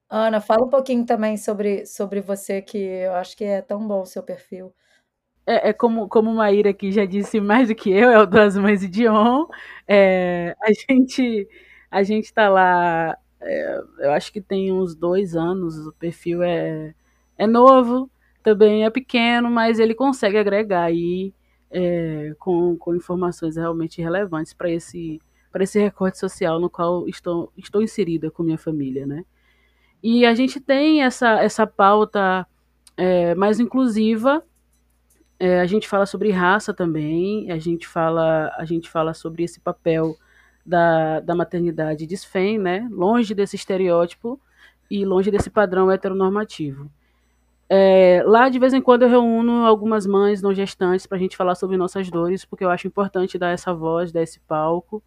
Ana, 0.09 0.41
fala 0.41 0.65
um 0.65 0.69
pouquinho 0.69 1.05
também 1.05 1.37
sobre, 1.37 1.85
sobre 1.85 2.21
você 2.21 2.59
que 2.59 2.77
eu 2.79 3.13
acho 3.13 3.37
que 3.37 3.43
é 3.43 3.61
tão 3.61 3.87
bom 3.87 4.01
o 4.01 4.05
seu 4.07 4.23
perfil. 4.23 4.73
É, 5.45 5.69
é 5.69 5.73
como 5.73 6.09
como 6.09 6.33
Maíra 6.33 6.71
aqui 6.71 6.91
já 6.91 7.05
disse 7.05 7.39
mais 7.39 7.67
do 7.67 7.75
que 7.75 7.91
eu, 7.91 8.09
é 8.09 8.19
o 8.19 8.25
das 8.25 8.57
mães 8.57 8.79
de 8.79 8.87
Dion. 8.87 9.45
É, 9.87 10.55
a 10.59 10.71
gente 10.71 11.47
a 11.91 12.01
gente 12.01 12.25
está 12.25 12.49
lá, 12.49 13.15
é, 13.41 13.81
eu 13.99 14.11
acho 14.11 14.33
que 14.33 14.41
tem 14.41 14.71
uns 14.71 14.95
dois 14.95 15.35
anos. 15.35 15.77
O 15.85 15.93
perfil 15.93 16.41
é 16.41 16.95
é 17.37 17.45
novo, 17.45 18.09
também 18.41 18.85
é 18.85 18.89
pequeno, 18.89 19.51
mas 19.51 19.77
ele 19.77 19.93
consegue 19.93 20.37
agregar 20.37 20.85
aí 20.85 21.31
é, 21.73 22.35
com, 22.39 22.77
com 22.77 22.95
informações 22.95 23.55
realmente 23.55 24.01
relevantes 24.01 24.53
para 24.53 24.69
esse, 24.69 25.19
esse 25.59 25.79
recorte 25.79 26.19
social 26.19 26.59
no 26.59 26.69
qual 26.69 27.07
estou, 27.07 27.51
estou 27.57 27.81
inserida 27.81 28.29
com 28.29 28.43
minha 28.43 28.57
família, 28.57 29.07
né? 29.07 29.25
E 30.01 30.25
a 30.25 30.35
gente 30.35 30.59
tem 30.59 31.01
essa, 31.01 31.41
essa 31.41 31.65
pauta 31.65 32.45
é, 32.95 33.33
mais 33.35 33.59
inclusiva. 33.59 34.43
É, 35.39 35.61
a 35.61 35.65
gente 35.65 35.87
fala 35.87 36.05
sobre 36.05 36.29
raça 36.29 36.73
também. 36.73 37.49
A 37.51 37.57
gente 37.57 37.87
fala, 37.87 38.53
a 38.57 38.65
gente 38.65 38.89
fala 38.89 39.13
sobre 39.13 39.43
esse 39.43 39.59
papel 39.59 40.15
da, 40.65 41.19
da 41.21 41.33
maternidade 41.33 42.05
desfém, 42.05 42.59
né? 42.59 42.87
Longe 42.91 43.33
desse 43.33 43.55
estereótipo 43.55 44.39
e 44.91 45.05
longe 45.05 45.31
desse 45.31 45.49
padrão 45.49 45.89
heteronormativo. 45.89 46.91
É, 47.75 48.21
lá, 48.27 48.49
de 48.49 48.59
vez 48.59 48.71
em 48.71 48.79
quando, 48.79 49.01
eu 49.01 49.09
reúno 49.09 49.65
algumas 49.65 50.05
mães 50.05 50.43
não 50.43 50.53
gestantes 50.53 51.07
para 51.07 51.17
a 51.17 51.19
gente 51.19 51.35
falar 51.35 51.55
sobre 51.55 51.75
nossas 51.75 52.07
dores, 52.07 52.45
porque 52.45 52.63
eu 52.63 52.69
acho 52.69 52.85
importante 52.85 53.35
dar 53.35 53.49
essa 53.49 53.73
voz, 53.73 54.11
dar 54.11 54.21
esse 54.21 54.39
palco. 54.41 55.03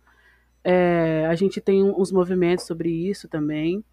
É, 0.65 1.25
a 1.31 1.35
gente 1.37 1.61
tem 1.61 1.85
uns 1.85 2.11
movimentos 2.11 2.67
sobre 2.67 2.89
isso 2.91 3.29
também. 3.29 3.85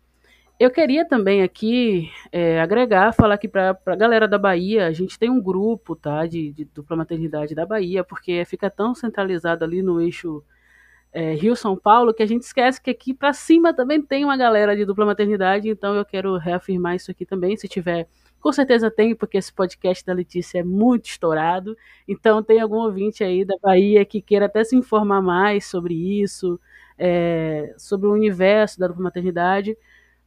Eu 0.60 0.72
queria 0.72 1.08
também 1.08 1.44
aqui 1.44 2.10
é, 2.32 2.60
agregar, 2.60 3.14
falar 3.14 3.36
aqui 3.36 3.48
para 3.48 3.78
a 3.86 3.96
galera 3.96 4.28
da 4.28 4.40
Bahia, 4.40 4.88
a 4.88 4.92
gente 4.92 5.20
tem 5.20 5.30
um 5.30 5.40
grupo 5.40 5.96
tá, 5.96 6.26
de, 6.26 6.52
de 6.52 6.66
dupla 6.66 6.98
maternidade 6.98 7.54
da 7.54 7.68
Bahia, 7.68 8.04
porque 8.04 8.44
fica 8.44 8.72
tão 8.72 8.96
centralizado 8.96 9.64
ali 9.64 9.84
no 9.84 10.02
eixo 10.02 10.44
é, 11.12 11.36
Rio-São 11.36 11.78
Paulo, 11.78 12.12
que 12.12 12.24
a 12.24 12.28
gente 12.28 12.42
esquece 12.42 12.82
que 12.82 12.90
aqui 12.90 13.14
para 13.14 13.34
cima 13.34 13.72
também 13.72 14.02
tem 14.02 14.26
uma 14.26 14.36
galera 14.36 14.76
de 14.76 14.84
dupla 14.84 15.06
maternidade, 15.06 15.70
então 15.70 15.94
eu 15.94 16.04
quero 16.04 16.38
reafirmar 16.38 16.96
isso 16.96 17.12
aqui 17.12 17.24
também, 17.24 17.56
se 17.56 17.68
tiver 17.68 18.08
com 18.44 18.52
certeza 18.52 18.92
tem, 18.92 19.16
porque 19.16 19.38
esse 19.38 19.54
podcast 19.54 20.06
da 20.06 20.12
Letícia 20.12 20.60
é 20.60 20.64
muito 20.64 21.06
estourado. 21.06 21.78
Então, 22.06 22.44
tem 22.44 22.60
algum 22.60 22.76
ouvinte 22.76 23.24
aí 23.24 23.46
da 23.46 23.56
Bahia 23.64 24.04
que 24.04 24.22
queira 24.22 24.48
até 24.48 24.62
se 24.66 24.76
informar 24.76 25.22
mais 25.22 25.66
sobre 25.66 25.94
isso, 25.94 26.60
é, 27.00 27.74
sobre 27.78 28.06
o 28.06 28.12
universo 28.12 28.78
da 28.78 28.88
dupla 28.88 29.06
maternidade. 29.06 29.78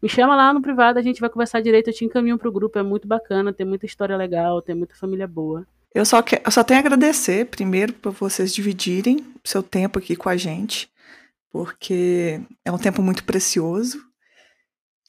Me 0.03 0.09
chama 0.09 0.35
lá 0.35 0.51
no 0.55 0.63
privado, 0.63 0.99
a 0.99 1.03
gente 1.03 1.21
vai 1.21 1.29
conversar 1.29 1.61
direito. 1.61 1.91
Eu 1.91 1.93
te 1.93 2.07
encaminho 2.07 2.39
para 2.39 2.49
o 2.49 2.53
grupo, 2.53 2.79
é 2.79 2.83
muito 2.83 3.07
bacana, 3.07 3.53
tem 3.53 3.67
muita 3.67 3.85
história 3.85 4.17
legal, 4.17 4.63
tem 4.63 4.75
muita 4.75 4.95
família 4.95 5.27
boa. 5.27 5.67
Eu 5.95 6.07
só, 6.07 6.23
que, 6.23 6.41
eu 6.43 6.51
só 6.51 6.65
tenho 6.65 6.81
a 6.81 6.81
agradecer, 6.81 7.45
primeiro, 7.47 7.93
por 7.93 8.13
vocês 8.13 8.55
dividirem 8.55 9.19
seu 9.45 9.63
tempo 9.63 9.99
aqui 9.99 10.17
com 10.17 10.31
a 10.31 10.39
gente, 10.39 10.89
porque 11.53 12.41
é 12.65 12.73
um 12.73 12.79
tempo 12.79 13.03
muito 13.03 13.25
precioso 13.25 14.01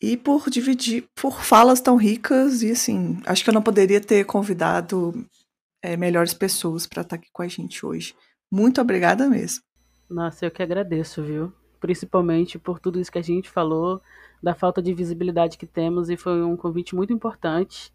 e 0.01 0.15
por 0.15 0.49
dividir, 0.49 1.05
por 1.15 1.41
falas 1.41 1.81
tão 1.81 1.95
ricas, 1.95 2.61
e 2.61 2.71
assim, 2.71 3.19
acho 3.25 3.43
que 3.43 3.49
eu 3.49 3.53
não 3.53 3.61
poderia 3.61 3.99
ter 3.99 4.25
convidado 4.25 5.25
é, 5.81 5.97
melhores 5.97 6.33
pessoas 6.33 6.85
para 6.85 7.01
estar 7.01 7.15
tá 7.17 7.21
aqui 7.21 7.29
com 7.31 7.41
a 7.41 7.47
gente 7.47 7.85
hoje. 7.85 8.15
Muito 8.51 8.79
obrigada 8.79 9.27
mesmo. 9.29 9.63
Nossa, 10.09 10.45
eu 10.45 10.51
que 10.51 10.63
agradeço, 10.63 11.23
viu? 11.23 11.51
Principalmente 11.79 12.57
por 12.57 12.79
tudo 12.79 12.99
isso 12.99 13.11
que 13.11 13.17
a 13.17 13.23
gente 13.23 13.49
falou, 13.49 14.01
da 14.41 14.55
falta 14.55 14.81
de 14.81 14.93
visibilidade 14.93 15.57
que 15.57 15.65
temos, 15.65 16.09
e 16.09 16.17
foi 16.17 16.43
um 16.43 16.55
convite 16.55 16.95
muito 16.95 17.11
importante. 17.11 17.91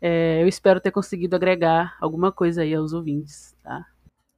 É, 0.00 0.42
eu 0.42 0.48
espero 0.48 0.80
ter 0.80 0.90
conseguido 0.90 1.36
agregar 1.36 1.96
alguma 2.00 2.32
coisa 2.32 2.62
aí 2.62 2.74
aos 2.74 2.92
ouvintes, 2.92 3.54
tá? 3.62 3.86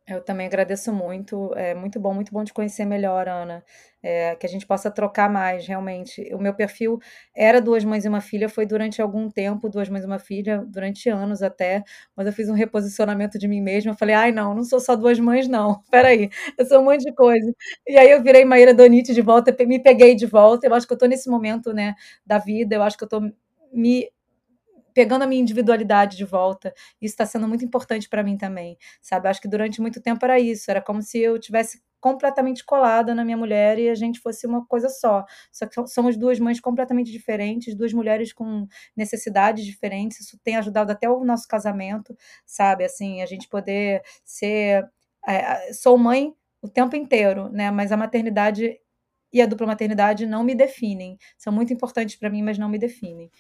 Eu 0.06 0.20
também 0.22 0.46
agradeço 0.46 0.92
muito. 0.92 1.50
É 1.56 1.74
muito 1.74 1.98
bom, 1.98 2.12
muito 2.12 2.30
bom 2.30 2.44
te 2.44 2.52
conhecer 2.52 2.84
melhor, 2.84 3.26
Ana. 3.26 3.64
É, 4.02 4.36
que 4.36 4.44
a 4.44 4.48
gente 4.50 4.66
possa 4.66 4.90
trocar 4.90 5.30
mais, 5.30 5.66
realmente. 5.66 6.28
O 6.34 6.38
meu 6.38 6.52
perfil 6.54 6.98
era 7.34 7.58
Duas 7.58 7.82
Mães 7.84 8.04
e 8.04 8.08
uma 8.08 8.20
Filha, 8.20 8.50
foi 8.50 8.66
durante 8.66 9.00
algum 9.00 9.30
tempo, 9.30 9.66
Duas 9.66 9.88
Mães 9.88 10.04
e 10.04 10.06
uma 10.06 10.18
Filha, 10.18 10.58
durante 10.68 11.08
anos 11.08 11.42
até, 11.42 11.82
mas 12.14 12.26
eu 12.26 12.32
fiz 12.34 12.50
um 12.50 12.52
reposicionamento 12.52 13.38
de 13.38 13.48
mim 13.48 13.62
mesma. 13.62 13.92
Eu 13.92 13.96
falei, 13.96 14.14
ai, 14.14 14.30
não, 14.30 14.54
não 14.54 14.62
sou 14.62 14.78
só 14.78 14.94
duas 14.94 15.18
mães, 15.18 15.48
não. 15.48 15.80
Peraí, 15.90 16.28
eu 16.58 16.66
sou 16.66 16.80
um 16.82 16.84
monte 16.84 17.02
de 17.04 17.14
coisa. 17.14 17.50
E 17.88 17.96
aí 17.96 18.10
eu 18.10 18.22
virei 18.22 18.44
Maíra 18.44 18.74
Donite 18.74 19.14
de 19.14 19.22
volta, 19.22 19.56
me 19.66 19.82
peguei 19.82 20.14
de 20.14 20.26
volta. 20.26 20.66
Eu 20.66 20.74
acho 20.74 20.86
que 20.86 20.92
eu 20.92 20.98
tô 20.98 21.06
nesse 21.06 21.30
momento, 21.30 21.72
né, 21.72 21.94
da 22.26 22.36
vida, 22.38 22.74
eu 22.76 22.82
acho 22.82 22.98
que 22.98 23.04
eu 23.04 23.08
tô 23.08 23.20
me 23.72 24.10
pegando 24.94 25.22
a 25.22 25.26
minha 25.26 25.42
individualidade 25.42 26.16
de 26.16 26.24
volta. 26.24 26.72
Isso 27.00 27.12
está 27.14 27.26
sendo 27.26 27.48
muito 27.48 27.64
importante 27.64 28.08
para 28.08 28.22
mim 28.22 28.36
também, 28.36 28.78
sabe? 29.02 29.28
Acho 29.28 29.40
que 29.42 29.48
durante 29.48 29.80
muito 29.80 30.00
tempo 30.00 30.24
era 30.24 30.38
isso, 30.40 30.70
era 30.70 30.80
como 30.80 31.02
se 31.02 31.18
eu 31.18 31.38
tivesse 31.38 31.82
completamente 32.00 32.62
colada 32.64 33.14
na 33.14 33.24
minha 33.24 33.36
mulher 33.36 33.78
e 33.78 33.88
a 33.88 33.94
gente 33.94 34.20
fosse 34.20 34.46
uma 34.46 34.66
coisa 34.66 34.90
só. 34.90 35.24
Só 35.50 35.66
que 35.66 35.86
somos 35.88 36.18
duas 36.18 36.38
mães 36.38 36.60
completamente 36.60 37.10
diferentes, 37.10 37.74
duas 37.74 37.94
mulheres 37.94 38.30
com 38.32 38.66
necessidades 38.94 39.64
diferentes. 39.64 40.20
Isso 40.20 40.38
tem 40.44 40.56
ajudado 40.56 40.92
até 40.92 41.08
o 41.08 41.24
nosso 41.24 41.48
casamento, 41.48 42.14
sabe? 42.44 42.84
Assim, 42.84 43.22
a 43.22 43.26
gente 43.26 43.48
poder 43.48 44.02
ser. 44.22 44.86
É, 45.26 45.72
sou 45.72 45.96
mãe 45.96 46.34
o 46.60 46.68
tempo 46.68 46.94
inteiro, 46.94 47.48
né? 47.50 47.70
Mas 47.70 47.90
a 47.90 47.96
maternidade 47.96 48.78
e 49.32 49.42
a 49.42 49.46
dupla 49.46 49.66
maternidade 49.66 50.26
não 50.26 50.44
me 50.44 50.54
definem. 50.54 51.16
São 51.38 51.52
muito 51.52 51.72
importantes 51.72 52.16
para 52.16 52.30
mim, 52.30 52.42
mas 52.42 52.58
não 52.58 52.68
me 52.68 52.78
definem. 52.78 53.30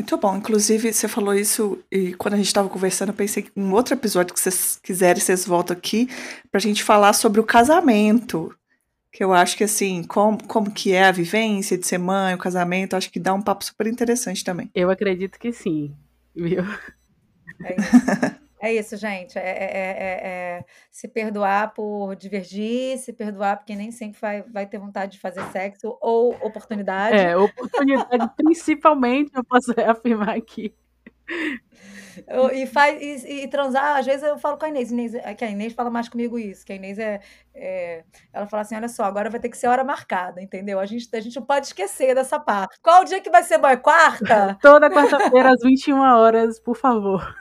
Muito 0.00 0.16
bom. 0.16 0.34
Inclusive, 0.34 0.94
você 0.94 1.06
falou 1.06 1.34
isso 1.34 1.78
e 1.92 2.14
quando 2.14 2.32
a 2.32 2.36
gente 2.38 2.46
estava 2.46 2.70
conversando, 2.70 3.10
eu 3.10 3.14
pensei 3.14 3.42
que 3.42 3.52
um 3.54 3.70
outro 3.74 3.92
episódio 3.92 4.32
que 4.32 4.40
vocês 4.40 4.80
quiserem, 4.82 5.20
vocês 5.20 5.44
voltam 5.44 5.76
aqui 5.76 6.08
para 6.50 6.56
a 6.56 6.60
gente 6.60 6.82
falar 6.82 7.12
sobre 7.12 7.38
o 7.38 7.44
casamento. 7.44 8.50
Que 9.12 9.22
eu 9.22 9.34
acho 9.34 9.58
que, 9.58 9.64
assim, 9.64 10.02
como, 10.04 10.42
como 10.46 10.70
que 10.70 10.92
é 10.92 11.04
a 11.04 11.12
vivência 11.12 11.76
de 11.76 11.86
ser 11.86 11.98
mãe, 11.98 12.34
o 12.34 12.38
casamento, 12.38 12.96
acho 12.96 13.10
que 13.10 13.20
dá 13.20 13.34
um 13.34 13.42
papo 13.42 13.62
super 13.62 13.86
interessante 13.88 14.42
também. 14.42 14.70
Eu 14.74 14.88
acredito 14.88 15.38
que 15.38 15.52
sim, 15.52 15.94
viu? 16.34 16.64
É. 17.62 17.76
É 18.60 18.72
isso, 18.74 18.96
gente. 18.96 19.38
É, 19.38 19.42
é, 19.42 19.54
é, 19.54 20.58
é, 20.58 20.64
se 20.90 21.08
perdoar 21.08 21.72
por 21.72 22.14
divergir, 22.14 22.98
se 22.98 23.12
perdoar 23.12 23.56
porque 23.56 23.74
nem 23.74 23.90
sempre 23.90 24.20
vai, 24.20 24.42
vai 24.42 24.66
ter 24.66 24.78
vontade 24.78 25.12
de 25.12 25.18
fazer 25.18 25.42
sexo 25.50 25.96
ou 26.00 26.34
oportunidade. 26.42 27.16
É, 27.16 27.34
oportunidade 27.36 28.30
principalmente, 28.36 29.32
eu 29.34 29.42
posso 29.42 29.72
afirmar 29.80 30.36
aqui. 30.36 30.74
e, 32.52 32.66
faz, 32.66 33.24
e, 33.24 33.44
e, 33.44 33.48
transar, 33.48 33.96
às 33.96 34.04
vezes 34.04 34.22
eu 34.22 34.36
falo 34.36 34.58
com 34.58 34.66
a 34.66 34.68
Inês, 34.68 34.90
Inês, 34.90 35.12
que 35.38 35.44
a 35.44 35.50
Inês 35.50 35.72
fala 35.72 35.88
mais 35.88 36.08
comigo 36.08 36.38
isso, 36.38 36.66
que 36.66 36.72
a 36.72 36.76
Inês 36.76 36.98
é, 36.98 37.20
é, 37.54 38.04
Ela 38.32 38.46
fala 38.46 38.62
assim: 38.62 38.76
olha 38.76 38.88
só, 38.88 39.04
agora 39.04 39.30
vai 39.30 39.40
ter 39.40 39.48
que 39.48 39.56
ser 39.56 39.68
hora 39.68 39.84
marcada, 39.84 40.42
entendeu? 40.42 40.78
A 40.78 40.84
gente, 40.84 41.08
a 41.14 41.20
gente 41.20 41.36
não 41.36 41.46
pode 41.46 41.68
esquecer 41.68 42.14
dessa 42.14 42.38
parte. 42.38 42.78
Qual 42.82 43.00
o 43.00 43.04
dia 43.04 43.20
que 43.20 43.30
vai 43.30 43.42
ser, 43.42 43.56
boy? 43.56 43.76
Quarta? 43.78 44.58
Toda 44.60 44.90
quarta-feira, 44.90 45.52
às 45.52 45.62
21 45.62 45.98
horas, 45.98 46.60
por 46.60 46.76
favor. 46.76 47.34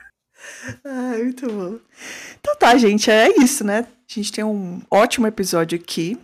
Ah, 0.84 1.18
muito 1.18 1.48
bom. 1.48 1.80
Então 2.40 2.56
tá, 2.56 2.78
gente, 2.78 3.10
é 3.12 3.30
isso, 3.38 3.64
né? 3.64 3.88
A 4.10 4.14
gente 4.14 4.32
tem 4.32 4.44
um 4.44 4.82
ótimo 4.90 5.28
episódio 5.28 5.78
aqui. 5.78 6.18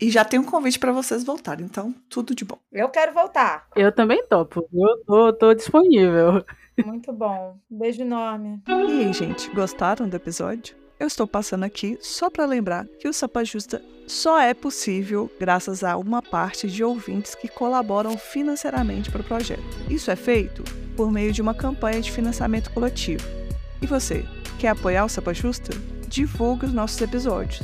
E 0.00 0.10
já 0.10 0.24
tem 0.24 0.38
um 0.38 0.44
convite 0.44 0.78
para 0.78 0.92
vocês 0.92 1.24
voltarem, 1.24 1.64
então 1.64 1.94
tudo 2.10 2.34
de 2.34 2.44
bom. 2.44 2.58
Eu 2.70 2.88
quero 2.88 3.14
voltar. 3.14 3.66
Eu 3.74 3.90
também 3.90 4.22
topo. 4.28 4.68
Eu 4.72 5.04
tô, 5.06 5.32
tô 5.32 5.54
disponível. 5.54 6.44
Muito 6.84 7.12
bom. 7.12 7.56
beijo 7.70 8.02
enorme. 8.02 8.60
E 8.68 8.72
aí, 8.72 9.12
gente, 9.12 9.48
gostaram 9.50 10.06
do 10.06 10.16
episódio? 10.16 10.76
Eu 10.98 11.06
estou 11.06 11.26
passando 11.26 11.64
aqui 11.64 11.96
só 12.00 12.28
para 12.28 12.44
lembrar 12.44 12.86
que 12.98 13.08
o 13.08 13.12
Sapa 13.12 13.44
Justa 13.44 13.82
só 14.06 14.38
é 14.38 14.52
possível 14.52 15.30
graças 15.38 15.82
a 15.82 15.96
uma 15.96 16.20
parte 16.20 16.68
de 16.68 16.84
ouvintes 16.84 17.34
que 17.34 17.48
colaboram 17.48 18.18
financeiramente 18.18 19.10
para 19.10 19.20
o 19.20 19.24
projeto. 19.24 19.62
Isso 19.90 20.10
é 20.10 20.16
feito 20.16 20.62
por 20.96 21.10
meio 21.10 21.32
de 21.32 21.40
uma 21.40 21.54
campanha 21.54 22.00
de 22.00 22.10
financiamento 22.10 22.70
coletivo 22.70 23.45
e 23.80 23.86
você, 23.86 24.24
quer 24.58 24.68
apoiar 24.68 25.04
o 25.04 25.08
Sapa 25.08 25.34
Justa? 25.34 25.76
Divulgue 26.08 26.66
os 26.66 26.72
nossos 26.72 27.00
episódios. 27.00 27.62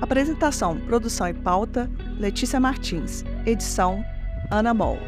Apresentação, 0.00 0.78
produção 0.80 1.28
e 1.28 1.34
pauta: 1.34 1.90
Letícia 2.18 2.58
Martins. 2.58 3.24
Edição: 3.44 4.02
Ana 4.50 4.72
Moll. 4.72 4.98